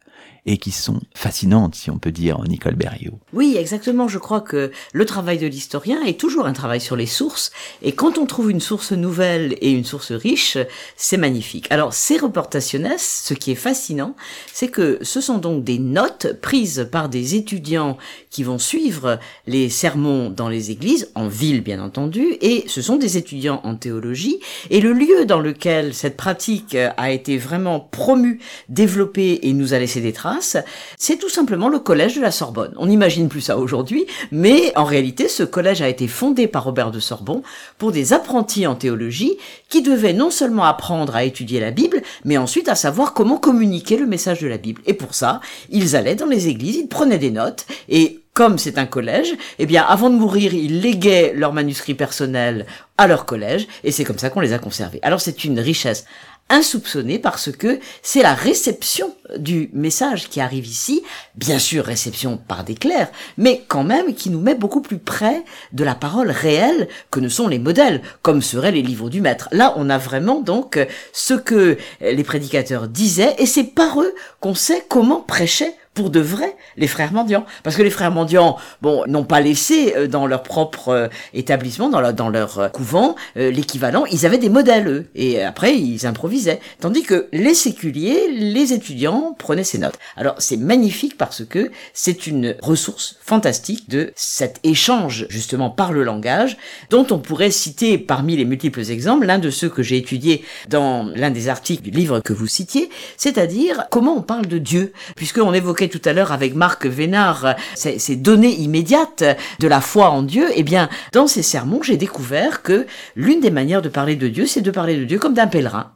et 0.49 0.57
qui 0.57 0.71
sont 0.71 1.01
fascinantes, 1.15 1.75
si 1.75 1.91
on 1.91 1.99
peut 1.99 2.11
dire, 2.11 2.43
Nicole 2.49 2.75
Berriot. 2.75 3.19
Oui, 3.35 3.57
exactement. 3.59 4.09
Je 4.09 4.17
crois 4.17 4.41
que 4.41 4.73
le 4.95 5.05
travail 5.05 5.37
de 5.37 5.47
l'historien 5.47 6.03
est 6.05 6.19
toujours 6.19 6.47
un 6.47 6.55
travail 6.55 6.81
sur 6.81 6.97
les 6.97 7.05
sources, 7.07 7.53
et 7.83 7.93
quand 7.93 8.17
on 8.17 8.25
trouve 8.25 8.51
une 8.51 8.61
source 8.61 8.93
nouvelle 8.93 9.57
et 9.61 9.71
une 9.71 9.85
source 9.85 10.11
riche, 10.11 10.57
c'est 10.97 11.19
magnifique. 11.19 11.67
Alors, 11.69 11.93
ces 11.93 12.17
reportationes, 12.17 12.89
ce 12.97 13.35
qui 13.35 13.51
est 13.51 13.57
fascinant, 13.57 14.17
c'est 14.51 14.69
que 14.69 14.99
ce 15.03 15.21
sont 15.21 15.37
donc 15.37 15.65
des 15.65 15.79
notes 15.79 16.33
prises 16.41 16.89
par 16.91 17.11
des 17.11 17.35
étudiants 17.35 17.99
qui 18.31 18.43
vont 18.43 18.59
suivre 18.59 19.19
les 19.47 19.69
sermons 19.69 20.31
dans 20.31 20.49
les 20.49 20.71
églises, 20.71 21.11
en 21.15 21.29
ville 21.29 21.61
bien 21.61 21.83
entendu, 21.83 22.39
et 22.41 22.65
ce 22.69 22.81
sont 22.81 22.97
des 22.97 23.19
étudiants 23.19 23.61
en 23.65 23.77
théologie, 23.77 24.41
et 24.71 24.81
le 24.81 24.95
lieu 24.95 25.27
dans 25.27 25.41
lequel 25.41 25.93
cette 25.93 26.17
pratique 26.17 26.75
a 26.75 27.11
été 27.11 27.37
vraiment 27.37 27.81
promue, 27.81 28.41
développée 28.71 29.41
et 29.43 29.53
nous 29.53 29.75
a 29.75 29.79
laissé 29.79 30.01
des 30.01 30.15
traces, 30.15 30.38
c'est 30.41 31.17
tout 31.17 31.29
simplement 31.29 31.69
le 31.69 31.79
collège 31.79 32.17
de 32.17 32.21
la 32.21 32.31
Sorbonne. 32.31 32.73
On 32.77 32.87
n'imagine 32.87 33.29
plus 33.29 33.41
ça 33.41 33.59
aujourd'hui, 33.59 34.07
mais 34.31 34.73
en 34.77 34.85
réalité, 34.85 35.29
ce 35.29 35.43
collège 35.43 35.83
a 35.83 35.89
été 35.89 36.09
fondé 36.09 36.47
par 36.47 36.65
Robert 36.65 36.91
de 36.91 37.01
Sorbon 37.01 37.43
pour 37.79 37.93
des 37.93 38.13
apprentis 38.13 38.67
en 38.67 38.75
théologie 38.75 39.37
qui 39.69 39.83
devaient 39.83 40.13
non 40.13 40.31
seulement 40.31 40.65
apprendre 40.65 41.17
à 41.17 41.25
étudier 41.25 41.61
la 41.61 41.71
Bible, 41.71 42.03
mais 42.25 42.39
ensuite 42.39 42.69
à 42.69 42.75
savoir 42.75 43.15
comment 43.15 43.37
communiquer 43.37 43.97
le 43.97 44.07
message 44.07 44.41
de 44.41 44.49
la 44.49 44.59
Bible. 44.59 44.83
Et 44.87 44.95
pour 44.95 45.15
ça, 45.15 45.41
ils 45.71 45.97
allaient 45.97 46.15
dans 46.15 46.27
les 46.27 46.49
églises, 46.49 46.77
ils 46.77 46.89
prenaient 46.89 47.19
des 47.19 47.31
notes, 47.31 47.67
et 47.89 48.21
comme 48.35 48.57
c'est 48.57 48.79
un 48.79 48.87
collège, 48.87 49.35
eh 49.59 49.67
bien, 49.67 49.83
avant 49.83 50.11
de 50.11 50.15
mourir, 50.15 50.55
ils 50.55 50.81
léguaient 50.81 51.33
leurs 51.35 51.53
manuscrits 51.53 51.95
personnels 51.95 52.67
à 52.97 53.09
leur 53.09 53.27
collège, 53.27 53.67
et 53.83 53.91
c'est 53.91 54.05
comme 54.05 54.19
ça 54.19 54.31
qu'on 54.31 54.39
les 54.39 54.53
a 54.53 54.61
conservés. 54.61 55.01
Alors 55.03 55.21
c'est 55.21 55.43
une 55.43 55.59
richesse 55.59 56.05
insoupçonné 56.51 57.19
parce 57.19 57.53
que 57.53 57.79
c'est 58.03 58.23
la 58.23 58.35
réception 58.35 59.15
du 59.37 59.71
message 59.73 60.29
qui 60.29 60.41
arrive 60.41 60.67
ici, 60.67 61.03
bien 61.35 61.59
sûr 61.59 61.85
réception 61.85 62.37
par 62.37 62.65
des 62.65 62.75
clercs, 62.75 63.11
mais 63.37 63.65
quand 63.69 63.85
même 63.85 64.15
qui 64.15 64.31
nous 64.31 64.41
met 64.41 64.55
beaucoup 64.55 64.81
plus 64.81 64.99
près 64.99 65.45
de 65.73 65.85
la 65.85 65.95
parole 65.95 66.31
réelle 66.31 66.89
que 67.11 67.21
ne 67.21 67.29
sont 67.29 67.49
les 67.49 67.59
modèles, 67.59 68.03
comme 68.23 68.43
seraient 68.43 68.73
les 68.73 68.83
livres 68.83 69.11
du 69.11 69.21
maître. 69.21 69.49
Là, 69.53 69.75
on 69.77 69.91
a 69.91 69.99
vraiment 69.99 70.41
donc 70.41 70.79
ce 71.13 71.35
que 71.35 71.77
les 72.01 72.25
prédicateurs 72.25 72.89
disaient, 72.89 73.35
et 73.39 73.47
c'est 73.47 73.65
par 73.65 74.01
eux 74.01 74.15
qu'on 74.41 74.55
sait 74.55 74.85
comment 74.89 75.21
prêchait 75.21 75.75
pour 75.99 76.11
de 76.11 76.21
vrai 76.21 76.55
les 76.77 76.87
frères 76.87 77.13
mendiants. 77.13 77.45
Parce 77.65 77.75
que 77.75 77.83
les 77.83 77.91
frères 77.91 78.13
mendiants, 78.13 78.57
bon, 78.83 79.03
n'ont 79.09 79.25
pas 79.25 79.41
laissé 79.41 79.95
euh, 79.97 80.07
dans 80.07 80.29
leur 80.29 80.45
propre 80.45 80.91
euh, 80.91 81.09
établissement, 81.35 81.89
dans, 81.89 82.29
leur 82.29 82.59
euh, 82.61 82.69
couvent, 82.69 83.17
l'équivalent. 83.35 84.05
Ils 84.07 84.25
avaient 84.25 84.39
des 84.39 84.49
modèles, 84.49 84.87
eux. 84.87 85.07
Et 85.17 85.43
après, 85.43 85.77
ils 85.77 86.07
improvisaient. 86.07 86.61
Tandis 86.79 87.03
que 87.03 87.27
les 87.33 87.55
séculiers, 87.55 88.29
les 88.31 88.73
étudiants 88.73 89.35
prenaient 89.37 89.65
ces 89.65 89.79
notes. 89.79 89.99
Alors, 90.17 90.37
c'est 90.39 90.57
magnifique 90.57 91.19
parce 91.19 91.45
que 91.45 91.73
c'est 91.95 92.29
une 92.29 92.55
ressource 92.63 93.17
fantastique 93.21 93.91
de 93.91 94.13
cet 94.15 94.61
échange, 94.63 95.27
justement, 95.31 95.69
par 95.69 95.93
le 95.93 96.05
langage, 96.05 96.59
dont 96.91 97.07
on 97.11 97.19
pourrait 97.19 97.51
citer 97.51 97.99
parmi 97.99 98.37
les 98.37 98.45
multiples 98.45 98.89
exemples, 98.89 99.27
l'un 99.27 99.41
de 99.41 99.51
ceux 99.51 99.69
que 99.69 99.83
j'ai 99.83 99.97
étudié 99.97 100.45
dans 100.69 101.11
l'un 101.17 101.31
des 101.31 101.49
articles 101.49 101.83
du 101.83 101.91
livre 101.91 102.21
que 102.21 102.33
vous 102.33 102.47
citiez, 102.47 102.89
c'est-à-dire 103.17 103.87
comment 103.91 104.17
on 104.17 104.23
parle 104.23 104.47
de 104.47 104.59
Dieu, 104.59 104.93
puisqu'on 105.17 105.53
évoquait 105.53 105.88
tout 105.89 106.03
à 106.05 106.13
l'heure 106.13 106.33
avec 106.33 106.55
Marc 106.55 106.87
Vénard, 106.87 107.55
ces, 107.75 108.17
données 108.17 108.55
immédiates 108.55 109.25
de 109.59 109.69
la 109.69 109.81
foi 109.81 110.11
en 110.11 110.23
Dieu, 110.23 110.47
eh 110.55 110.63
bien, 110.63 110.89
dans 111.13 111.27
ces 111.27 111.43
sermons, 111.43 111.83
j'ai 111.83 111.97
découvert 111.97 112.63
que 112.63 112.87
l'une 113.17 113.41
des 113.41 113.51
manières 113.51 113.83
de 113.83 113.89
parler 113.89 114.17
de 114.17 114.29
Dieu, 114.29 114.47
c'est 114.47 114.61
de 114.61 114.71
parler 114.71 114.97
de 114.97 115.05
Dieu 115.05 115.19
comme 115.19 115.35
d'un 115.35 115.47
pèlerin 115.47 115.93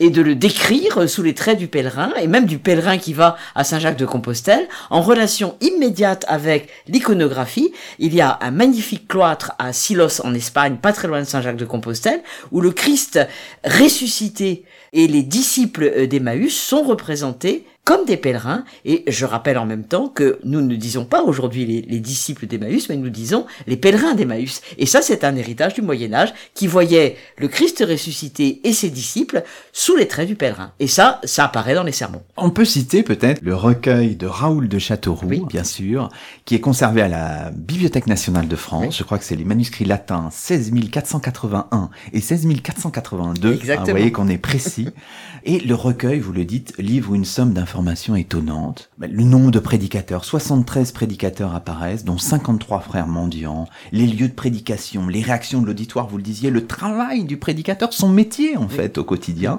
et 0.00 0.10
de 0.10 0.20
le 0.20 0.34
décrire 0.34 1.08
sous 1.08 1.22
les 1.22 1.34
traits 1.34 1.58
du 1.58 1.68
pèlerin, 1.68 2.12
et 2.20 2.26
même 2.26 2.46
du 2.46 2.58
pèlerin 2.58 2.98
qui 2.98 3.12
va 3.12 3.36
à 3.54 3.62
Saint-Jacques 3.62 3.96
de 3.96 4.06
Compostelle, 4.06 4.68
en 4.90 5.00
relation 5.00 5.56
immédiate 5.60 6.24
avec 6.26 6.68
l'iconographie. 6.88 7.72
Il 8.00 8.12
y 8.12 8.20
a 8.20 8.38
un 8.40 8.50
magnifique 8.50 9.06
cloître 9.06 9.52
à 9.60 9.72
Silos 9.72 10.20
en 10.24 10.34
Espagne, 10.34 10.78
pas 10.82 10.92
très 10.92 11.06
loin 11.06 11.20
de 11.20 11.26
Saint-Jacques 11.26 11.56
de 11.56 11.64
Compostelle, 11.64 12.22
où 12.50 12.60
le 12.60 12.72
Christ 12.72 13.20
ressuscité 13.64 14.64
et 14.92 15.06
les 15.06 15.22
disciples 15.22 16.06
d'Emmaüs 16.08 16.54
sont 16.54 16.82
représentés 16.82 17.64
comme 17.84 18.04
des 18.04 18.16
pèlerins. 18.16 18.64
Et 18.84 19.04
je 19.08 19.24
rappelle 19.24 19.58
en 19.58 19.66
même 19.66 19.84
temps 19.84 20.08
que 20.08 20.38
nous 20.44 20.60
ne 20.60 20.76
disons 20.76 21.04
pas 21.04 21.22
aujourd'hui 21.22 21.66
les, 21.66 21.82
les, 21.82 22.00
disciples 22.00 22.46
d'Emmaüs, 22.46 22.88
mais 22.88 22.96
nous 22.96 23.10
disons 23.10 23.46
les 23.66 23.76
pèlerins 23.76 24.14
d'Emmaüs. 24.14 24.60
Et 24.78 24.86
ça, 24.86 25.02
c'est 25.02 25.24
un 25.24 25.36
héritage 25.36 25.74
du 25.74 25.82
Moyen 25.82 26.12
Âge 26.12 26.32
qui 26.54 26.66
voyait 26.66 27.16
le 27.38 27.48
Christ 27.48 27.84
ressuscité 27.86 28.60
et 28.64 28.72
ses 28.72 28.90
disciples 28.90 29.42
sous 29.72 29.96
les 29.96 30.08
traits 30.08 30.28
du 30.28 30.36
pèlerin. 30.36 30.72
Et 30.78 30.86
ça, 30.86 31.20
ça 31.24 31.44
apparaît 31.44 31.74
dans 31.74 31.82
les 31.82 31.92
sermons. 31.92 32.22
On 32.36 32.50
peut 32.50 32.64
citer 32.64 33.02
peut-être 33.02 33.40
le 33.42 33.54
recueil 33.54 34.16
de 34.16 34.26
Raoul 34.26 34.68
de 34.68 34.78
Châteauroux, 34.78 35.26
oui. 35.28 35.42
bien 35.48 35.64
sûr, 35.64 36.08
qui 36.44 36.54
est 36.54 36.60
conservé 36.60 37.02
à 37.02 37.08
la 37.08 37.50
Bibliothèque 37.50 38.06
nationale 38.06 38.48
de 38.48 38.56
France. 38.56 38.84
Oui. 38.86 38.96
Je 38.96 39.02
crois 39.04 39.18
que 39.18 39.24
c'est 39.24 39.36
les 39.36 39.44
manuscrits 39.44 39.84
latins 39.84 40.28
16481 40.30 41.90
et 42.12 42.20
16482. 42.20 43.54
Exactement. 43.54 43.82
Ah, 43.82 43.84
vous 43.84 43.90
voyez 43.90 44.12
qu'on 44.12 44.28
est 44.28 44.38
précis. 44.38 44.88
et 45.44 45.58
le 45.58 45.74
recueil, 45.74 46.20
vous 46.20 46.32
le 46.32 46.44
dites, 46.44 46.74
livre 46.78 47.14
une 47.14 47.24
somme 47.24 47.52
d'informations 47.52 47.72
information 47.72 48.16
étonnante. 48.16 48.90
Le 48.98 49.24
nombre 49.24 49.50
de 49.50 49.58
prédicateurs, 49.58 50.26
73 50.26 50.92
prédicateurs 50.92 51.54
apparaissent, 51.54 52.04
dont 52.04 52.18
53 52.18 52.80
frères 52.80 53.06
mendiants, 53.06 53.66
les 53.92 54.06
lieux 54.06 54.28
de 54.28 54.34
prédication, 54.34 55.08
les 55.08 55.22
réactions 55.22 55.62
de 55.62 55.66
l'auditoire, 55.66 56.06
vous 56.06 56.18
le 56.18 56.22
disiez, 56.22 56.50
le 56.50 56.66
travail 56.66 57.24
du 57.24 57.38
prédicateur, 57.38 57.94
son 57.94 58.10
métier 58.10 58.58
en 58.58 58.68
fait 58.68 58.98
au 58.98 59.04
quotidien. 59.04 59.58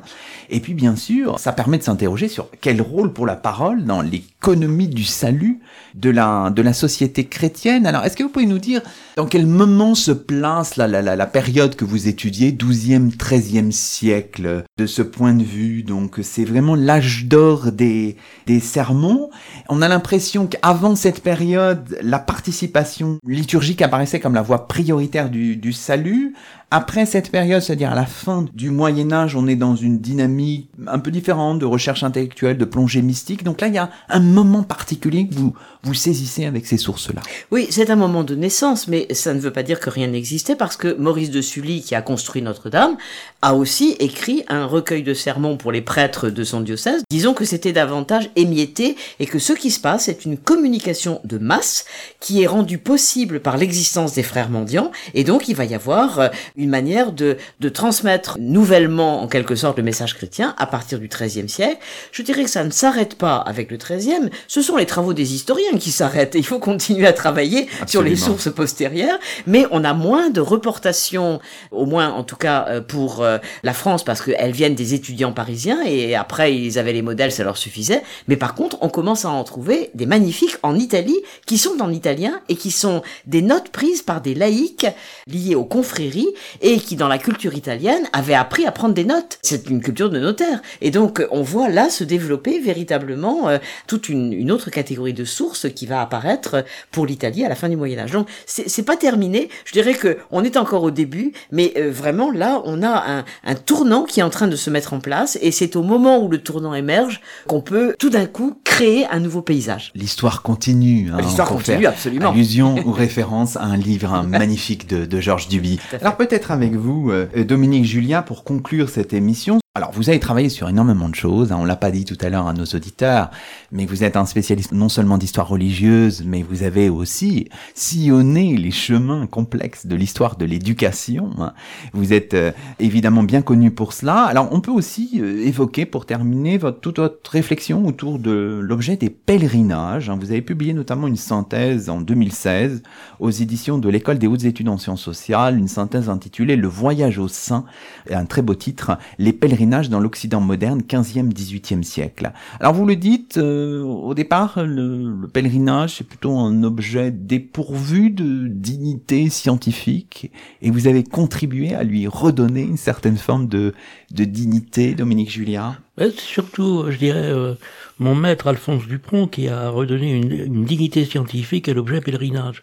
Et 0.52 0.60
puis 0.60 0.76
bien 0.76 0.96
sûr, 0.96 1.40
ça 1.40 1.54
permet 1.54 1.80
de 1.80 1.84
s'interroger 1.84 2.28
sur 2.28 2.50
quel 2.62 2.82
rôle 2.84 3.14
pour 3.14 3.26
la 3.26 3.36
parole 3.36 3.84
dans 3.84 4.02
l'économie 4.02 4.88
du 4.88 5.04
salut 5.04 5.60
de 5.96 6.12
la, 6.12 6.52
de 6.52 6.62
la 6.62 6.74
société 6.74 7.26
chrétienne. 7.26 7.88
Alors 7.88 8.06
est-ce 8.06 8.16
que 8.16 8.24
vous 8.24 8.30
pouvez 8.30 8.46
nous 8.46 8.60
dire 8.60 8.82
dans 9.18 9.26
quel 9.26 9.48
moment 9.48 9.96
se 9.96 10.12
place 10.12 10.76
la, 10.76 10.88
la, 10.88 11.02
la, 11.02 11.16
la 11.16 11.28
période 11.28 11.76
que 11.76 11.86
vous 11.86 12.08
étudiez, 12.08 12.52
12e, 12.52 13.16
13e 13.16 13.72
siècle, 13.72 14.64
de 14.78 14.86
ce 14.86 15.02
point 15.02 15.34
de 15.34 15.44
vue 15.44 15.73
Donc 15.82 16.20
c'est 16.22 16.46
vraiment 16.46 16.76
l'âge 16.76 17.26
d'or 17.26 17.72
des 17.72 18.18
des, 18.46 18.60
sermons. 18.60 19.32
On 19.70 19.82
a 19.82 19.88
l'impression 19.88 20.46
qu'avant 20.46 20.96
cette 20.96 21.24
période, 21.24 21.98
la 22.04 22.20
participation 22.20 23.18
liturgique 23.26 23.82
apparaissait 23.82 24.20
comme 24.20 24.36
la 24.36 24.42
voie 24.42 24.68
prioritaire 24.68 25.30
du, 25.30 25.56
du 25.56 25.74
salut. 25.74 26.36
Après 26.76 27.06
cette 27.06 27.30
période, 27.30 27.62
c'est-à-dire 27.62 27.92
à 27.92 27.96
la 27.96 28.08
fin 28.08 28.48
du 28.52 28.72
Moyen 28.72 29.12
Âge, 29.12 29.36
on 29.36 29.46
est 29.46 29.56
dans 29.56 29.76
une 29.76 30.00
dynamique 30.00 30.72
un 30.88 30.98
peu 30.98 31.12
différente 31.12 31.60
de 31.60 31.66
recherche 31.66 32.02
intellectuelle, 32.02 32.58
de 32.58 32.66
plongée 32.66 33.04
mystique. 33.04 33.44
Donc 33.44 33.62
là, 33.62 33.68
il 33.68 33.76
y 33.76 33.78
a 33.78 33.92
un 34.10 34.20
moment 34.20 34.64
particulier 34.64 35.28
que 35.28 35.36
vous, 35.36 35.54
vous 35.84 35.94
saisissez 35.94 36.46
avec 36.46 36.66
ces 36.66 36.78
sources-là. 36.78 37.22
Oui, 37.52 37.68
c'est 37.70 37.92
un 37.92 37.96
moment 37.96 38.24
de 38.24 38.34
naissance, 38.34 38.88
mais 38.88 39.06
ça 39.14 39.36
ne 39.36 39.40
veut 39.40 39.54
pas 39.54 39.62
dire 39.62 39.80
que 39.80 39.92
rien 39.92 40.08
n'existait 40.08 40.56
parce 40.56 40.76
que 40.76 40.96
Maurice 40.96 41.30
de 41.30 41.42
Sully, 41.42 41.84
qui 41.84 41.94
a 41.94 42.02
construit 42.02 42.42
Notre-Dame, 42.42 42.98
a 43.44 43.54
aussi 43.54 43.96
écrit 44.00 44.44
un 44.48 44.66
recueil 44.66 45.04
de 45.04 45.14
sermons 45.14 45.58
pour 45.58 45.72
les 45.72 45.82
prêtres 45.82 46.32
de 46.32 46.44
son 46.44 46.62
diocèse. 46.62 47.04
Disons 47.12 47.36
que 47.36 47.46
c'était 47.46 47.72
davantage 47.72 48.32
émietté 48.36 48.96
et 49.20 49.28
que 49.28 49.38
ce 49.38 49.54
qui 49.54 49.70
se 49.70 49.80
passe 49.80 50.08
est 50.10 50.26
une 50.26 50.40
communication 50.40 51.22
de 51.24 51.38
masse 51.38 51.86
qui 52.20 52.42
est 52.42 52.48
rendue 52.48 52.80
possible 52.80 53.42
par 53.42 53.58
l'existence 53.58 54.14
des 54.14 54.24
frères 54.24 54.50
mendiants 54.50 54.92
et 55.14 55.24
donc 55.24 55.50
il 55.50 55.56
va 55.56 55.66
y 55.66 55.76
avoir 55.76 56.20
euh, 56.20 56.30
une 56.64 56.70
manière 56.70 57.12
de, 57.12 57.38
de 57.60 57.70
transmettre 57.70 58.38
nouvellement 58.40 59.22
en 59.22 59.28
quelque 59.28 59.56
sorte 59.56 59.78
le 59.78 59.84
message 59.84 60.16
chrétien 60.16 60.56
à 60.58 60.66
partir 60.66 60.98
du 60.98 61.08
XIIIe 61.08 61.50
siècle. 61.50 61.78
Je 62.12 62.22
dirais 62.22 62.44
que 62.44 62.50
ça 62.50 62.64
ne 62.64 62.72
s'arrête 62.72 63.16
pas 63.16 63.38
avec 63.38 63.70
le 63.70 63.78
XIIIe, 63.78 64.30
ce 64.48 64.62
sont 64.62 64.78
les 64.78 64.86
travaux 64.86 65.14
des 65.14 65.34
historiens 65.34 65.78
qui 65.78 65.92
s'arrêtent. 65.92 66.36
Il 66.36 66.46
faut 66.46 66.60
continuer 66.60 67.06
à 67.06 67.14
travailler 67.14 67.68
sur 67.86 68.02
les 68.02 68.16
sources 68.16 68.52
postérieures, 68.52 69.20
mais 69.46 69.66
on 69.72 69.84
a 69.84 69.94
moins 69.94 70.30
de 70.30 70.40
reportations, 70.40 71.40
au 71.72 71.86
moins 71.86 72.10
en 72.10 72.24
tout 72.24 72.38
cas 72.38 72.66
euh, 72.70 72.82
pour 72.82 73.22
euh, 73.22 73.38
la 73.64 73.74
France, 73.74 74.04
parce 74.04 74.22
qu'elles 74.22 74.52
viennent 74.52 74.76
des 74.76 74.94
étudiants 74.94 75.34
parisiens 75.34 75.82
et 75.86 76.16
après 76.16 76.56
ils 76.56 76.80
avaient 76.80 76.94
les 76.94 77.02
modèles, 77.02 77.32
ça 77.32 77.44
leur 77.44 77.58
suffisait. 77.58 78.04
Mais 78.28 78.38
par 78.38 78.56
contre, 78.56 78.78
on 78.82 78.90
commence 78.90 79.26
à 79.26 79.30
en 79.30 79.44
trouver 79.44 79.90
des 79.94 80.06
magnifiques 80.06 80.58
en 80.64 80.76
Italie 80.76 81.20
qui 81.46 81.58
sont 81.58 81.82
en 81.82 81.92
italien 81.92 82.40
et 82.48 82.56
qui 82.56 82.72
sont 82.72 83.02
des 83.26 83.42
notes 83.42 83.70
prises 83.70 84.02
par 84.02 84.22
des 84.22 84.34
laïcs 84.34 84.88
liés 85.28 85.56
aux 85.56 85.66
confréries 85.66 86.30
et 86.62 86.78
qui 86.78 86.96
dans 86.96 87.08
la 87.08 87.18
culture 87.18 87.54
italienne 87.54 88.04
avaient 88.14 88.34
appris 88.34 88.66
à 88.66 88.72
prendre 88.72 88.94
des 88.94 89.06
notes. 89.06 89.40
C'est 89.42 89.70
une 89.70 89.82
culture 89.82 90.10
de 90.10 90.20
notaire. 90.20 90.62
Et 90.82 90.92
donc 90.92 91.26
on 91.32 91.42
voit 91.42 91.70
là 91.70 91.90
se 91.90 92.04
développer 92.04 92.60
véritablement 92.60 93.50
euh, 93.50 93.58
toute 93.88 94.10
une, 94.10 94.34
une 94.34 94.52
autre 94.52 94.70
catégorie 94.70 95.14
de 95.14 95.26
sources 95.26 95.68
qui 95.74 95.86
va 95.86 96.02
apparaître 96.02 96.64
pour 96.92 97.06
l'Italie 97.06 97.46
à 97.46 97.50
la 97.50 97.56
fin 97.56 97.70
du 97.70 97.76
Moyen 97.76 98.00
Âge. 98.00 98.12
Donc 98.12 98.28
c'est 98.46 98.86
pas 98.86 98.98
terminé. 98.98 99.50
Je 99.66 99.74
dirais 99.74 99.94
que 99.94 100.18
on 100.32 100.44
est 100.44 100.58
encore 100.58 100.84
au 100.84 100.92
début, 100.92 101.34
mais 101.52 101.74
euh, 101.78 101.92
vraiment 101.92 102.32
là 102.32 102.62
on 102.66 102.82
a 102.82 103.20
un, 103.20 103.26
un, 103.44 103.56
tournant 103.56 104.04
qui 104.04 104.20
est 104.20 104.24
en 104.24 104.30
train 104.30 104.48
de 104.48 104.56
se 104.56 104.70
mettre 104.70 104.94
en 104.94 105.00
place 105.00 105.38
et 105.42 105.52
c'est 105.52 105.76
au 105.76 105.84
moment 105.84 106.24
où 106.24 106.30
le 106.30 106.40
tournant 106.40 106.74
émerge 106.74 107.22
qu'on 107.48 107.62
peut 107.62 107.96
tout 108.00 108.10
d'un 108.10 108.26
coup 108.26 108.58
créer 108.64 109.06
un 109.08 109.20
nouveau 109.20 109.42
paysage. 109.42 109.92
L'histoire 109.96 110.42
continue. 110.42 111.12
Hein, 111.14 111.18
L'histoire 111.22 111.50
continue 111.50 111.86
absolument. 111.86 112.32
Allusion 112.32 112.76
ou 112.86 112.92
référence 112.92 113.58
à 113.58 113.64
un 113.64 113.78
livre 113.78 114.24
magnifique 114.24 114.88
de, 114.88 115.06
de 115.06 115.22
Georges 115.22 115.48
Duby. 115.48 115.80
Alors 116.02 116.18
peut-être 116.18 116.33
avec 116.52 116.74
vous, 116.74 117.12
euh, 117.12 117.28
Dominique 117.44 117.86
Julia, 117.86 118.24
pour 118.24 118.44
conclure 118.44 118.90
cette 118.90 119.14
émission, 119.14 119.60
alors, 119.76 119.92
vous 119.92 120.10
avez 120.10 120.20
travaillé 120.20 120.50
sur 120.50 120.70
énormément 120.70 121.10
de 121.10 121.16
choses, 121.16 121.52
hein, 121.52 121.58
on 121.60 121.66
l'a 121.66 121.76
pas 121.76 121.90
dit 121.90 122.06
tout 122.06 122.18
à 122.22 122.30
l'heure 122.30 122.48
à 122.48 122.54
nos 122.54 122.64
auditeurs, 122.64 123.32
mais 123.72 123.88
vous 123.88 124.04
êtes 124.04 124.16
un 124.16 124.28
spécialiste 124.28 124.72
non 124.72 124.88
seulement 124.88 125.18
d'histoire 125.18 125.48
religieuse, 125.48 126.22
mais 126.24 126.44
vous 126.44 126.62
avez 126.62 126.90
aussi 126.90 127.50
sillonné 127.74 128.56
les 128.56 128.70
chemins 128.70 129.26
complexes 129.26 129.88
de 129.88 129.96
l'histoire 129.96 130.36
de 130.36 130.46
l'éducation. 130.46 131.32
Hein. 131.40 131.54
Vous 131.92 132.14
êtes 132.14 132.36
euh, 132.36 132.52
évidemment 132.78 133.24
bien 133.24 133.42
connu 133.42 133.72
pour 133.72 133.94
cela. 133.94 134.26
Alors, 134.26 134.50
on 134.52 134.62
peut 134.62 134.70
aussi 134.70 135.20
euh, 135.20 135.44
évoquer, 135.44 135.88
pour 135.88 136.06
terminer, 136.06 136.60
votre, 136.60 136.80
toute 136.80 137.00
votre 137.00 137.32
réflexion 137.32 137.84
autour 137.88 138.20
de 138.20 138.60
l'objet 138.62 138.96
des 138.96 139.10
pèlerinages. 139.10 140.08
Hein. 140.08 140.20
Vous 140.22 140.30
avez 140.30 140.44
publié 140.44 140.76
notamment 140.76 141.08
une 141.08 141.16
synthèse 141.16 141.90
en 141.90 142.00
2016 142.00 142.84
aux 143.20 143.32
éditions 143.32 143.80
de 143.80 143.90
l'École 143.90 144.20
des 144.20 144.28
hautes 144.28 144.44
études 144.44 144.70
en 144.70 144.78
sciences 144.78 145.02
sociales, 145.02 145.58
une 145.58 145.68
synthèse 145.68 146.10
intitulée 146.10 146.58
Le 146.58 146.68
voyage 146.68 147.18
au 147.18 147.28
sein, 147.28 147.66
un 148.12 148.26
très 148.26 148.44
beau 148.44 148.54
titre, 148.54 149.00
Les 149.18 149.34
pèlerinages 149.34 149.63
dans 149.66 150.00
l'Occident 150.00 150.42
moderne 150.42 150.82
15e, 150.82 151.32
18e 151.32 151.84
siècle. 151.84 152.32
Alors 152.60 152.74
vous 152.74 152.86
le 152.86 152.96
dites, 152.96 153.38
euh, 153.38 153.82
au 153.82 154.14
départ, 154.14 154.64
le, 154.64 155.28
pèlerinage 155.32 155.96
c'est 155.98 156.04
plutôt 156.04 156.38
un 156.38 156.64
objet 156.64 157.12
dépourvu 157.12 158.10
de 158.10 158.48
dignité 158.48 159.30
scientifique 159.30 160.32
et 160.62 160.70
vous 160.70 160.88
avez 160.88 161.04
contribué 161.04 161.74
à 161.74 161.84
lui 161.84 162.08
redonner 162.08 162.62
une 162.62 162.78
certaine 162.78 163.18
forme 163.18 163.48
de, 163.48 163.74
de 164.12 164.26
dignité, 164.26 164.96
Dominique 164.96 165.32
Julia. 165.32 165.78
C'est 165.98 166.20
surtout, 166.20 166.86
je 166.90 166.98
dirais, 166.98 167.32
euh, 167.32 167.54
mon 168.00 168.16
maître 168.16 168.48
Alphonse 168.48 168.88
Dupron 168.88 169.28
qui 169.28 169.48
a 169.48 169.70
redonné 169.70 170.12
une, 170.12 170.66
dignité 170.66 171.06
scientifique 171.06 171.70
à 171.70 171.74
l'objet 171.74 172.02
pèlerinage. 172.02 172.62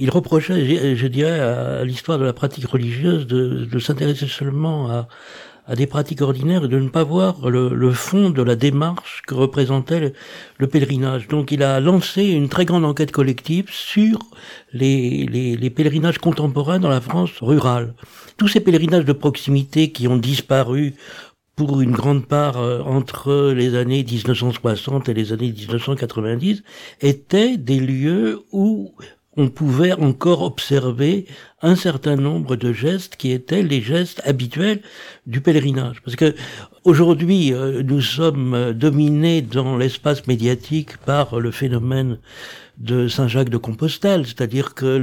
Il 0.00 0.10
reprochait, 0.10 0.96
je, 0.96 1.06
dirais, 1.06 1.38
à 1.38 1.84
l'histoire 1.84 2.18
de 2.18 2.24
la 2.24 2.32
pratique 2.32 2.66
religieuse 2.66 3.26
de 3.26 3.78
s'intéresser 3.78 4.26
seulement 4.26 4.90
à 4.90 5.08
à 5.66 5.76
des 5.76 5.86
pratiques 5.86 6.22
ordinaires 6.22 6.64
et 6.64 6.68
de 6.68 6.78
ne 6.78 6.88
pas 6.88 7.04
voir 7.04 7.48
le, 7.48 7.92
fond 7.92 8.30
de 8.30 8.42
la 8.42 8.56
démarche 8.56 9.22
que 9.26 9.34
représentait 9.34 10.12
le, 10.58 10.66
pèlerinage. 10.66 11.28
Donc 11.28 11.52
il 11.52 11.62
a 11.62 11.80
lancé 11.80 12.24
une 12.24 12.48
très 12.48 12.64
grande 12.64 12.84
enquête 12.84 13.12
collective 13.12 13.66
sur 13.70 14.18
les, 14.72 15.26
les, 15.26 15.70
pèlerinages 15.70 16.18
contemporains 16.18 16.80
dans 16.80 16.88
la 16.88 17.00
France 17.00 17.30
rurale. 17.40 17.94
Tous 18.36 18.48
ces 18.48 18.60
pèlerinages 18.60 19.04
de 19.04 19.12
proximité 19.12 19.92
qui 19.92 20.08
ont 20.08 20.16
disparu 20.16 20.94
pour 21.54 21.80
une 21.80 21.92
grande 21.92 22.26
part 22.26 22.58
euh, 22.58 22.80
entre 22.80 23.52
les 23.52 23.74
années 23.74 24.04
1960 24.04 25.08
et 25.08 25.14
les 25.14 25.32
années 25.32 25.52
1990 25.52 26.62
étaient 27.02 27.56
des 27.56 27.78
lieux 27.78 28.42
où 28.52 28.94
on 29.36 29.48
pouvait 29.48 29.92
encore 29.92 30.42
observer 30.42 31.26
un 31.62 31.76
certain 31.76 32.16
nombre 32.16 32.56
de 32.56 32.72
gestes 32.72 33.16
qui 33.16 33.30
étaient 33.32 33.62
les 33.62 33.80
gestes 33.80 34.20
habituels 34.24 34.82
du 35.26 35.40
pèlerinage. 35.40 36.02
Parce 36.02 36.16
que 36.16 36.34
aujourd'hui, 36.84 37.54
euh, 37.54 37.82
nous 37.82 38.00
sommes 38.02 38.72
dominés 38.72 39.40
dans 39.40 39.76
l'espace 39.76 40.26
médiatique 40.26 40.96
par 40.98 41.40
le 41.40 41.50
phénomène 41.50 42.18
de 42.78 43.06
Saint-Jacques 43.06 43.48
de 43.48 43.58
Compostelle, 43.58 44.26
c'est-à-dire 44.26 44.74
que 44.74 44.96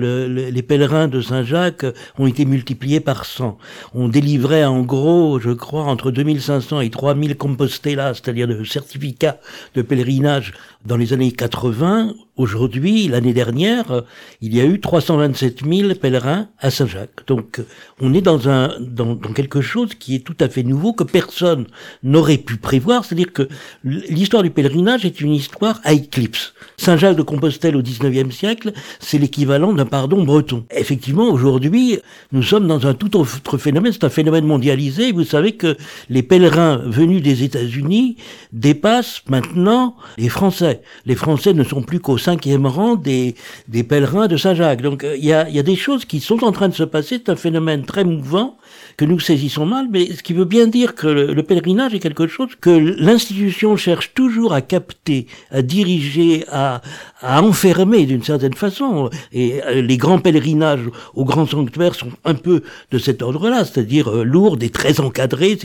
les 0.52 0.62
pèlerins 0.64 1.08
de 1.08 1.22
Saint-Jacques 1.22 1.86
ont 2.18 2.28
été 2.28 2.44
multipliés 2.46 3.00
par 3.00 3.26
100. 3.26 3.58
On 3.94 4.10
délivrait 4.10 4.66
en 4.66 4.82
gros, 4.82 5.40
je 5.40 5.52
crois, 5.52 5.84
entre 5.84 6.12
2500 6.12 6.82
et 6.82 6.90
3000 6.90 7.38
Compostellas, 7.38 8.16
c'est-à-dire 8.16 8.48
de 8.48 8.64
certificats 8.64 9.40
de 9.76 9.82
pèlerinage 9.82 10.54
dans 10.86 10.98
les 10.98 11.14
années 11.14 11.32
80. 11.32 12.14
Aujourd'hui, 12.38 13.10
l'année 13.10 13.34
dernière, 13.34 14.04
il 14.40 14.56
y 14.56 14.62
a 14.62 14.66
eu 14.66 14.80
327 14.80 15.66
000 15.70 15.96
pèlerins 15.96 16.48
à 16.58 16.72
Saint-Jacques. 16.72 17.28
Donc, 17.28 17.60
on 18.00 18.14
est 18.14 18.22
dans 18.22 18.48
un 18.48 18.80
dans, 18.80 19.18
quelque 19.18 19.60
chose 19.60 19.94
qui 19.96 20.16
est 20.16 20.20
tout 20.20 20.38
à 20.40 20.48
fait 20.48 20.64
nouveau 20.64 20.94
que 20.94 21.04
personne 21.04 21.66
n'aurait 22.02 22.38
pu 22.38 22.56
prévoir. 22.56 23.04
C'est-à-dire 23.04 23.34
que 23.34 23.50
l'histoire 23.84 24.42
du 24.42 24.52
pèlerinage 24.52 25.04
est 25.04 25.20
une 25.20 25.34
histoire 25.34 25.82
à 25.84 25.92
éclipse. 25.92 26.54
Saint-Jacques 26.78 27.18
de 27.18 27.24
Compostelle 27.24 27.76
au 27.76 27.82
XIXe 27.82 28.34
siècle, 28.34 28.72
c'est 29.02 29.18
l'équivalent 29.18 29.74
d'un 29.74 29.86
pardon 29.86 30.24
breton. 30.24 30.64
Effectivement, 30.72 31.30
aujourd'hui, 31.30 32.00
nous 32.32 32.44
sommes 32.44 32.68
dans 32.68 32.88
un 32.88 32.94
tout 32.94 33.18
autre 33.18 33.58
phénomène. 33.58 33.92
C'est 33.92 34.06
un 34.06 34.10
phénomène 34.10 34.46
mondialisé. 34.46 35.12
Vous 35.12 35.26
savez 35.26 35.58
que 35.58 35.76
les 36.10 36.24
pèlerins 36.24 36.78
venus 36.86 37.22
des 37.22 37.44
États-Unis 37.44 38.16
dépassent 38.54 39.24
maintenant 39.28 39.98
les 40.18 40.30
Français. 40.30 40.69
Les 41.06 41.16
Français 41.16 41.54
ne 41.54 41.64
sont 41.64 41.82
plus 41.82 42.00
qu'au 42.00 42.18
cinquième 42.18 42.66
rang 42.66 42.96
des, 42.96 43.36
des 43.68 43.84
pèlerins 43.84 44.28
de 44.28 44.38
Saint-Jacques. 44.38 44.82
Donc, 44.82 45.06
il 45.18 45.26
y 45.26 45.34
a, 45.34 45.50
y 45.50 45.60
a 45.60 45.64
des 45.64 45.76
choses 45.76 46.06
qui 46.06 46.20
sont 46.20 46.44
en 46.44 46.52
train 46.52 46.70
de 46.70 46.76
se 46.76 46.84
passer. 46.84 47.18
C'est 47.18 47.30
un 47.30 47.36
phénomène 47.36 47.86
très 47.86 48.04
mouvant 48.04 48.58
que 49.00 49.06
nous 49.06 49.22
saisissons 49.22 49.66
mal, 49.66 49.88
mais 49.90 50.08
ce 50.14 50.22
qui 50.22 50.34
veut 50.34 50.44
bien 50.44 50.68
dire 50.68 50.94
que 50.94 51.08
le, 51.08 51.42
pèlerinage 51.42 51.94
est 51.94 52.00
quelque 52.00 52.28
chose 52.28 52.50
que 52.60 52.70
l'institution 52.70 53.78
cherche 53.78 54.14
toujours 54.14 54.52
à 54.52 54.60
capter, 54.60 55.26
à 55.52 55.62
diriger, 55.62 56.44
à, 56.52 56.82
à 57.22 57.42
enfermer 57.42 58.06
d'une 58.06 58.24
certaine 58.24 58.56
façon. 58.56 59.10
Et 59.32 59.64
euh, 59.64 59.82
les 59.82 59.96
grands 59.96 60.20
pèlerinages 60.20 60.82
aux 61.14 61.24
grands 61.24 61.46
sanctuaires 61.46 61.96
sont 61.96 62.12
un 62.26 62.34
peu 62.34 62.62
de 62.92 62.98
cet 62.98 63.22
ordre-là, 63.22 63.64
c'est-à-dire 63.64 64.10
euh, 64.10 64.24
lourds 64.24 64.58
et 64.60 64.70
très 64.70 65.00
encadrés. 65.00 65.58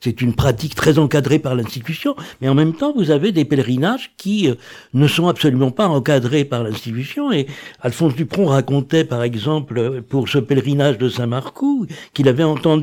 C'est 0.00 0.22
une 0.22 0.32
pratique 0.32 0.74
très 0.74 0.98
encadrée 0.98 1.38
par 1.38 1.54
l'institution, 1.54 2.16
mais 2.40 2.48
en 2.48 2.54
même 2.54 2.72
temps, 2.72 2.94
vous 2.96 3.10
avez 3.10 3.32
des 3.32 3.44
pèlerinages 3.44 4.12
qui 4.16 4.48
euh, 4.48 4.54
ne 4.94 5.06
sont 5.06 5.28
absolument 5.28 5.72
pas 5.72 5.88
encadrés 5.88 6.46
par 6.46 6.62
l'institution. 6.62 7.32
Et 7.32 7.48
Alphonse 7.82 8.14
Dupron 8.14 8.46
racontait, 8.46 9.04
par 9.04 9.22
exemple, 9.22 10.00
pour 10.08 10.30
ce 10.30 10.38
pèlerinage 10.38 10.96
de 10.96 11.10
Saint-Marcoux, 11.10 11.86
qu'il 12.14 12.28
avait 12.28 12.44
entendu 12.44 12.77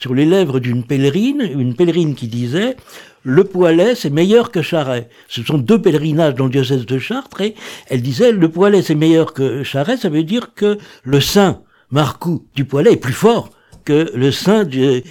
sur 0.00 0.14
les 0.14 0.26
lèvres 0.26 0.60
d'une 0.60 0.84
pèlerine, 0.84 1.42
une 1.42 1.74
pèlerine 1.74 2.14
qui 2.14 2.28
disait 2.28 2.76
le 3.26 3.44
Poilet, 3.44 3.94
c'est 3.94 4.10
meilleur 4.10 4.50
que 4.50 4.60
Charret. 4.60 5.08
Ce 5.28 5.42
sont 5.42 5.56
deux 5.56 5.80
pèlerinages 5.80 6.34
dans 6.34 6.44
le 6.44 6.50
diocèse 6.50 6.84
de 6.84 6.98
Chartres, 6.98 7.40
et 7.40 7.54
elle 7.88 8.02
disait, 8.02 8.32
le 8.32 8.48
Poilet, 8.50 8.82
c'est 8.82 8.94
meilleur 8.94 9.32
que 9.32 9.62
Charret, 9.62 9.96
ça 9.96 10.10
veut 10.10 10.24
dire 10.24 10.52
que 10.54 10.76
le 11.04 11.20
saint 11.20 11.62
Marcou 11.90 12.46
du 12.54 12.66
Poilet 12.66 12.92
est 12.92 12.98
plus 12.98 13.14
fort 13.14 13.50
que 13.84 14.10
le 14.14 14.30
sein 14.30 14.64
de, 14.64 15.02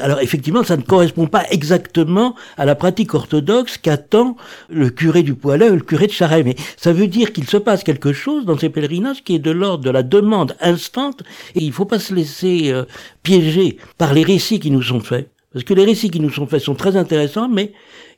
alors 0.00 0.20
effectivement, 0.20 0.64
ça 0.64 0.76
ne 0.76 0.82
correspond 0.82 1.26
pas 1.26 1.44
exactement 1.50 2.34
à 2.56 2.64
la 2.64 2.74
pratique 2.74 3.14
orthodoxe 3.14 3.78
qu'attend 3.78 4.36
le 4.68 4.90
curé 4.90 5.22
du 5.22 5.34
Poilet 5.34 5.70
ou 5.70 5.74
le 5.74 5.80
curé 5.80 6.06
de 6.06 6.12
Charest. 6.12 6.44
Mais 6.44 6.56
ça 6.76 6.92
veut 6.92 7.06
dire 7.06 7.32
qu'il 7.32 7.48
se 7.48 7.56
passe 7.56 7.84
quelque 7.84 8.12
chose 8.12 8.44
dans 8.44 8.58
ces 8.58 8.68
pèlerinages 8.68 9.22
qui 9.22 9.34
est 9.34 9.40
de 9.40 9.50
l'ordre 9.50 9.84
de 9.84 9.90
la 9.90 10.02
demande 10.02 10.56
instante 10.60 11.22
et 11.54 11.60
il 11.60 11.68
ne 11.68 11.72
faut 11.72 11.84
pas 11.84 11.98
se 11.98 12.14
laisser 12.14 12.72
euh, 12.72 12.84
piéger 13.22 13.78
par 13.98 14.14
les 14.14 14.22
récits 14.22 14.60
qui 14.60 14.70
nous 14.70 14.82
sont 14.82 15.00
faits. 15.00 15.30
Parce 15.52 15.64
que 15.64 15.74
les 15.74 15.84
récits 15.84 16.10
qui 16.10 16.18
nous 16.18 16.30
sont 16.30 16.48
faits 16.48 16.62
sont 16.62 16.74
très 16.74 16.96
intéressants, 16.96 17.48
mais 17.48 17.72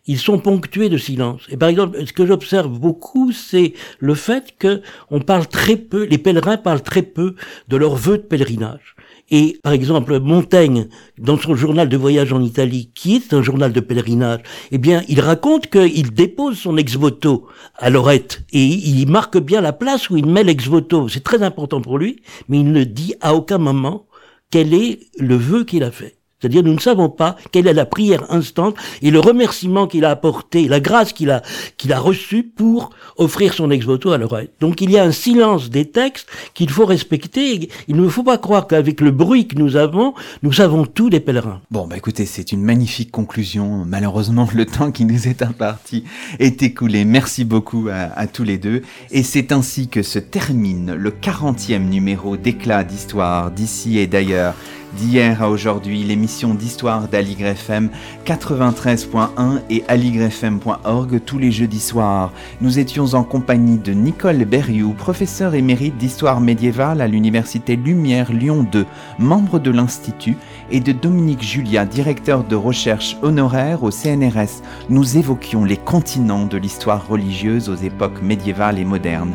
ils 0.07 0.19
sont 0.19 0.39
ponctués 0.39 0.89
de 0.89 0.97
silence. 0.97 1.43
Et 1.51 1.57
par 1.57 1.69
exemple, 1.69 1.99
ce 2.07 2.13
que 2.13 2.25
j'observe 2.25 2.79
beaucoup, 2.79 3.33
c'est 3.33 3.75
le 3.99 4.15
fait 4.15 4.55
que 4.59 4.81
on 5.11 5.21
parle 5.21 5.47
très 5.47 5.77
peu, 5.77 6.05
les 6.05 6.19
pèlerins 6.19 6.57
parlent 6.57 6.83
très 6.83 7.03
peu 7.03 7.35
de 7.69 7.77
leurs 7.77 7.97
vœux 7.97 8.19
de 8.19 8.23
pèlerinage. 8.23 8.96
Et 9.31 9.59
par 9.63 9.73
exemple, 9.73 10.21
Montaigne, 10.21 10.87
dans 11.19 11.37
son 11.37 11.55
journal 11.55 11.89
de 11.89 11.97
voyage 11.97 12.33
en 12.33 12.41
Italie, 12.41 12.91
qui 12.95 13.17
est 13.17 13.35
un 13.35 13.43
journal 13.43 13.73
de 13.73 13.81
pèlerinage, 13.81 14.41
eh 14.71 14.79
bien, 14.79 15.03
il 15.09 15.21
raconte 15.21 15.69
qu'il 15.69 16.13
dépose 16.13 16.59
son 16.59 16.77
ex-voto 16.77 17.47
à 17.75 17.91
Lorette 17.91 18.45
et 18.53 18.65
il 18.65 19.09
marque 19.09 19.39
bien 19.39 19.61
la 19.61 19.73
place 19.73 20.11
où 20.11 20.17
il 20.17 20.27
met 20.27 20.45
l'ex-voto. 20.45 21.09
C'est 21.09 21.25
très 21.25 21.43
important 21.43 21.81
pour 21.81 21.99
lui, 21.99 22.23
mais 22.49 22.61
il 22.61 22.71
ne 22.71 22.85
dit 22.85 23.15
à 23.21 23.35
aucun 23.35 23.59
moment 23.59 24.07
quel 24.51 24.73
est 24.75 25.01
le 25.19 25.35
vœu 25.35 25.65
qu'il 25.65 25.83
a 25.83 25.91
fait. 25.91 26.16
C'est-à-dire, 26.41 26.63
nous 26.63 26.75
ne 26.75 26.81
savons 26.81 27.09
pas 27.09 27.37
quelle 27.51 27.67
est 27.67 27.73
la 27.73 27.87
prière 27.87 28.31
instante 28.31 28.77
et 29.01 29.11
le 29.11 29.21
remerciement 29.21 29.87
qu'il 29.87 30.05
a 30.05 30.11
apporté, 30.11 30.69
la 30.69 30.81
grâce 30.81 31.15
qu'il 31.15 31.31
a, 31.31 31.43
qu'il 31.79 31.95
a 31.95 31.99
reçue 31.99 32.43
pour 32.43 32.91
offrir 33.17 33.55
son 33.55 33.71
ex-voto 33.71 34.13
à 34.13 34.19
l'oreille. 34.19 34.51
Donc, 34.61 34.83
il 34.83 34.91
y 34.91 34.99
a 34.99 35.05
un 35.05 35.13
silence 35.13 35.71
des 35.71 35.87
textes 35.87 36.29
qu'il 36.53 36.69
faut 36.69 36.85
respecter. 36.85 37.71
Il 37.89 37.97
ne 37.97 38.09
faut 38.09 38.23
pas 38.23 38.37
croire 38.37 38.67
qu'avec 38.67 39.01
le 39.01 39.13
bruit 39.13 39.49
que 39.49 39.57
nous 39.57 39.77
avons, 39.77 40.13
nous 40.43 40.53
savons 40.53 40.85
tout 40.85 41.09
des 41.09 41.21
pèlerins. 41.21 41.63
Bon, 41.71 41.87
bah 41.87 41.97
écoutez, 41.97 42.27
c'est 42.27 42.53
une 42.53 42.63
magnifique 42.63 43.11
conclusion. 43.11 43.85
Malheureusement, 43.87 44.47
le 44.55 44.67
temps 44.67 44.93
qui 44.93 45.07
nous 45.07 45.29
est 45.29 45.43
imparti 45.43 46.05
est 46.39 46.63
écoulé. 46.63 47.07
Merci 47.07 47.45
beaucoup 47.45 47.89
à, 47.91 48.13
à 48.19 48.27
tous 48.27 48.45
les 48.45 48.59
deux. 48.59 48.83
Et 49.11 49.23
c'est 49.23 49.53
ainsi 49.53 49.89
que 49.89 50.03
se 50.03 50.19
termine 50.19 50.95
le 50.95 51.11
40e 51.11 51.89
numéro 51.89 52.37
d'éclat 52.37 52.85
d'histoire 52.85 53.51
d'ici 53.51 53.99
et 53.99 54.07
d'ailleurs 54.07 54.55
d'hier 54.95 55.43
à 55.43 55.51
aujourd'hui, 55.51 56.03
l'émission 56.03 56.55
d'histoire 56.55 57.09
d'Aligre 57.09 57.47
FM 57.47 57.91
93.1 58.25 59.61
et 59.71 59.85
aligrefm.org 59.89 61.21
tous 61.25 61.39
les 61.39 61.51
jeudis 61.51 61.81
soirs. 61.81 62.33
Nous 62.61 62.79
étions 62.79 63.15
en 63.15 63.25
compagnie 63.25 63.79
de 63.79 63.93
Nicole 63.93 64.45
Berrioux, 64.45 64.93
professeure 64.93 65.55
émérite 65.55 65.97
d'histoire 65.97 66.41
médiévale 66.41 67.01
à 67.01 67.09
l'Université 67.09 67.77
Lumière 67.77 68.33
Lyon 68.33 68.67
2, 68.71 68.87
membre 69.19 69.59
de 69.59 69.71
l'Institut, 69.71 70.37
et 70.71 70.81
de 70.81 70.93
Dominique 70.93 71.43
Julia, 71.43 71.85
directeur 71.85 72.45
de 72.45 72.57
recherche 72.57 73.17
honoraire 73.23 73.83
au 73.83 73.91
CNRS. 73.91 74.63
Nous 74.89 75.17
évoquions 75.17 75.65
les 75.65 75.77
continents 75.77 76.47
de 76.47 76.57
l'histoire 76.57 77.07
religieuse 77.07 77.69
aux 77.69 77.77
époques 77.77 78.23
médiévales 78.23 78.79
et 78.79 78.85
modernes. 78.85 79.35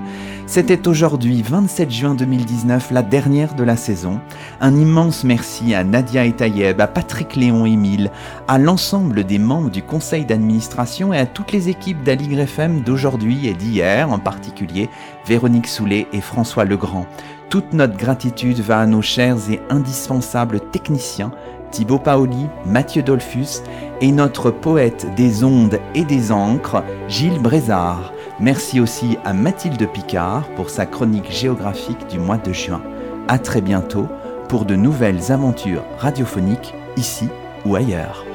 C'était 0.52 0.90
aujourd'hui, 0.90 1.42
27 1.44 1.90
juin 1.90 2.14
2019, 2.14 2.92
la 2.92 3.04
dernière 3.04 3.56
de 3.56 3.64
la 3.64 3.78
saison. 3.78 4.20
Un 4.60 4.76
immense 4.76 5.24
merci 5.24 5.74
à 5.74 5.86
Nadia 5.86 6.26
et 6.26 6.34
Tayeb, 6.34 6.82
à 6.82 6.88
Patrick 6.88 7.38
Léon 7.38 7.66
Émile, 7.66 8.12
à 8.50 8.58
l'ensemble 8.58 9.24
des 9.24 9.40
membres 9.40 9.70
du 9.70 9.82
conseil 9.82 10.26
d'administration 10.26 11.14
et 11.14 11.20
à 11.20 11.26
toutes 11.26 11.54
les 11.54 11.70
équipes 11.70 12.04
d'Aligre 12.04 12.42
FM 12.42 12.82
d'aujourd'hui 12.82 13.48
et 13.48 13.54
d'hier, 13.54 14.12
en 14.12 14.20
particulier 14.20 14.90
Véronique 15.26 15.70
Soulet 15.70 16.08
et 16.12 16.20
François 16.20 16.66
Legrand. 16.66 17.06
Toute 17.50 17.72
notre 17.72 17.96
gratitude 17.96 18.60
va 18.60 18.82
à 18.82 18.86
nos 18.86 19.02
chers 19.02 19.50
et 19.50 19.62
indispensables 19.70 20.60
techniciens, 20.60 21.32
Thibaut 21.72 21.98
Paoli, 21.98 22.48
Mathieu 22.66 23.04
Dolphus 23.04 23.62
et 24.02 24.12
notre 24.12 24.52
poète 24.52 25.08
des 25.16 25.46
ondes 25.46 25.80
et 25.96 26.04
des 26.04 26.34
encres, 26.34 26.84
Gilles 27.08 27.40
Brézard. 27.40 28.12
Merci 28.42 28.80
aussi 28.80 29.20
à 29.24 29.34
Mathilde 29.34 29.88
Picard 29.92 30.50
pour 30.56 30.72
sa 30.72 30.88
chronique 30.88 31.32
géographique 31.32 32.08
du 32.08 32.18
mois 32.18 32.40
de 32.40 32.52
juin. 32.52 32.82
À 33.28 33.38
très 33.38 33.62
bientôt 33.62 34.08
pour 34.50 34.66
de 34.66 34.76
nouvelles 34.76 35.32
aventures 35.32 35.84
radiophoniques 36.00 36.74
ici 36.98 37.30
ou 37.66 37.76
ailleurs. 37.76 38.26